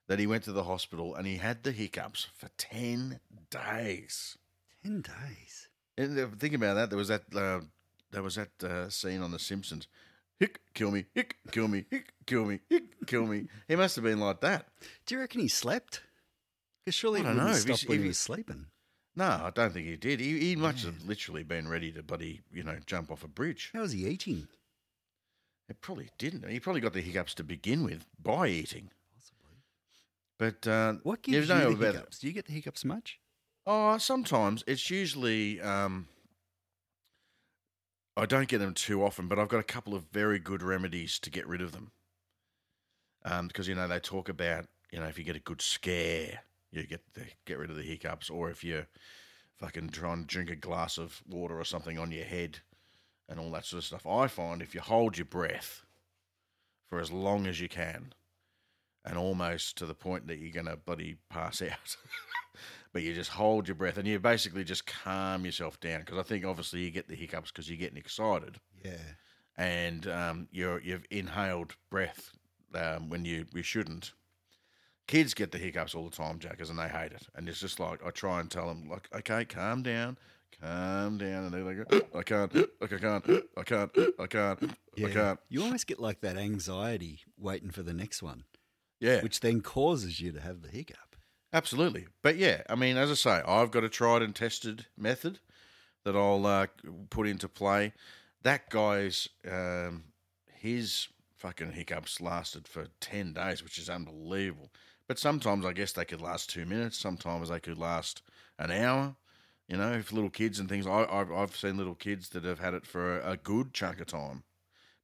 That 0.08 0.18
he 0.20 0.26
went 0.26 0.44
to 0.46 0.52
the 0.52 0.64
hospital 0.64 1.14
and 1.14 1.28
he 1.28 1.38
had 1.38 1.62
the 1.64 1.72
hiccups 1.72 2.28
for 2.36 2.50
ten 2.58 3.20
days. 3.52 4.38
Ten 4.84 5.02
days. 5.02 5.70
And 5.98 6.18
uh, 6.18 6.28
think 6.40 6.56
about 6.56 6.74
that. 6.76 6.90
There 6.90 6.98
was 6.98 7.10
that 7.10 7.24
uh, 7.36 7.62
there 8.12 8.24
was 8.24 8.36
that 8.36 8.64
uh, 8.64 8.90
scene 8.90 9.22
on 9.22 9.32
The 9.32 9.38
Simpsons. 9.40 9.88
Hick, 10.40 10.60
kill 10.74 10.92
me. 10.92 11.06
Hick, 11.14 11.36
kill 11.52 11.68
me. 11.68 11.86
Hick, 11.92 12.14
kill 12.26 12.46
me. 12.46 12.60
Hick, 12.70 13.06
kill 13.08 13.26
me. 13.26 13.48
He 13.68 13.76
must 13.76 13.96
have 13.96 14.04
been 14.06 14.20
like 14.20 14.40
that. 14.42 14.68
Do 15.06 15.16
you 15.16 15.22
reckon 15.22 15.42
he 15.42 15.48
slept? 15.48 16.02
Because 16.86 16.96
surely 16.96 17.20
I 17.20 17.24
don't 17.24 17.36
wouldn't 17.36 17.48
know. 17.48 17.56
If 17.74 17.80
stop 17.80 17.90
when 17.90 17.96
if 17.98 18.00
he 18.00 18.04
he- 18.04 18.08
was 18.08 18.18
sleeping. 18.20 18.66
No, 19.16 19.26
I 19.26 19.52
don't 19.54 19.74
think 19.74 19.88
he 19.88 19.98
did. 19.98 20.22
He, 20.22 20.40
he 20.40 20.56
must 20.56 20.86
have 20.86 21.04
literally 21.06 21.44
been 21.44 21.68
ready 21.68 21.92
to, 21.92 22.02
buddy, 22.04 22.40
you 22.54 22.64
know, 22.64 22.78
jump 22.86 23.12
off 23.12 23.24
a 23.24 23.28
bridge. 23.28 23.70
How 23.74 23.82
was 23.82 23.92
he 23.92 24.08
eating? 24.08 24.48
It 25.68 25.82
probably 25.82 26.10
didn't. 26.18 26.48
He 26.50 26.60
probably 26.60 26.80
got 26.82 26.94
the 26.94 27.02
hiccups 27.02 27.34
to 27.36 27.44
begin 27.44 27.84
with 27.84 28.06
by 28.22 28.48
eating. 28.48 28.92
Possibly. 29.14 29.58
But 30.38 30.68
uh, 30.68 30.94
What 31.04 31.28
you 31.28 31.34
gives 31.34 31.50
you 31.50 31.56
know 31.56 31.72
the 31.74 31.76
about- 31.76 31.96
hiccups? 31.96 32.20
Do 32.20 32.28
you 32.28 32.34
get 32.34 32.46
the 32.46 32.54
hiccups 32.54 32.86
much? 32.86 33.20
Oh, 33.66 33.98
sometimes 33.98 34.64
it's 34.66 34.90
usually 34.90 35.60
um, 35.60 36.08
I 38.20 38.26
don't 38.26 38.50
get 38.50 38.58
them 38.58 38.74
too 38.74 39.04
often, 39.04 39.28
but 39.28 39.40
I've 39.40 39.48
got 39.48 39.60
a 39.60 39.64
couple 39.64 39.96
of 39.96 40.04
very 40.12 40.40
good 40.40 40.62
remedies 40.62 41.20
to 41.20 41.30
get 41.30 41.48
rid 41.48 41.62
of 41.62 41.72
them. 41.72 41.92
Um, 43.24 43.48
because 43.48 43.68
you 43.68 43.76
know 43.76 43.88
they 43.88 44.00
talk 44.00 44.30
about 44.30 44.66
you 44.92 45.00
know 45.00 45.06
if 45.06 45.18
you 45.18 45.24
get 45.24 45.36
a 45.36 45.42
good 45.42 45.62
scare, 45.62 46.40
you 46.72 46.86
get 46.86 47.02
the, 47.14 47.26
get 47.46 47.58
rid 47.58 47.70
of 47.70 47.76
the 47.76 47.84
hiccups, 47.84 48.30
or 48.30 48.50
if 48.50 48.64
you 48.64 48.86
fucking 49.58 49.90
try 49.90 50.14
and 50.14 50.28
drink 50.28 50.50
a 50.50 50.56
glass 50.56 50.98
of 50.98 51.22
water 51.28 51.60
or 51.60 51.66
something 51.66 51.98
on 51.98 52.12
your 52.12 52.26
head, 52.26 52.60
and 53.30 53.40
all 53.40 53.52
that 53.52 53.66
sort 53.66 53.80
of 53.80 53.86
stuff. 53.86 54.06
I 54.06 54.28
find 54.28 54.62
if 54.62 54.76
you 54.76 54.82
hold 54.82 55.18
your 55.18 55.26
breath 55.26 55.84
for 56.90 57.00
as 57.00 57.12
long 57.12 57.48
as 57.48 57.62
you 57.62 57.70
can, 57.70 58.14
and 59.06 59.18
almost 59.18 59.78
to 59.78 59.86
the 59.86 59.94
point 59.94 60.28
that 60.28 60.40
you're 60.40 60.52
gonna 60.52 60.78
bloody 60.78 61.18
pass 61.30 61.62
out. 61.62 61.96
But 62.94 63.02
you 63.04 63.14
just 63.14 63.30
hold 63.32 63.68
your 63.68 63.76
breath 63.76 63.98
and 63.98 64.08
you 64.08 64.20
basically 64.20 64.64
just 64.64 64.86
calm 64.86 65.46
yourself 65.46 65.80
down 65.80 66.00
because 66.02 66.18
I 66.18 66.24
think 66.24 66.46
obviously 66.46 66.82
you 66.82 66.92
get 66.92 67.08
the 67.08 67.16
hiccups 67.16 67.52
because 67.52 67.70
you're 67.70 67.78
getting 67.78 67.98
excited 67.98 68.60
Yeah. 68.84 68.98
and 69.58 70.08
um, 70.08 70.48
you're 70.52 70.80
you've 70.82 71.06
inhaled 71.12 71.76
breath 71.90 72.32
um, 72.76 73.10
when 73.10 73.26
you 73.26 73.46
we 73.54 73.62
shouldn't. 73.64 74.14
Kids 75.08 75.34
get 75.34 75.52
the 75.52 75.58
hiccups 75.58 75.96
all 75.96 76.08
the 76.08 76.16
time, 76.16 76.38
Jackers, 76.38 76.70
and 76.70 76.78
they 76.78 76.88
hate 76.88 77.12
it. 77.14 77.26
And 77.34 77.50
it's 77.50 77.60
just 77.60 77.80
like 77.80 78.06
I 78.06 78.12
try 78.12 78.40
and 78.40 78.50
tell 78.52 78.68
them, 78.68 78.88
like, 78.88 79.10
okay, 79.12 79.44
calm 79.44 79.82
down, 79.82 80.20
calm 80.62 81.18
down, 81.18 81.46
and 81.46 81.52
they're 81.52 81.64
like, 81.64 82.06
I 82.16 82.22
can't, 82.22 82.54
like, 82.80 82.94
I 82.94 82.98
can't, 83.00 83.26
I 83.58 83.64
can't, 83.64 83.92
I 84.20 84.28
can't, 84.28 84.64
I 85.04 85.10
can't. 85.10 85.40
You 85.50 85.64
almost 85.64 85.88
get 85.88 86.00
like 86.00 86.22
that 86.22 86.38
anxiety 86.38 87.22
waiting 87.40 87.72
for 87.72 87.82
the 87.82 87.92
next 87.94 88.22
one, 88.22 88.44
Yeah, 89.00 89.22
which 89.24 89.40
then 89.40 89.62
causes 89.62 90.22
you 90.22 90.32
to 90.32 90.42
have 90.42 90.62
the 90.62 90.70
hiccup. 90.70 91.09
Absolutely. 91.52 92.08
But 92.22 92.38
yeah, 92.38 92.62
I 92.70 92.76
mean, 92.76 92.98
as 92.98 93.10
I 93.10 93.16
say, 93.16 93.42
I've 93.46 93.72
got 93.72 93.84
a 93.84 93.90
tried 93.90 94.22
and 94.22 94.36
tested 94.36 94.86
method 94.98 95.40
that 96.04 96.16
I'll 96.16 96.46
uh, 96.46 96.68
put 97.10 97.28
into 97.28 97.50
play. 97.50 97.94
That 98.44 98.70
guy's, 98.70 99.28
um, 99.50 100.06
his 100.54 101.08
fucking 101.38 101.72
hiccups 101.74 102.22
lasted 102.22 102.68
for 102.68 102.88
10 103.00 103.34
days, 103.34 103.64
which 103.64 103.78
is 103.78 103.90
unbelievable. 103.90 104.72
But 105.08 105.20
sometimes 105.20 105.66
I 105.66 105.74
guess 105.74 105.92
they 105.94 106.06
could 106.06 106.22
last 106.22 106.50
two 106.50 106.66
minutes. 106.66 106.98
Sometimes 106.98 107.50
they 107.50 107.60
could 107.60 107.78
last 107.78 108.22
an 108.60 108.72
hour. 108.72 109.16
You 109.68 109.78
know, 109.78 109.94
if 109.94 110.12
little 110.12 110.30
kids 110.30 110.60
and 110.60 110.70
things, 110.70 110.88
I, 110.88 111.06
I've, 111.10 111.32
I've 111.32 111.56
seen 111.56 111.78
little 111.78 111.96
kids 111.96 112.30
that 112.30 112.44
have 112.44 112.60
had 112.60 112.74
it 112.74 112.86
for 112.86 113.20
a, 113.20 113.32
a 113.32 113.38
good 113.38 113.74
chunk 113.74 114.00
of 114.00 114.08
time. 114.08 114.44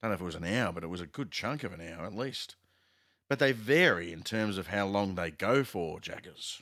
I 0.02 0.08
don't 0.08 0.12
know 0.12 0.16
if 0.16 0.22
it 0.22 0.26
was 0.26 0.36
an 0.36 0.46
hour, 0.46 0.72
but 0.72 0.84
it 0.84 0.90
was 0.90 1.02
a 1.02 1.08
good 1.08 1.32
chunk 1.32 1.64
of 1.64 1.74
an 1.74 1.82
hour 1.82 2.06
at 2.06 2.16
least 2.16 2.56
but 3.30 3.40
they 3.40 3.52
vary 3.52 4.12
in 4.12 4.22
terms 4.22 4.58
of 4.58 4.68
how 4.68 4.86
long 4.86 5.16
they 5.16 5.32
go 5.32 5.64
for, 5.64 6.00
Jackers. 6.00 6.62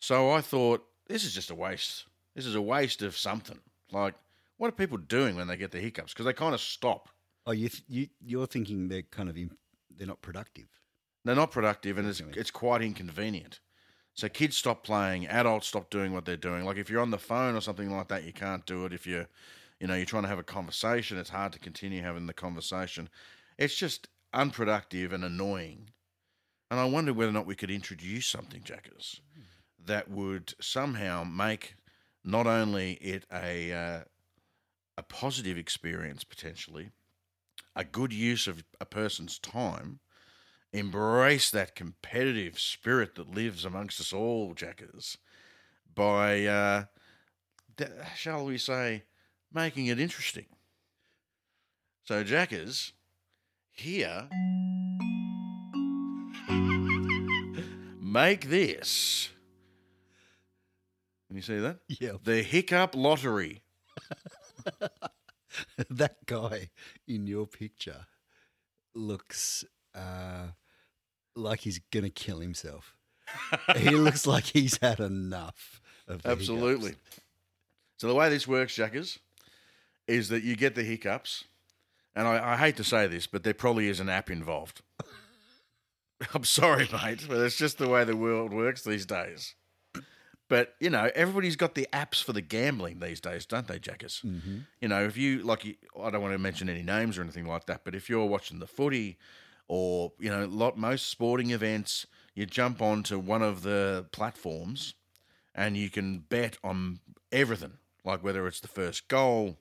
So 0.00 0.30
I 0.30 0.40
thought, 0.40 0.84
this 1.08 1.24
is 1.24 1.34
just 1.34 1.50
a 1.50 1.54
waste. 1.54 2.04
This 2.34 2.46
is 2.46 2.54
a 2.54 2.62
waste 2.62 3.02
of 3.02 3.16
something. 3.16 3.58
Like, 3.92 4.14
what 4.56 4.68
are 4.68 4.72
people 4.72 4.98
doing 4.98 5.36
when 5.36 5.46
they 5.46 5.56
get 5.56 5.70
the 5.70 5.80
hiccups? 5.80 6.12
Because 6.12 6.26
they 6.26 6.32
kind 6.32 6.54
of 6.54 6.60
stop. 6.60 7.08
Oh, 7.46 7.52
you 7.52 7.68
th- 7.68 7.84
you 7.88 8.08
you're 8.20 8.46
thinking 8.46 8.88
they're 8.88 9.02
kind 9.02 9.28
of 9.28 9.36
in, 9.36 9.50
they're 9.94 10.06
not 10.06 10.22
productive. 10.22 10.66
They're 11.24 11.34
not 11.34 11.50
productive 11.50 11.98
and 11.98 12.08
it's, 12.08 12.20
it's 12.20 12.50
quite 12.50 12.82
inconvenient. 12.82 13.60
So 14.14 14.28
kids 14.28 14.56
stop 14.56 14.84
playing, 14.84 15.26
adults 15.26 15.66
stop 15.66 15.90
doing 15.90 16.12
what 16.12 16.24
they're 16.24 16.36
doing. 16.36 16.64
Like 16.64 16.76
if 16.76 16.88
you're 16.88 17.00
on 17.00 17.10
the 17.10 17.18
phone 17.18 17.54
or 17.56 17.60
something 17.60 17.94
like 17.94 18.08
that, 18.08 18.24
you 18.24 18.32
can't 18.32 18.64
do 18.64 18.84
it. 18.84 18.92
If 18.92 19.06
you're, 19.06 19.26
you 19.80 19.86
know, 19.86 19.94
you're 19.94 20.06
trying 20.06 20.22
to 20.22 20.28
have 20.28 20.38
a 20.38 20.44
conversation, 20.44 21.18
it's 21.18 21.30
hard 21.30 21.52
to 21.52 21.58
continue 21.58 22.02
having 22.02 22.26
the 22.26 22.32
conversation. 22.32 23.08
It's 23.58 23.74
just 23.74 24.08
unproductive 24.34 25.12
and 25.12 25.24
annoying. 25.24 25.90
And 26.70 26.80
I 26.80 26.84
wonder 26.84 27.12
whether 27.12 27.30
or 27.30 27.34
not 27.34 27.46
we 27.46 27.54
could 27.54 27.70
introduce 27.70 28.26
something, 28.26 28.62
Jackers, 28.62 29.20
that 29.84 30.10
would 30.10 30.54
somehow 30.60 31.24
make 31.24 31.76
not 32.24 32.46
only 32.46 32.94
it 32.94 33.24
a 33.32 33.72
uh, 33.72 34.00
a 34.96 35.02
positive 35.02 35.58
experience 35.58 36.24
potentially, 36.24 36.90
a 37.76 37.84
good 37.84 38.12
use 38.12 38.46
of 38.46 38.64
a 38.80 38.84
person's 38.84 39.38
time, 39.38 40.00
embrace 40.72 41.50
that 41.50 41.74
competitive 41.74 42.58
spirit 42.58 43.14
that 43.14 43.34
lives 43.34 43.64
amongst 43.64 44.00
us 44.00 44.12
all, 44.12 44.54
Jackers, 44.54 45.18
by, 45.94 46.44
uh, 46.46 46.84
th- 47.76 47.90
shall 48.16 48.44
we 48.44 48.58
say, 48.58 49.04
making 49.52 49.86
it 49.86 50.00
interesting. 50.00 50.46
So, 52.04 52.22
Jackers, 52.24 52.92
here, 53.74 54.28
make 58.00 58.48
this. 58.48 59.30
Can 61.26 61.36
you 61.36 61.42
see 61.42 61.58
that? 61.58 61.78
Yeah, 61.88 62.12
The 62.22 62.42
Hiccup 62.42 62.94
Lottery. 62.94 63.62
that 65.90 66.16
guy 66.26 66.70
in 67.06 67.26
your 67.26 67.46
picture 67.46 68.06
looks 68.94 69.64
uh, 69.94 70.48
like 71.34 71.60
he's 71.60 71.80
gonna 71.92 72.10
kill 72.10 72.40
himself. 72.40 72.94
he 73.76 73.90
looks 73.90 74.26
like 74.26 74.44
he's 74.44 74.78
had 74.80 75.00
enough 75.00 75.80
of 76.06 76.24
Absolutely. 76.24 76.90
hiccups. 76.90 77.20
So 77.96 78.08
the 78.08 78.14
way 78.14 78.28
this 78.28 78.46
works, 78.46 78.74
Jackers, 78.74 79.18
is 80.06 80.28
that 80.28 80.42
you 80.42 80.56
get 80.56 80.74
the 80.74 80.82
hiccups, 80.82 81.44
and 82.14 82.28
I, 82.28 82.52
I 82.52 82.56
hate 82.56 82.76
to 82.76 82.84
say 82.84 83.06
this, 83.06 83.26
but 83.26 83.42
there 83.42 83.54
probably 83.54 83.88
is 83.88 84.00
an 84.00 84.08
app 84.08 84.30
involved. 84.30 84.82
I'm 86.34 86.44
sorry, 86.44 86.88
mate, 86.92 87.26
but 87.28 87.38
it's 87.38 87.56
just 87.56 87.78
the 87.78 87.88
way 87.88 88.04
the 88.04 88.16
world 88.16 88.52
works 88.52 88.82
these 88.82 89.04
days. 89.04 89.54
But 90.48 90.74
you 90.78 90.90
know, 90.90 91.10
everybody's 91.14 91.56
got 91.56 91.74
the 91.74 91.88
apps 91.92 92.22
for 92.22 92.32
the 92.32 92.42
gambling 92.42 93.00
these 93.00 93.20
days, 93.20 93.46
don't 93.46 93.66
they, 93.66 93.78
Jackers? 93.78 94.22
Mm-hmm. 94.24 94.58
You 94.80 94.88
know, 94.88 95.04
if 95.04 95.16
you 95.16 95.42
like, 95.42 95.64
I 96.00 96.10
don't 96.10 96.22
want 96.22 96.34
to 96.34 96.38
mention 96.38 96.68
any 96.68 96.82
names 96.82 97.18
or 97.18 97.22
anything 97.22 97.46
like 97.46 97.66
that, 97.66 97.82
but 97.84 97.94
if 97.94 98.08
you're 98.08 98.26
watching 98.26 98.58
the 98.58 98.66
footy 98.66 99.18
or 99.68 100.12
you 100.18 100.30
know, 100.30 100.44
lot 100.44 100.76
most 100.76 101.08
sporting 101.08 101.50
events, 101.50 102.06
you 102.34 102.46
jump 102.46 102.82
onto 102.82 103.18
one 103.18 103.42
of 103.42 103.62
the 103.62 104.06
platforms 104.12 104.94
and 105.54 105.76
you 105.76 105.88
can 105.88 106.18
bet 106.18 106.58
on 106.62 107.00
everything, 107.32 107.78
like 108.04 108.22
whether 108.22 108.46
it's 108.46 108.60
the 108.60 108.68
first 108.68 109.08
goal, 109.08 109.58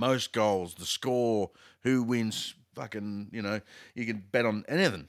most 0.00 0.32
goals, 0.32 0.74
the 0.74 0.86
score, 0.86 1.50
who 1.82 2.02
wins, 2.02 2.54
fucking, 2.74 3.28
you 3.32 3.42
know, 3.42 3.60
you 3.94 4.06
can 4.06 4.24
bet 4.32 4.46
on 4.46 4.64
anything. 4.68 5.08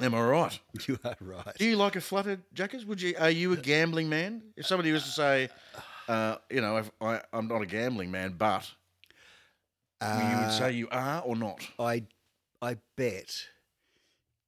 Am 0.00 0.14
I 0.14 0.22
right? 0.22 0.58
You 0.88 0.98
are 1.04 1.16
right. 1.20 1.54
Do 1.58 1.64
you 1.66 1.76
like 1.76 1.96
a 1.96 2.00
flutter, 2.00 2.40
Jackers? 2.54 2.84
Would 2.86 3.02
you? 3.02 3.14
Are 3.18 3.30
you 3.30 3.52
a 3.52 3.56
gambling 3.56 4.08
man? 4.08 4.42
If 4.56 4.66
somebody 4.66 4.92
was 4.92 5.04
to 5.04 5.10
say, 5.10 5.48
uh, 6.08 6.36
you 6.50 6.60
know, 6.62 6.78
if 6.78 6.90
I, 7.00 7.20
I'm 7.32 7.46
not 7.48 7.60
a 7.62 7.66
gambling 7.66 8.10
man, 8.10 8.34
but 8.38 8.62
you 10.00 10.06
would 10.38 10.46
Uh, 10.46 10.58
say 10.58 10.72
you 10.72 10.88
are 10.90 11.20
or 11.22 11.36
not. 11.36 11.60
I 11.78 12.04
I 12.62 12.76
bet, 12.96 13.46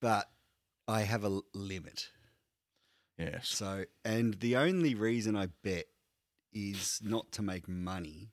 but 0.01 0.31
I 0.89 1.03
have 1.03 1.25
a 1.25 1.41
limit. 1.55 2.09
Yes. 3.19 3.49
So, 3.49 3.85
and 4.05 4.35
the 4.41 4.57
only 4.57 4.95
reason 4.95 5.37
I 5.37 5.49
bet 5.63 5.87
is 6.53 7.01
not 7.03 7.31
to 7.33 7.43
make 7.43 7.69
money, 7.69 8.31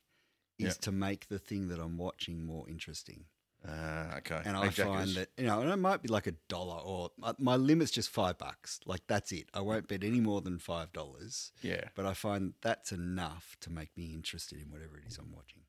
is 0.59 0.75
Yeah. 0.75 0.81
to 0.81 0.91
make 0.91 1.27
the 1.29 1.39
thing 1.39 1.69
that 1.69 1.79
I'm 1.79 1.97
watching 1.97 2.45
more 2.45 2.67
interesting. 2.69 3.25
Uh, 3.67 4.13
okay. 4.19 4.41
And 4.45 4.55
I 4.55 4.69
find 4.69 5.09
that 5.15 5.29
you 5.37 5.45
know, 5.47 5.59
and 5.61 5.69
it 5.69 5.75
might 5.75 6.01
be 6.01 6.07
like 6.07 6.27
a 6.27 6.31
dollar, 6.47 6.77
or 6.81 7.11
my- 7.17 7.35
my 7.37 7.55
limit's 7.57 7.91
just 7.91 8.09
five 8.09 8.37
bucks. 8.37 8.79
Like 8.85 9.05
that's 9.07 9.31
it. 9.33 9.49
I 9.53 9.59
won't 9.61 9.87
bet 9.87 10.03
any 10.03 10.21
more 10.21 10.41
than 10.41 10.59
five 10.59 10.93
dollars. 10.93 11.51
Yeah. 11.61 11.89
But 11.95 12.05
I 12.05 12.13
find 12.13 12.53
that's 12.61 12.91
enough 12.93 13.57
to 13.61 13.69
make 13.69 13.95
me 13.97 14.13
interested 14.13 14.61
in 14.61 14.71
whatever 14.71 14.97
it 14.97 15.05
is 15.07 15.17
I'm 15.17 15.31
watching. 15.33 15.63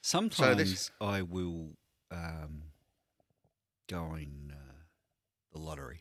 Sometimes 0.00 0.90
I 1.00 1.20
will 1.22 1.76
um, 2.10 2.70
go 3.88 3.98
on 4.04 4.54
uh, 4.56 4.72
the 5.52 5.58
lottery. 5.58 6.00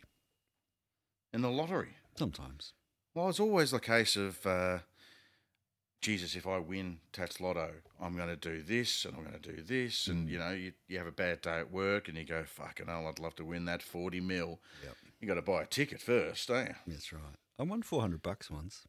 In 1.33 1.41
the 1.41 1.49
lottery. 1.51 1.97
Sometimes. 2.15 2.73
Well, 3.13 3.27
it's 3.29 3.39
always 3.39 3.71
the 3.71 3.79
case 3.81 4.15
of, 4.15 4.45
uh, 4.45 4.79
Jesus, 6.07 6.37
if 6.37 6.47
I 6.47 6.57
win 6.57 6.99
Tattslotto, 7.11 7.69
I'm 8.01 8.15
going 8.15 8.29
to 8.29 8.37
do 8.37 8.63
this 8.63 9.03
and 9.03 9.13
I'm 9.13 9.23
going 9.25 9.37
to 9.37 9.55
do 9.55 9.61
this. 9.61 10.07
And, 10.07 10.29
you 10.29 10.39
know, 10.39 10.51
you, 10.51 10.71
you 10.87 10.97
have 10.99 11.07
a 11.07 11.11
bad 11.11 11.41
day 11.41 11.59
at 11.59 11.69
work 11.69 12.07
and 12.07 12.17
you 12.17 12.23
go, 12.23 12.45
fucking 12.45 12.85
hell, 12.87 13.07
I'd 13.07 13.19
love 13.19 13.35
to 13.35 13.43
win 13.43 13.65
that 13.65 13.81
40 13.81 14.21
mil. 14.21 14.61
Yep. 14.85 14.95
you 15.19 15.27
got 15.27 15.33
to 15.33 15.41
buy 15.41 15.63
a 15.63 15.65
ticket 15.65 15.99
first, 15.99 16.47
don't 16.47 16.67
you? 16.67 16.75
That's 16.87 17.11
right. 17.11 17.21
I 17.59 17.63
won 17.63 17.81
400 17.81 18.21
bucks 18.21 18.49
once. 18.49 18.83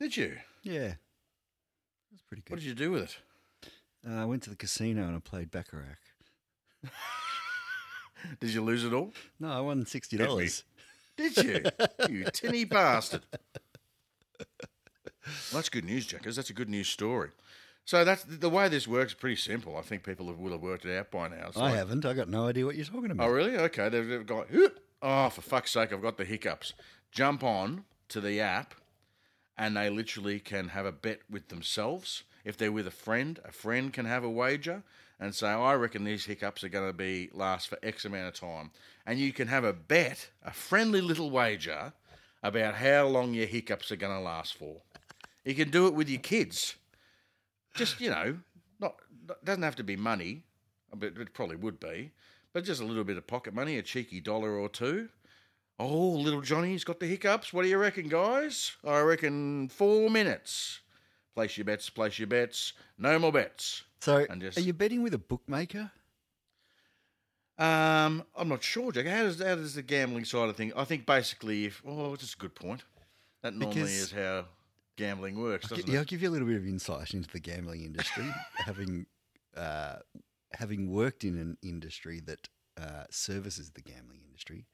Did 0.00 0.16
you? 0.16 0.38
Yeah. 0.62 0.94
That's 2.10 2.22
pretty 2.26 2.40
good. 2.46 2.52
What 2.52 2.60
did 2.60 2.66
you 2.66 2.74
do 2.74 2.92
with 2.92 3.02
it? 3.02 3.18
Uh, 4.08 4.22
I 4.22 4.24
went 4.24 4.42
to 4.44 4.50
the 4.50 4.56
casino 4.56 5.02
and 5.02 5.16
I 5.16 5.18
played 5.18 5.50
Baccarat. 5.50 5.98
Did 8.40 8.54
you 8.54 8.62
lose 8.62 8.84
it 8.84 8.94
all? 8.94 9.12
No, 9.38 9.50
I 9.50 9.60
won 9.60 9.84
$60. 9.84 10.62
Did 11.18 11.36
you? 11.36 11.62
you 12.08 12.24
tinny 12.32 12.64
bastard. 12.64 13.26
Well, 15.24 15.58
that's 15.60 15.68
good 15.68 15.84
news, 15.84 16.06
Jackers. 16.06 16.36
That's 16.36 16.50
a 16.50 16.54
good 16.54 16.68
news 16.68 16.88
story. 16.88 17.30
So 17.86 18.04
that's 18.04 18.24
the 18.24 18.48
way 18.48 18.68
this 18.68 18.88
works. 18.88 19.12
is 19.12 19.18
Pretty 19.18 19.36
simple. 19.36 19.76
I 19.76 19.82
think 19.82 20.04
people 20.04 20.26
have, 20.28 20.38
will 20.38 20.52
have 20.52 20.60
worked 20.62 20.84
it 20.86 20.96
out 20.96 21.10
by 21.10 21.28
now. 21.28 21.48
It's 21.48 21.56
I 21.56 21.62
like- 21.62 21.74
haven't. 21.74 22.04
I 22.06 22.14
got 22.14 22.28
no 22.28 22.46
idea 22.48 22.64
what 22.64 22.76
you're 22.76 22.84
talking 22.86 23.10
about. 23.10 23.28
Oh, 23.28 23.32
really? 23.32 23.56
Okay. 23.56 23.88
They've, 23.88 24.06
they've 24.08 24.26
got. 24.26 24.46
Oh, 25.02 25.28
for 25.28 25.42
fuck's 25.42 25.70
sake! 25.72 25.92
I've 25.92 26.00
got 26.00 26.16
the 26.16 26.24
hiccups. 26.24 26.72
Jump 27.12 27.44
on 27.44 27.84
to 28.08 28.20
the 28.22 28.40
app, 28.40 28.74
and 29.58 29.76
they 29.76 29.90
literally 29.90 30.40
can 30.40 30.68
have 30.68 30.86
a 30.86 30.92
bet 30.92 31.20
with 31.30 31.48
themselves. 31.48 32.22
If 32.44 32.56
they're 32.56 32.72
with 32.72 32.86
a 32.86 32.90
friend, 32.90 33.38
a 33.44 33.52
friend 33.52 33.92
can 33.92 34.06
have 34.06 34.24
a 34.24 34.30
wager 34.30 34.82
and 35.20 35.34
say, 35.34 35.48
"I 35.48 35.74
reckon 35.74 36.04
these 36.04 36.24
hiccups 36.24 36.64
are 36.64 36.68
going 36.70 36.88
to 36.88 36.92
be 36.94 37.28
last 37.34 37.68
for 37.68 37.78
X 37.82 38.06
amount 38.06 38.28
of 38.28 38.34
time," 38.40 38.70
and 39.04 39.18
you 39.18 39.32
can 39.32 39.48
have 39.48 39.64
a 39.64 39.74
bet, 39.74 40.30
a 40.42 40.52
friendly 40.52 41.02
little 41.02 41.30
wager, 41.30 41.92
about 42.42 42.76
how 42.76 43.06
long 43.06 43.34
your 43.34 43.46
hiccups 43.46 43.92
are 43.92 43.96
going 43.96 44.16
to 44.16 44.20
last 44.22 44.54
for. 44.54 44.80
You 45.44 45.54
can 45.54 45.70
do 45.70 45.86
it 45.86 45.94
with 45.94 46.08
your 46.08 46.20
kids. 46.20 46.74
Just 47.74 48.00
you 48.00 48.10
know, 48.10 48.38
not 48.80 48.94
doesn't 49.44 49.62
have 49.62 49.76
to 49.76 49.84
be 49.84 49.96
money, 49.96 50.44
but 50.94 51.18
it 51.18 51.34
probably 51.34 51.56
would 51.56 51.80
be. 51.80 52.12
But 52.52 52.64
just 52.64 52.80
a 52.80 52.84
little 52.84 53.04
bit 53.04 53.16
of 53.16 53.26
pocket 53.26 53.52
money, 53.52 53.78
a 53.78 53.82
cheeky 53.82 54.20
dollar 54.20 54.52
or 54.58 54.68
two. 54.68 55.08
Oh, 55.78 56.10
little 56.10 56.40
Johnny's 56.40 56.84
got 56.84 57.00
the 57.00 57.06
hiccups. 57.06 57.52
What 57.52 57.62
do 57.62 57.68
you 57.68 57.78
reckon, 57.78 58.08
guys? 58.08 58.72
I 58.84 59.00
reckon 59.00 59.68
four 59.68 60.08
minutes. 60.08 60.80
Place 61.34 61.56
your 61.58 61.64
bets, 61.64 61.90
place 61.90 62.16
your 62.18 62.28
bets. 62.28 62.74
No 62.96 63.18
more 63.18 63.32
bets. 63.32 63.82
So, 64.00 64.24
just- 64.38 64.56
are 64.56 64.60
you 64.60 64.72
betting 64.72 65.02
with 65.02 65.14
a 65.14 65.18
bookmaker? 65.18 65.90
Um, 67.58 68.24
I'm 68.36 68.48
not 68.48 68.62
sure, 68.62 68.92
Jack. 68.92 69.06
How 69.06 69.22
does 69.24 69.40
how 69.40 69.54
does 69.54 69.74
the 69.74 69.82
gambling 69.82 70.24
side 70.24 70.48
of 70.48 70.56
things? 70.56 70.72
I 70.76 70.84
think 70.84 71.06
basically, 71.06 71.66
if 71.66 71.82
oh, 71.86 72.10
that's 72.10 72.34
a 72.34 72.36
good 72.36 72.54
point. 72.54 72.82
That 73.42 73.54
normally 73.54 73.80
Because- 73.82 73.92
is 73.92 74.12
how 74.12 74.46
gambling 74.96 75.38
works, 75.38 75.68
doesn't 75.68 75.88
yeah, 75.88 75.96
I'll 75.96 76.02
it? 76.02 76.08
give 76.08 76.22
you 76.22 76.28
a 76.28 76.32
little 76.32 76.48
bit 76.48 76.56
of 76.56 76.66
insight 76.66 77.14
into 77.14 77.28
the 77.28 77.40
gambling 77.40 77.82
industry, 77.82 78.26
having 78.54 79.06
uh, 79.56 79.96
having 80.52 80.90
worked 80.90 81.24
in 81.24 81.36
an 81.38 81.56
industry 81.62 82.20
that 82.26 82.48
uh, 82.80 83.04
services 83.10 83.70
the 83.72 83.82
gambling 83.82 84.20
industry. 84.26 84.66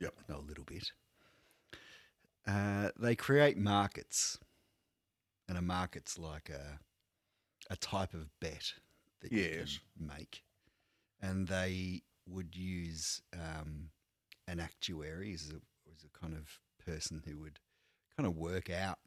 Yep. 0.00 0.14
I 0.18 0.32
know 0.32 0.40
a 0.40 0.46
little 0.46 0.64
bit. 0.64 0.92
Uh, 2.46 2.90
they 2.98 3.14
create 3.14 3.56
markets, 3.56 4.38
and 5.48 5.56
a 5.56 5.62
market's 5.62 6.18
like 6.18 6.50
a 6.50 6.78
a 7.70 7.76
type 7.76 8.14
of 8.14 8.28
bet 8.40 8.72
that 9.20 9.32
you 9.32 9.64
can 9.96 10.06
make, 10.06 10.42
and 11.20 11.46
they 11.46 12.02
would 12.28 12.56
use 12.56 13.22
um, 13.34 13.90
an 14.48 14.60
actuary 14.60 15.32
as 15.34 15.50
a, 15.50 15.60
as 15.92 16.04
a 16.04 16.18
kind 16.18 16.34
of 16.34 16.58
person 16.84 17.22
who 17.26 17.38
would 17.38 17.58
kind 18.16 18.26
of 18.26 18.36
work 18.36 18.70
out 18.70 18.98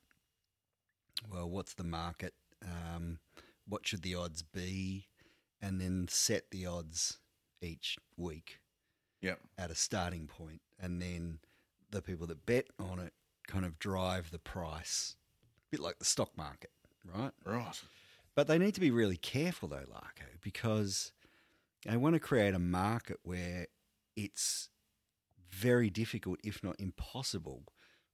well, 1.31 1.49
what's 1.49 1.73
the 1.73 1.83
market? 1.83 2.33
Um, 2.63 3.19
what 3.67 3.87
should 3.87 4.01
the 4.01 4.15
odds 4.15 4.41
be? 4.41 5.07
And 5.61 5.79
then 5.81 6.07
set 6.09 6.51
the 6.51 6.65
odds 6.65 7.19
each 7.61 7.97
week 8.17 8.59
Yep. 9.21 9.39
at 9.57 9.71
a 9.71 9.75
starting 9.75 10.27
point. 10.27 10.61
And 10.79 11.01
then 11.01 11.39
the 11.89 12.01
people 12.01 12.27
that 12.27 12.45
bet 12.45 12.67
on 12.79 12.99
it 12.99 13.13
kind 13.47 13.65
of 13.65 13.79
drive 13.79 14.31
the 14.31 14.39
price, 14.39 15.15
a 15.35 15.71
bit 15.71 15.79
like 15.79 15.97
the 15.99 16.05
stock 16.05 16.37
market, 16.37 16.71
right? 17.05 17.31
Right. 17.43 17.81
But 18.35 18.47
they 18.47 18.57
need 18.57 18.75
to 18.75 18.81
be 18.81 18.91
really 18.91 19.17
careful 19.17 19.69
though, 19.69 19.85
Larko, 19.89 20.41
because 20.41 21.11
they 21.85 21.97
want 21.97 22.13
to 22.15 22.19
create 22.19 22.53
a 22.53 22.59
market 22.59 23.17
where 23.23 23.67
it's 24.15 24.69
very 25.49 25.89
difficult, 25.89 26.39
if 26.43 26.63
not 26.63 26.75
impossible, 26.79 27.63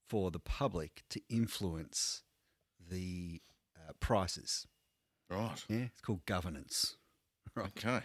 for 0.08 0.30
the 0.30 0.40
public 0.40 1.04
to 1.10 1.22
influence 1.30 2.24
the 2.92 3.42
uh, 3.76 3.94
prices. 4.00 4.68
Right. 5.30 5.64
Yeah, 5.68 5.86
it's 5.92 6.02
called 6.02 6.26
governance. 6.26 6.98
Right. 7.56 7.72
Okay. 7.78 8.00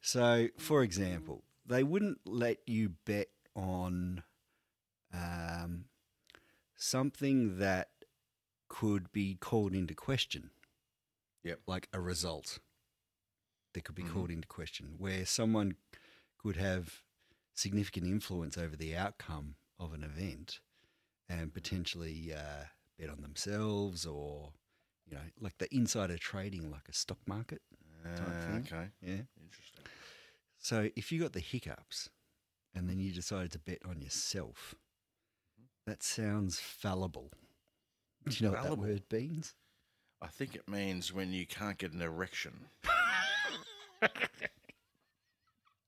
So, 0.00 0.48
for 0.56 0.82
example, 0.82 1.42
they 1.66 1.82
wouldn't 1.82 2.20
let 2.24 2.58
you 2.66 2.94
bet 3.04 3.28
on 3.54 4.22
um, 5.12 5.84
something 6.74 7.58
that 7.58 7.90
could 8.68 9.12
be 9.12 9.34
called 9.34 9.74
into 9.74 9.94
question. 9.94 10.50
Yep. 11.44 11.60
Like 11.66 11.88
a 11.92 12.00
result 12.00 12.60
that 13.74 13.84
could 13.84 13.94
be 13.94 14.04
Mhm. 14.04 14.12
called 14.14 14.30
into 14.30 14.48
question, 14.48 14.94
where 14.96 15.26
someone 15.26 15.76
could 16.38 16.56
have 16.56 17.02
significant 17.52 18.06
influence 18.06 18.56
over 18.56 18.74
the 18.76 18.96
outcome 18.96 19.56
of 19.78 19.92
an 19.92 20.02
event 20.02 20.60
and 21.28 21.52
potentially 21.52 22.32
uh, 22.32 22.64
bet 23.02 23.10
on 23.10 23.22
themselves 23.22 24.06
or, 24.06 24.50
you 25.06 25.16
know, 25.16 25.22
like 25.40 25.58
the 25.58 25.72
insider 25.74 26.16
trading, 26.16 26.70
like 26.70 26.88
a 26.88 26.92
stock 26.92 27.18
market. 27.26 27.60
Uh, 28.04 28.16
thing. 28.46 28.66
okay. 28.66 28.88
Yeah. 29.00 29.22
Interesting. 29.42 29.84
So 30.58 30.88
if 30.96 31.10
you 31.10 31.20
got 31.20 31.32
the 31.32 31.40
hiccups 31.40 32.08
and 32.74 32.88
then 32.88 32.98
you 33.00 33.12
decided 33.12 33.52
to 33.52 33.58
bet 33.58 33.78
on 33.88 34.00
yourself, 34.00 34.74
that 35.86 36.02
sounds 36.02 36.60
fallible. 36.60 37.30
Do 38.28 38.36
you 38.36 38.46
know 38.46 38.54
what 38.56 38.62
that 38.62 38.78
word 38.78 39.02
means? 39.10 39.54
I 40.20 40.28
think 40.28 40.54
it 40.54 40.68
means 40.68 41.12
when 41.12 41.32
you 41.32 41.44
can't 41.46 41.78
get 41.78 41.92
an 41.92 42.02
erection. 42.02 42.52
Is 44.02 44.10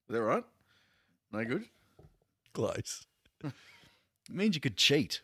that 0.09 0.21
right? 0.21 0.45
No 1.33 1.45
good? 1.45 1.65
Close. 2.53 3.07
it 3.45 3.53
means 4.31 4.57
you 4.57 4.61
could 4.61 4.77
cheat. 4.77 5.23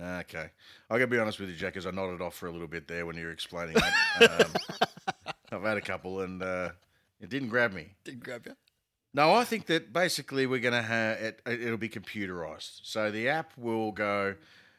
Okay. 0.00 0.50
I 0.88 0.94
got 0.94 1.04
to 1.04 1.06
be 1.06 1.18
honest 1.18 1.40
with 1.40 1.50
you, 1.50 1.56
Jack, 1.56 1.76
as 1.76 1.86
I 1.86 1.90
nodded 1.90 2.20
off 2.20 2.34
for 2.34 2.46
a 2.46 2.52
little 2.52 2.66
bit 2.66 2.88
there 2.88 3.06
when 3.06 3.16
you 3.16 3.26
were 3.26 3.32
explaining 3.32 3.74
that. 3.74 4.40
um, 4.40 4.52
I've 5.52 5.62
had 5.62 5.76
a 5.76 5.82
couple 5.82 6.20
and 6.20 6.42
uh, 6.42 6.70
it 7.20 7.28
didn't 7.28 7.48
grab 7.48 7.72
me. 7.72 7.88
Didn't 8.04 8.24
grab 8.24 8.46
you. 8.46 8.56
No, 9.12 9.32
I 9.32 9.44
think 9.44 9.66
that 9.66 9.92
basically 9.92 10.46
we're 10.46 10.60
going 10.60 10.74
to 10.74 10.82
have 10.82 11.18
it, 11.18 11.40
it'll 11.44 11.76
be 11.76 11.88
computerized. 11.88 12.80
So 12.84 13.10
the 13.10 13.28
app 13.28 13.52
will 13.58 13.90
go, 13.90 14.36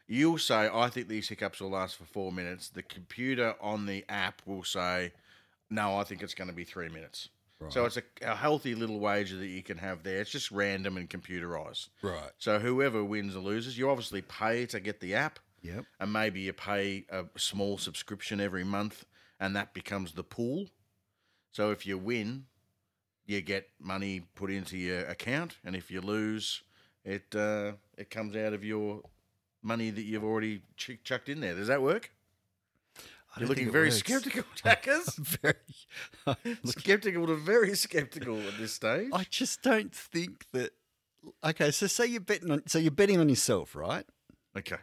you'll 0.07 0.37
say, 0.37 0.69
I 0.73 0.89
think 0.89 1.09
these 1.09 1.27
hiccups 1.27 1.59
will 1.59 1.71
last 1.71 1.97
for 1.97 2.05
four 2.05 2.31
minutes. 2.31 2.69
The 2.69 2.83
computer 2.83 3.55
on 3.59 3.85
the 3.85 4.05
app 4.07 4.41
will 4.45 4.63
say, 4.63 5.11
no, 5.69 5.97
I 5.97 6.03
think 6.03 6.23
it's 6.23 6.33
going 6.33 6.49
to 6.49 6.55
be 6.55 6.63
three 6.63 6.89
minutes. 6.89 7.29
So 7.69 7.85
it's 7.85 7.97
a, 7.97 8.03
a 8.21 8.35
healthy 8.35 8.75
little 8.75 8.99
wager 8.99 9.37
that 9.37 9.47
you 9.47 9.61
can 9.63 9.77
have 9.77 10.03
there. 10.03 10.19
It's 10.21 10.31
just 10.31 10.51
random 10.51 10.97
and 10.97 11.09
computerized. 11.09 11.89
Right. 12.01 12.31
So 12.37 12.59
whoever 12.59 13.03
wins 13.03 13.35
or 13.35 13.39
loses, 13.39 13.77
you 13.77 13.89
obviously 13.89 14.21
pay 14.21 14.65
to 14.67 14.79
get 14.79 14.99
the 14.99 15.15
app, 15.15 15.39
Yep. 15.61 15.85
and 15.99 16.11
maybe 16.11 16.41
you 16.41 16.53
pay 16.53 17.05
a 17.09 17.25
small 17.37 17.77
subscription 17.77 18.41
every 18.41 18.63
month, 18.63 19.05
and 19.39 19.55
that 19.55 19.73
becomes 19.73 20.13
the 20.13 20.23
pool. 20.23 20.67
So 21.51 21.71
if 21.71 21.85
you 21.85 21.97
win, 21.97 22.45
you 23.25 23.41
get 23.41 23.69
money 23.79 24.21
put 24.35 24.49
into 24.49 24.77
your 24.77 25.05
account, 25.05 25.57
and 25.63 25.75
if 25.75 25.91
you 25.91 26.01
lose, 26.01 26.63
it 27.05 27.35
uh, 27.35 27.73
it 27.97 28.09
comes 28.09 28.35
out 28.35 28.53
of 28.53 28.63
your 28.63 29.01
money 29.61 29.89
that 29.91 30.01
you've 30.01 30.23
already 30.23 30.63
ch- 30.77 30.99
chucked 31.03 31.29
in 31.29 31.39
there. 31.39 31.53
Does 31.55 31.67
that 31.67 31.81
work? 31.81 32.11
You're 33.39 33.47
looking 33.47 33.71
very 33.71 33.87
works. 33.87 33.97
skeptical, 33.99 34.43
Jackers. 34.63 35.15
very. 35.15 35.53
Skeptical 36.65 37.27
to 37.27 37.35
very 37.35 37.75
skeptical 37.75 38.39
at 38.39 38.57
this 38.57 38.73
stage. 38.73 39.09
I 39.13 39.25
just 39.29 39.61
don't 39.61 39.93
think 39.95 40.45
that. 40.53 40.71
Okay, 41.43 41.71
so 41.71 41.87
say 41.87 42.07
you're 42.07 42.19
betting 42.21 42.51
on. 42.51 42.63
So 42.67 42.77
you're 42.79 42.91
betting 42.91 43.19
on 43.19 43.29
yourself, 43.29 43.75
right? 43.75 44.05
Okay. 44.57 44.77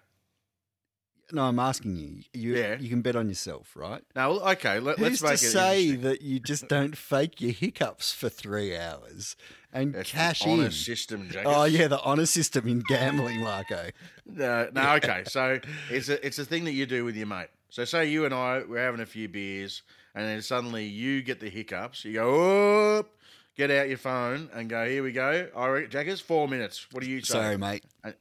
No, 1.30 1.42
I'm 1.42 1.58
asking 1.58 1.96
you. 1.96 2.22
You 2.32 2.56
Yeah. 2.56 2.78
you 2.78 2.88
can 2.88 3.02
bet 3.02 3.14
on 3.14 3.28
yourself, 3.28 3.76
right? 3.76 4.02
Now, 4.16 4.30
okay. 4.52 4.80
Let, 4.80 4.98
let's 4.98 5.20
make 5.20 5.28
to 5.38 5.44
it 5.46 5.50
say 5.50 5.90
that 5.96 6.22
you 6.22 6.40
just 6.40 6.68
don't 6.68 6.96
fake 6.96 7.38
your 7.42 7.52
hiccups 7.52 8.12
for 8.14 8.30
three 8.30 8.74
hours 8.74 9.36
and 9.70 9.92
That's 9.94 10.10
the 10.10 10.16
cash 10.16 10.46
in? 10.46 10.70
system, 10.70 11.28
Jackers. 11.28 11.52
Oh 11.54 11.64
yeah, 11.64 11.86
the 11.88 12.00
honor 12.00 12.24
system 12.24 12.66
in 12.66 12.82
gambling, 12.88 13.40
Marco. 13.40 13.90
No, 14.24 14.70
no, 14.72 14.94
okay. 14.94 15.24
So 15.26 15.60
it's 15.90 16.08
a 16.08 16.24
it's 16.26 16.38
a 16.38 16.46
thing 16.46 16.64
that 16.64 16.72
you 16.72 16.86
do 16.86 17.04
with 17.04 17.14
your 17.14 17.26
mate. 17.26 17.48
So 17.70 17.84
say 17.84 18.08
you 18.08 18.24
and 18.24 18.34
I 18.34 18.62
we're 18.68 18.78
having 18.78 19.00
a 19.00 19.06
few 19.06 19.28
beers, 19.28 19.82
and 20.14 20.24
then 20.26 20.42
suddenly 20.42 20.86
you 20.86 21.22
get 21.22 21.40
the 21.40 21.50
hiccups. 21.50 22.04
You 22.04 22.14
go, 22.14 22.32
Whoop, 22.32 23.10
get 23.56 23.70
out 23.70 23.88
your 23.88 23.98
phone 23.98 24.48
and 24.54 24.68
go. 24.68 24.88
Here 24.88 25.02
we 25.02 25.12
go. 25.12 25.48
I 25.54 25.66
reckon, 25.68 25.90
Jackers, 25.90 26.20
four 26.20 26.48
minutes. 26.48 26.86
What 26.92 27.02
do 27.02 27.10
you 27.10 27.20
say? 27.20 27.34
Sorry, 27.34 27.58
mate. 27.58 27.84
And, 28.02 28.14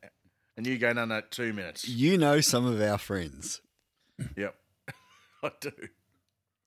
and 0.57 0.67
you 0.67 0.77
go, 0.77 0.91
no, 0.91 1.05
no, 1.05 1.21
two 1.29 1.53
minutes. 1.53 1.87
You 1.87 2.17
know 2.17 2.41
some 2.41 2.65
of 2.65 2.81
our 2.81 2.97
friends. 2.97 3.61
Yep, 4.35 4.55
I 5.43 5.51
do. 5.61 5.71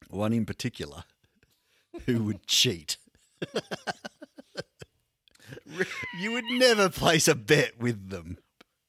One 0.08 0.32
in 0.32 0.46
particular 0.46 1.02
who 2.06 2.22
would 2.24 2.46
cheat. 2.46 2.96
you 6.20 6.32
would 6.32 6.44
never 6.52 6.88
place 6.88 7.26
a 7.28 7.34
bet 7.34 7.80
with 7.80 8.10
them. 8.10 8.38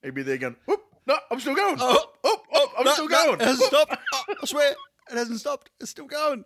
He'd 0.04 0.14
be 0.14 0.24
there 0.24 0.38
going, 0.38 0.56
Whoop, 0.66 0.81
no, 1.08 1.18
I'm 1.30 1.40
still 1.40 1.56
going. 1.56 1.78
Oh, 1.80 1.92
Whoop, 1.94 2.10
whoop, 2.24 2.42
whoop, 2.54 2.70
I'm 2.78 2.86
No, 2.86 2.94
still 2.94 3.10
no, 3.10 3.26
going. 3.26 3.42
it 3.42 3.46
hasn't 3.48 3.68
stopped. 3.68 3.96
I 4.42 4.46
swear, 4.46 4.72
it 4.72 5.18
hasn't 5.18 5.40
stopped. 5.40 5.70
It's 5.80 5.92
still 5.92 6.06
going. 6.08 6.46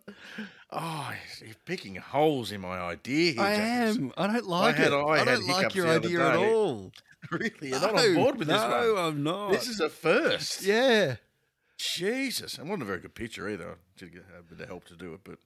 Oh, 0.72 1.14
you're 1.44 1.56
picking 1.66 1.96
holes 1.96 2.52
in 2.52 2.62
my 2.62 2.78
idea 2.80 3.34
here, 3.34 3.42
I 3.42 3.52
am. 3.54 4.12
I 4.18 4.28
don't 4.28 4.46
like 4.48 4.76
had- 4.76 4.88
it. 4.88 4.94
I 4.94 5.00
I, 5.22 5.26
don't 5.26 5.48
like 5.48 5.76
your 5.76 5.88
idea 5.88 6.28
at 6.30 6.36
all. 6.38 6.92
Really, 7.32 7.54
you're 7.70 7.80
not 7.82 7.96
on 7.98 8.14
board 8.14 8.38
with 8.38 8.48
this 8.50 8.62
one. 8.62 8.70
No, 8.70 8.98
I'm 8.98 9.24
not. 9.24 9.52
This 9.52 9.68
is 9.68 9.80
a 9.80 9.90
first. 9.90 10.62
yeah. 10.64 11.16
Jesus, 11.76 12.60
and 12.60 12.70
wasn't 12.70 12.84
a 12.84 12.86
very 12.86 13.00
good 13.00 13.16
picture 13.16 13.50
either. 13.50 13.68
I 13.72 13.74
did 13.98 14.14
get 14.14 14.26
a 14.38 14.44
bit 14.44 14.62
of 14.62 14.68
help 14.68 14.86
to 14.86 14.96
do 14.96 15.14
it, 15.16 15.22
but 15.24 15.40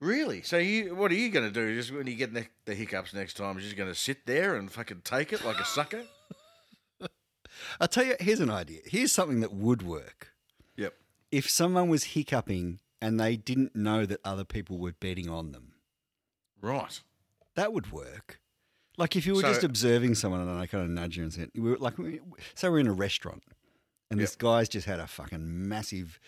really, 0.00 0.40
so 0.40 0.56
you, 0.56 0.94
what 0.94 1.10
are 1.10 1.16
you 1.16 1.28
going 1.28 1.44
to 1.46 1.52
do? 1.52 1.76
Just 1.76 1.92
when 1.92 2.06
you 2.06 2.14
get 2.14 2.32
the, 2.32 2.46
the 2.64 2.74
hiccups 2.74 3.12
next 3.12 3.34
time, 3.34 3.56
you're 3.56 3.62
just 3.64 3.76
going 3.76 3.90
to 3.90 3.94
sit 3.94 4.24
there 4.24 4.54
and 4.56 4.72
fucking 4.72 5.02
take 5.04 5.34
it 5.34 5.44
like 5.44 5.58
a 5.60 5.66
sucker? 5.66 6.02
I'll 7.80 7.88
tell 7.88 8.04
you, 8.04 8.14
here's 8.20 8.40
an 8.40 8.50
idea. 8.50 8.80
Here's 8.84 9.12
something 9.12 9.40
that 9.40 9.52
would 9.52 9.82
work. 9.82 10.32
Yep. 10.76 10.94
If 11.30 11.48
someone 11.48 11.88
was 11.88 12.04
hiccuping 12.04 12.80
and 13.00 13.18
they 13.18 13.36
didn't 13.36 13.74
know 13.76 14.06
that 14.06 14.20
other 14.24 14.44
people 14.44 14.78
were 14.78 14.92
betting 14.92 15.28
on 15.28 15.52
them, 15.52 15.72
Right. 16.60 17.00
that 17.54 17.72
would 17.72 17.92
work. 17.92 18.40
Like 18.98 19.16
if 19.16 19.26
you 19.26 19.34
were 19.34 19.40
So- 19.42 19.48
just 19.52 19.64
observing 19.64 20.14
someone 20.16 20.40
and 20.40 20.50
I 20.50 20.66
kind 20.66 20.84
of 20.84 20.90
nudge 20.90 21.16
you 21.16 21.22
and 21.22 21.32
said, 21.32 21.50
we 21.54 21.60
were 21.70 21.78
like, 21.78 21.96
we- 21.98 22.20
say 22.54 22.68
we're 22.68 22.80
in 22.80 22.86
a 22.86 22.92
restaurant 22.92 23.42
and 24.10 24.20
this 24.20 24.32
Yep. 24.32 24.38
guy's 24.40 24.68
just 24.68 24.86
had 24.86 25.00
a 25.00 25.06
fucking 25.06 25.68
massive 25.68 26.20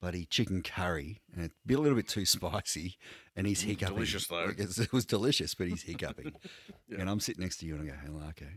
bloody 0.00 0.24
chicken 0.26 0.62
curry 0.62 1.20
and 1.32 1.44
it's 1.44 1.54
a 1.68 1.76
little 1.78 1.96
bit 1.96 2.08
too 2.08 2.24
spicy 2.26 2.96
and 3.36 3.46
he's 3.46 3.62
mm, 3.62 3.66
hiccuping. 3.68 3.94
delicious, 3.94 4.26
though. 4.26 4.46
Like, 4.46 4.58
it 4.58 4.92
was 4.92 5.04
delicious, 5.06 5.54
but 5.54 5.68
he's 5.68 5.82
hiccuping. 5.82 6.32
And 6.98 7.08
I'm 7.08 7.20
sitting 7.20 7.42
next 7.42 7.58
to 7.58 7.66
you 7.66 7.76
and 7.76 7.82
I 7.84 7.94
go, 7.94 7.98
hey, 8.02 8.08
Larko, 8.08 8.48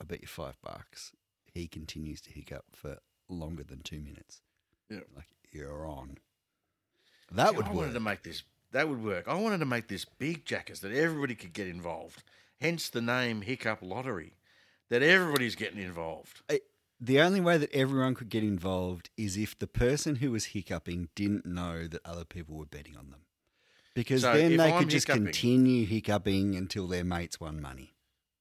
I 0.00 0.04
bet 0.04 0.20
you 0.20 0.28
five 0.28 0.56
bucks. 0.62 1.12
He 1.58 1.68
continues 1.68 2.20
to 2.22 2.30
hiccup 2.32 2.64
for 2.74 2.98
longer 3.28 3.64
than 3.64 3.82
two 3.82 4.00
minutes. 4.00 4.42
Yeah. 4.88 5.00
Like, 5.16 5.26
you're 5.52 5.86
on. 5.86 6.18
That 7.32 7.50
See, 7.50 7.56
would 7.56 7.66
I 7.66 7.68
work. 7.70 7.76
wanted 7.78 7.92
to 7.94 8.00
make 8.00 8.22
this. 8.22 8.42
That 8.72 8.88
would 8.88 9.02
work. 9.02 9.26
I 9.28 9.34
wanted 9.34 9.58
to 9.58 9.66
make 9.66 9.88
this 9.88 10.04
big 10.04 10.44
jackets 10.44 10.80
that 10.80 10.92
everybody 10.92 11.34
could 11.34 11.52
get 11.52 11.66
involved. 11.68 12.22
Hence 12.60 12.88
the 12.88 13.00
name 13.02 13.42
Hiccup 13.42 13.80
Lottery. 13.82 14.34
That 14.90 15.02
everybody's 15.02 15.54
getting 15.54 15.80
involved. 15.80 16.40
The 17.00 17.20
only 17.20 17.40
way 17.40 17.58
that 17.58 17.72
everyone 17.72 18.14
could 18.14 18.28
get 18.30 18.42
involved 18.42 19.10
is 19.16 19.36
if 19.36 19.58
the 19.58 19.66
person 19.66 20.16
who 20.16 20.30
was 20.32 20.46
hiccuping 20.46 21.08
didn't 21.14 21.44
know 21.46 21.86
that 21.86 22.00
other 22.04 22.24
people 22.24 22.56
were 22.56 22.64
betting 22.66 22.96
on 22.96 23.10
them. 23.10 23.20
Because 23.94 24.22
So 24.22 24.32
then 24.34 24.56
they 24.56 24.72
I'm 24.72 24.80
could 24.80 24.90
just 24.90 25.06
hiccuping- 25.06 25.24
continue 25.26 25.86
hiccuping 25.86 26.56
until 26.56 26.86
their 26.88 27.04
mates 27.04 27.38
won 27.40 27.60
money. 27.60 27.92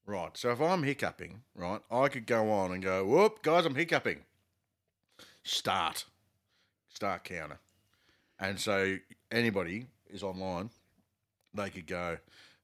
Right. 0.07 0.35
So 0.37 0.51
if 0.51 0.61
I'm 0.61 0.83
hiccuping, 0.83 1.41
right, 1.53 1.81
I 1.91 2.07
could 2.07 2.25
go 2.25 2.49
on 2.49 2.71
and 2.71 2.81
go, 2.81 3.05
whoop, 3.05 3.43
guys, 3.43 3.65
I'm 3.65 3.75
hiccuping. 3.75 4.21
Start. 5.43 6.05
Start 6.87 7.25
counter. 7.25 7.59
And 8.39 8.57
so 8.57 8.97
anybody 9.31 9.87
is 10.09 10.23
online, 10.23 10.69
they 11.53 11.69
could 11.69 11.87
go, 11.87 12.17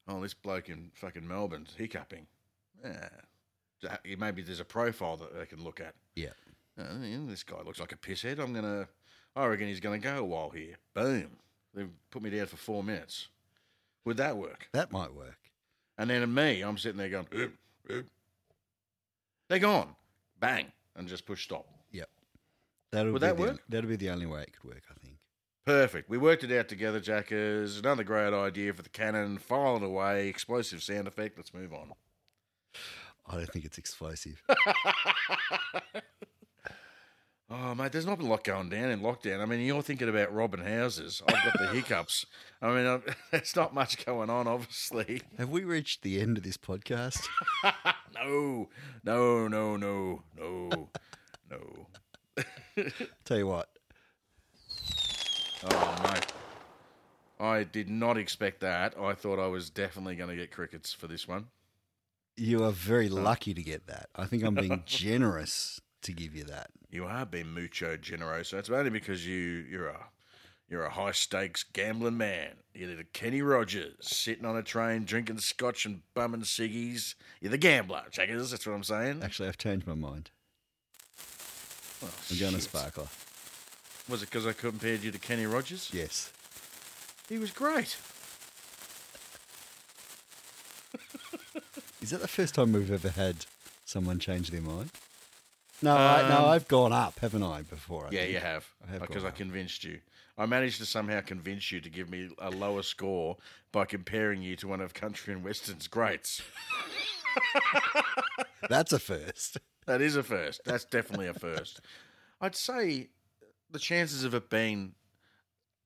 oh, 0.07 0.21
this 0.21 0.33
bloke 0.33 0.69
in 0.69 0.91
fucking 0.93 1.27
Melbourne's 1.27 1.73
hiccuping. 1.77 2.27
Yeah. 2.83 3.09
Maybe 4.17 4.41
there's 4.41 4.61
a 4.61 4.65
profile 4.65 5.17
that 5.17 5.37
they 5.37 5.45
can 5.45 5.61
look 5.61 5.81
at. 5.81 5.95
Yeah. 6.15 6.29
Uh, 6.79 6.93
know, 6.93 7.25
this 7.27 7.43
guy 7.43 7.61
looks 7.65 7.81
like 7.81 7.91
a 7.91 7.97
pisshead. 7.97 8.39
I'm 8.39 8.53
going 8.53 8.63
to, 8.63 8.87
I 9.35 9.45
reckon 9.47 9.67
he's 9.67 9.81
going 9.81 10.01
to 10.01 10.07
go 10.07 10.17
a 10.17 10.23
while 10.23 10.49
here. 10.49 10.75
Boom. 10.93 11.31
They've 11.73 11.89
put 12.09 12.21
me 12.21 12.29
down 12.29 12.45
for 12.45 12.55
four 12.55 12.83
minutes. 12.83 13.27
Would 14.05 14.17
that 14.17 14.37
work? 14.37 14.69
That 14.71 14.93
might 14.93 15.13
work. 15.13 15.37
And 15.97 16.09
then 16.09 16.33
me, 16.33 16.61
I'm 16.61 16.77
sitting 16.77 16.97
there 16.97 17.09
going, 17.09 17.27
"Oop, 17.33 17.53
oop." 17.91 18.07
they're 19.49 19.59
gone. 19.59 19.95
Bang. 20.39 20.71
And 20.95 21.07
just 21.07 21.25
push 21.25 21.43
stop. 21.43 21.67
Yep. 21.91 22.09
That'll 22.91 23.13
Would 23.13 23.21
be 23.21 23.27
that 23.27 23.37
the, 23.37 23.41
work? 23.41 23.63
That'll 23.69 23.89
be 23.89 23.95
the 23.95 24.09
only 24.09 24.25
way 24.25 24.43
it 24.43 24.53
could 24.53 24.69
work, 24.69 24.83
I 24.89 24.93
think. 24.99 25.17
Perfect. 25.65 26.09
We 26.09 26.17
worked 26.17 26.43
it 26.43 26.51
out 26.51 26.67
together, 26.67 26.99
Jackers. 26.99 27.79
Another 27.79 28.03
great 28.03 28.33
idea 28.33 28.73
for 28.73 28.81
the 28.81 28.89
cannon. 28.89 29.37
File 29.37 29.77
it 29.77 29.83
away. 29.83 30.27
Explosive 30.27 30.83
sound 30.83 31.07
effect. 31.07 31.37
Let's 31.37 31.53
move 31.53 31.73
on. 31.73 31.93
I 33.25 33.37
don't 33.37 33.49
think 33.49 33.63
it's 33.65 33.77
explosive. 33.77 34.43
Oh, 37.49 37.75
mate, 37.75 37.91
there's 37.91 38.05
not 38.05 38.19
a 38.19 38.25
lot 38.25 38.43
going 38.43 38.69
down 38.69 38.89
in 38.89 39.01
lockdown. 39.01 39.39
I 39.41 39.45
mean, 39.45 39.59
you're 39.59 39.81
thinking 39.83 40.09
about 40.09 40.33
robbing 40.33 40.63
houses. 40.65 41.21
I've 41.27 41.43
got 41.43 41.59
the 41.59 41.67
hiccups. 41.67 42.25
I 42.61 42.73
mean, 42.73 43.01
there's 43.31 43.55
not 43.55 43.73
much 43.73 44.03
going 44.05 44.29
on, 44.29 44.47
obviously. 44.47 45.21
Have 45.37 45.49
we 45.49 45.63
reached 45.63 46.01
the 46.01 46.19
end 46.19 46.37
of 46.37 46.43
this 46.43 46.57
podcast? 46.57 47.25
No, 48.15 48.69
no, 49.03 49.47
no, 49.47 49.75
no, 49.75 50.21
no, 50.37 50.89
no. 51.49 51.87
Tell 53.25 53.37
you 53.37 53.47
what, 53.47 53.69
Oh, 55.65 56.01
mate. 56.03 56.25
I 57.39 57.63
did 57.63 57.89
not 57.89 58.17
expect 58.17 58.61
that. 58.61 58.93
I 58.97 59.13
thought 59.13 59.39
I 59.39 59.47
was 59.47 59.69
definitely 59.69 60.15
going 60.15 60.29
to 60.29 60.35
get 60.35 60.51
crickets 60.51 60.93
for 60.93 61.07
this 61.07 61.27
one. 61.27 61.47
you 62.37 62.63
are 62.63 62.71
very 62.71 63.09
lucky 63.09 63.53
to 63.53 63.63
get 63.63 63.87
that. 63.87 64.09
I 64.15 64.25
think 64.25 64.43
I'm 64.43 64.55
being 64.55 64.83
generous 64.85 65.81
to 66.03 66.13
give 66.13 66.35
you 66.35 66.43
that. 66.45 66.69
You 66.93 67.05
are 67.05 67.25
being 67.25 67.51
mucho 67.51 67.97
generoso. 67.97 68.59
It's 68.59 68.69
only 68.69 68.91
because 68.91 69.25
you 69.25 69.65
you're 69.67 69.87
a 69.87 70.09
you're 70.69 70.85
a 70.85 70.91
high 70.91 71.11
stakes 71.11 71.63
gambling 71.63 72.17
man. 72.17 72.51
You're 72.75 72.95
the 72.95 73.03
Kenny 73.03 73.41
Rogers 73.41 73.95
sitting 74.01 74.45
on 74.45 74.55
a 74.55 74.61
train 74.61 75.03
drinking 75.03 75.39
scotch 75.39 75.87
and 75.87 76.01
bumming 76.13 76.41
ciggies. 76.41 77.15
You're 77.41 77.49
the 77.49 77.57
gambler, 77.57 78.03
Jackers. 78.11 78.51
That's 78.51 78.67
what 78.67 78.73
I'm 78.73 78.83
saying. 78.83 79.23
Actually, 79.23 79.49
I've 79.49 79.57
changed 79.57 79.87
my 79.87 79.95
mind. 79.95 80.29
Oh, 82.03 82.09
I'm 82.29 82.37
going 82.37 82.53
to 82.53 82.59
shit. 82.59 82.69
Sparkler. 82.69 83.07
Was 84.07 84.21
it 84.21 84.29
because 84.29 84.45
I 84.45 84.53
compared 84.53 85.01
you 85.03 85.09
to 85.09 85.17
Kenny 85.17 85.47
Rogers? 85.47 85.89
Yes. 85.91 86.31
He 87.27 87.39
was 87.39 87.49
great. 87.49 87.97
Is 92.03 92.11
that 92.11 92.21
the 92.21 92.27
first 92.27 92.53
time 92.53 92.73
we've 92.73 92.91
ever 92.91 93.09
had 93.09 93.47
someone 93.83 94.19
change 94.19 94.51
their 94.51 94.61
mind? 94.61 94.91
No, 95.84 95.97
I, 95.97 96.29
no, 96.29 96.45
Um, 96.45 96.49
I've 96.49 96.67
gone 96.67 96.93
up, 96.93 97.19
haven't 97.19 97.43
I? 97.43 97.61
Before, 97.63 98.07
I 98.07 98.11
Yeah, 98.11 98.21
think? 98.21 98.34
you 98.34 98.39
have. 98.39 98.65
I 98.88 98.91
have 98.91 99.01
Because 99.01 99.25
I 99.25 99.31
convinced 99.31 99.84
you. 99.84 99.99
I 100.38 100.45
managed 100.45 100.79
to 100.79 100.86
somehow 100.86 101.21
convince 101.21 101.71
you 101.71 101.81
to 101.81 101.89
give 101.89 102.09
me 102.09 102.29
a 102.39 102.49
lower 102.49 102.81
score 102.84 103.38
by 103.71 103.86
comparing 103.86 104.41
you 104.41 104.55
to 104.55 104.67
one 104.67 104.81
of 104.81 104.93
Country 104.93 105.34
and 105.34 105.43
Western's 105.43 105.88
greats. 105.88 106.41
That's 108.69 108.93
a 108.93 108.99
first. 108.99 109.57
That 109.86 110.01
is 110.01 110.15
a 110.15 110.23
first. 110.23 110.61
That's 110.65 110.86
definitely 110.86 111.27
a 111.27 111.34
first. 111.34 111.81
I'd 112.39 112.55
say 112.55 113.09
the 113.69 113.79
chances 113.79 114.23
of 114.23 114.34
it 114.34 114.49
being 114.49 114.93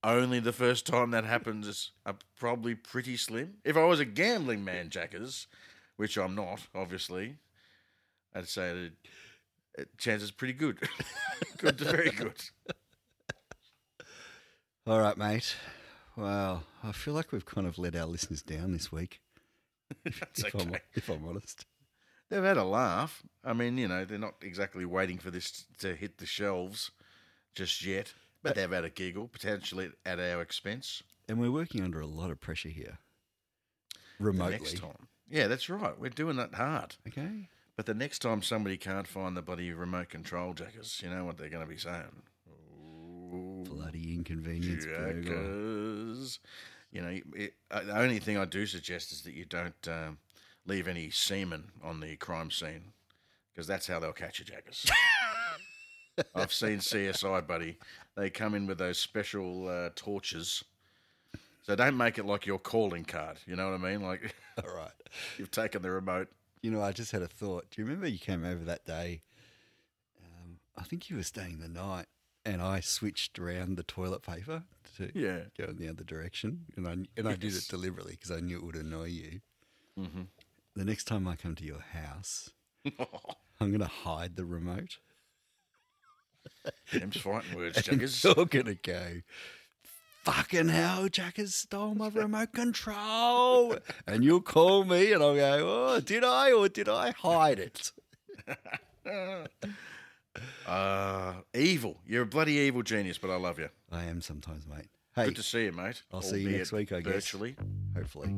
only 0.03 0.39
the 0.39 0.53
first 0.53 0.85
time 0.85 1.09
that 1.11 1.25
happens 1.25 1.91
are 2.05 2.15
probably 2.39 2.75
pretty 2.75 3.17
slim. 3.17 3.55
If 3.65 3.75
I 3.75 3.83
was 3.85 3.99
a 3.99 4.05
gambling 4.05 4.63
man, 4.63 4.89
Jackers, 4.89 5.47
which 5.95 6.17
I'm 6.17 6.35
not, 6.35 6.67
obviously, 6.75 7.37
I'd 8.35 8.47
say 8.47 8.69
that 8.73 8.79
it, 8.79 8.93
chances 9.97 10.31
pretty 10.31 10.53
good. 10.53 10.79
good 11.57 11.77
to 11.77 11.85
very 11.85 12.11
good. 12.11 12.41
All 14.85 14.99
right, 14.99 15.17
mate. 15.17 15.55
Well, 16.15 16.63
I 16.83 16.91
feel 16.91 17.13
like 17.13 17.31
we've 17.31 17.45
kind 17.45 17.67
of 17.67 17.77
let 17.77 17.95
our 17.95 18.05
listeners 18.05 18.41
down 18.41 18.71
this 18.71 18.91
week. 18.91 19.21
That's 20.03 20.43
if, 20.43 20.55
I'm, 20.55 20.61
okay. 20.69 20.79
if 20.93 21.09
I'm 21.09 21.27
honest. 21.27 21.65
they've 22.29 22.43
had 22.43 22.57
a 22.57 22.63
laugh. 22.63 23.21
I 23.43 23.53
mean, 23.53 23.77
you 23.77 23.87
know, 23.87 24.05
they're 24.05 24.17
not 24.17 24.35
exactly 24.41 24.85
waiting 24.85 25.17
for 25.17 25.29
this 25.29 25.65
to 25.79 25.95
hit 25.95 26.17
the 26.17 26.25
shelves 26.25 26.91
just 27.53 27.85
yet, 27.85 28.13
but 28.41 28.55
they've 28.55 28.71
had 28.71 28.83
a 28.83 28.89
giggle, 28.89 29.27
potentially 29.27 29.91
at 30.05 30.19
our 30.19 30.41
expense. 30.41 31.03
And 31.29 31.39
we're 31.39 31.51
working 31.51 31.83
under 31.83 31.99
a 31.99 32.07
lot 32.07 32.31
of 32.31 32.39
pressure 32.39 32.69
here. 32.69 32.97
The 34.19 34.25
Remotely. 34.25 34.51
next 34.53 34.77
time. 34.77 35.07
Yeah, 35.29 35.47
that's 35.47 35.69
right. 35.69 35.99
We're 35.99 36.09
doing 36.09 36.37
that 36.37 36.55
hard. 36.55 36.95
Okay. 37.07 37.49
But 37.77 37.85
the 37.85 37.93
next 37.93 38.19
time 38.19 38.41
somebody 38.41 38.75
can't 38.75 39.07
find 39.07 39.37
the 39.37 39.41
bloody 39.41 39.71
remote 39.71 40.09
control 40.09 40.53
jackers, 40.53 40.99
you 41.03 41.09
know 41.09 41.23
what 41.25 41.37
they're 41.37 41.47
going 41.49 41.63
to 41.65 41.69
be 41.71 41.77
saying? 41.77 42.23
Ooh, 42.49 43.63
Bloody 43.67 44.15
inconvenience 44.15 44.85
burger. 44.85 45.21
jackers. 45.21 46.39
You 46.91 47.01
know, 47.01 47.19
it, 47.35 47.53
uh, 47.69 47.83
the 47.83 47.97
only 47.97 48.17
thing 48.19 48.37
I 48.37 48.45
do 48.45 48.65
suggest 48.65 49.11
is 49.11 49.21
that 49.21 49.33
you 49.33 49.45
don't 49.45 49.87
um, 49.87 50.17
leave 50.65 50.87
any 50.87 51.11
semen 51.11 51.65
on 51.83 51.99
the 51.99 52.15
crime 52.15 52.49
scene 52.49 52.93
because 53.53 53.67
that's 53.67 53.85
how 53.87 53.99
they'll 53.99 54.11
catch 54.13 54.39
you, 54.39 54.45
jackers. 54.45 54.89
I've 56.35 56.53
seen 56.53 56.77
CSI, 56.79 57.45
buddy. 57.45 57.77
They 58.15 58.31
come 58.31 58.55
in 58.55 58.65
with 58.65 58.79
those 58.79 58.97
special 58.97 59.67
uh, 59.67 59.89
torches. 59.95 60.63
So 61.61 61.75
don't 61.75 61.97
make 61.97 62.17
it 62.17 62.25
like 62.25 62.47
your 62.47 62.57
calling 62.57 63.03
card. 63.05 63.37
You 63.45 63.55
know 63.55 63.69
what 63.69 63.79
I 63.79 63.91
mean? 63.91 64.01
Like 64.01 64.33
All 64.67 64.73
right. 64.75 64.89
you've 65.37 65.51
taken 65.51 65.83
the 65.83 65.91
remote. 65.91 66.29
You 66.61 66.71
know, 66.71 66.81
I 66.81 66.91
just 66.91 67.11
had 67.11 67.21
a 67.21 67.27
thought. 67.27 67.69
Do 67.71 67.81
you 67.81 67.85
remember 67.85 68.07
you 68.07 68.19
came 68.19 68.43
over 68.45 68.63
that 68.65 68.85
day? 68.85 69.21
Um, 70.23 70.57
I 70.77 70.83
think 70.83 71.09
you 71.09 71.15
were 71.15 71.23
staying 71.23 71.59
the 71.59 71.67
night, 71.67 72.07
and 72.45 72.61
I 72.61 72.79
switched 72.79 73.37
around 73.39 73.77
the 73.77 73.83
toilet 73.83 74.21
paper 74.23 74.63
to 74.97 75.11
Yeah. 75.13 75.41
go 75.57 75.65
in 75.65 75.77
the 75.77 75.87
other 75.87 76.03
direction, 76.03 76.65
and 76.75 76.87
I 76.87 76.91
and 77.15 77.27
I 77.27 77.35
did 77.35 77.55
it 77.55 77.67
deliberately 77.69 78.13
because 78.13 78.31
I 78.31 78.39
knew 78.39 78.57
it 78.57 78.63
would 78.63 78.75
annoy 78.75 79.05
you. 79.05 79.41
Mm-hmm. 79.99 80.23
The 80.75 80.85
next 80.85 81.05
time 81.05 81.27
I 81.27 81.35
come 81.35 81.55
to 81.55 81.63
your 81.63 81.79
house, 81.81 82.49
I'm 82.85 83.69
going 83.69 83.79
to 83.79 83.85
hide 83.87 84.35
the 84.35 84.45
remote. 84.45 84.97
Them's 86.91 87.17
fighting 87.17 87.55
words, 87.55 87.81
jackers. 87.83 88.23
you're 88.23 88.45
going 88.45 88.65
to 88.65 88.75
go, 88.75 89.21
fucking 90.31 90.67
hell, 90.67 91.07
Jack 91.07 91.37
has 91.37 91.55
stole 91.55 91.95
my 91.95 92.09
remote 92.09 92.51
control. 92.51 93.77
and 94.05 94.23
you'll 94.25 94.41
call 94.41 94.83
me 94.83 95.13
and 95.13 95.23
I'll 95.23 95.35
go, 95.35 95.87
oh, 95.95 95.99
did 96.01 96.23
I 96.23 96.51
or 96.51 96.67
did 96.67 96.89
I 96.89 97.11
hide 97.11 97.59
it? 97.59 97.91
Uh, 100.67 101.33
evil. 101.55 101.99
You're 102.05 102.21
a 102.21 102.25
bloody 102.27 102.53
evil 102.53 102.83
genius, 102.83 103.17
but 103.17 103.31
I 103.31 103.37
love 103.37 103.57
you. 103.57 103.69
I 103.91 104.03
am 104.03 104.21
sometimes, 104.21 104.67
mate. 104.67 104.85
Hey, 105.15 105.25
Good 105.25 105.37
to 105.37 105.41
see 105.43 105.63
you, 105.63 105.71
mate. 105.71 106.03
I'll 106.13 106.21
see 106.21 106.41
you 106.41 106.51
next 106.51 106.71
week, 106.71 106.91
I 106.91 107.01
guess. 107.01 107.13
Virtually. 107.13 107.55
hopefully. 107.95 108.35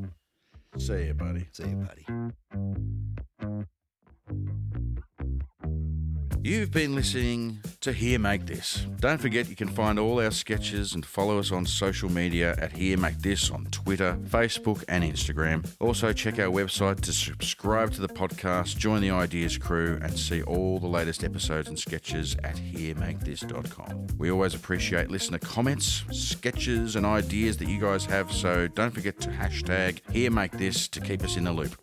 See 0.78 1.08
you, 1.08 1.14
buddy. 1.14 1.48
See 1.52 1.64
you, 1.68 1.76
buddy. 1.76 3.04
You've 6.50 6.72
been 6.72 6.96
listening 6.96 7.60
to 7.82 7.94
Here 7.94 8.18
Make 8.18 8.48
This. 8.48 8.88
Don't 9.00 9.22
forget 9.22 9.50
you 9.50 9.56
can 9.56 9.68
find 9.68 10.00
all 10.00 10.20
our 10.20 10.32
sketches 10.32 10.96
and 10.96 11.06
follow 11.06 11.38
us 11.38 11.52
on 11.52 11.64
social 11.68 12.10
media 12.10 12.56
at 12.58 12.72
Here 12.72 12.98
Make 12.98 13.20
This 13.20 13.52
on 13.52 13.66
Twitter, 13.66 14.18
Facebook, 14.24 14.84
and 14.88 15.04
Instagram. 15.04 15.72
Also, 15.80 16.12
check 16.12 16.40
our 16.40 16.52
website 16.52 17.02
to 17.02 17.14
subscribe 17.14 17.92
to 17.92 18.02
the 18.02 18.08
podcast, 18.08 18.78
join 18.78 19.00
the 19.00 19.12
Ideas 19.12 19.60
crew, 19.60 20.00
and 20.02 20.18
see 20.18 20.42
all 20.42 20.80
the 20.80 20.88
latest 20.88 21.24
episodes 21.24 21.68
and 21.68 21.78
sketches 21.78 22.36
at 22.44 22.56
HereMakeThis.com. 22.56 24.08
We 24.18 24.32
always 24.32 24.56
appreciate 24.56 25.12
listener 25.12 25.38
comments, 25.38 26.04
sketches, 26.12 26.96
and 26.96 27.06
ideas 27.06 27.58
that 27.58 27.70
you 27.70 27.80
guys 27.80 28.06
have, 28.06 28.32
so 28.32 28.68
don't 28.68 28.92
forget 28.92 29.20
to 29.20 29.30
hashtag 29.30 30.00
Here 30.12 30.32
Make 30.32 30.54
This 30.54 30.88
to 30.88 31.00
keep 31.00 31.24
us 31.24 31.38
in 31.38 31.44
the 31.44 31.54
loop. 31.54 31.76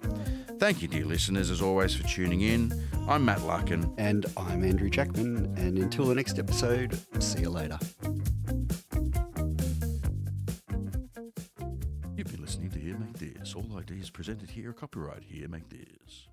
Thank 0.58 0.80
you, 0.80 0.88
dear 0.88 1.04
listeners, 1.04 1.50
as 1.50 1.60
always, 1.60 1.94
for 1.94 2.02
tuning 2.04 2.40
in. 2.40 2.72
I'm 3.06 3.26
Matt 3.26 3.42
Larkin. 3.42 3.92
And 3.98 4.24
I'm 4.38 4.64
Andrew 4.64 4.88
Jackman. 4.88 5.54
And 5.58 5.76
until 5.76 6.06
the 6.06 6.14
next 6.14 6.38
episode, 6.38 6.98
see 7.22 7.40
you 7.40 7.50
later. 7.50 7.78
You've 12.16 12.32
been 12.32 12.40
listening 12.40 12.70
to 12.70 12.78
Here 12.78 12.96
Make 12.96 13.18
This. 13.18 13.54
All 13.54 13.66
ideas 13.78 14.08
presented 14.08 14.48
here 14.48 14.70
are 14.70 14.72
copyright 14.72 15.24
Here 15.24 15.46
Make 15.46 15.68
This. 15.68 16.26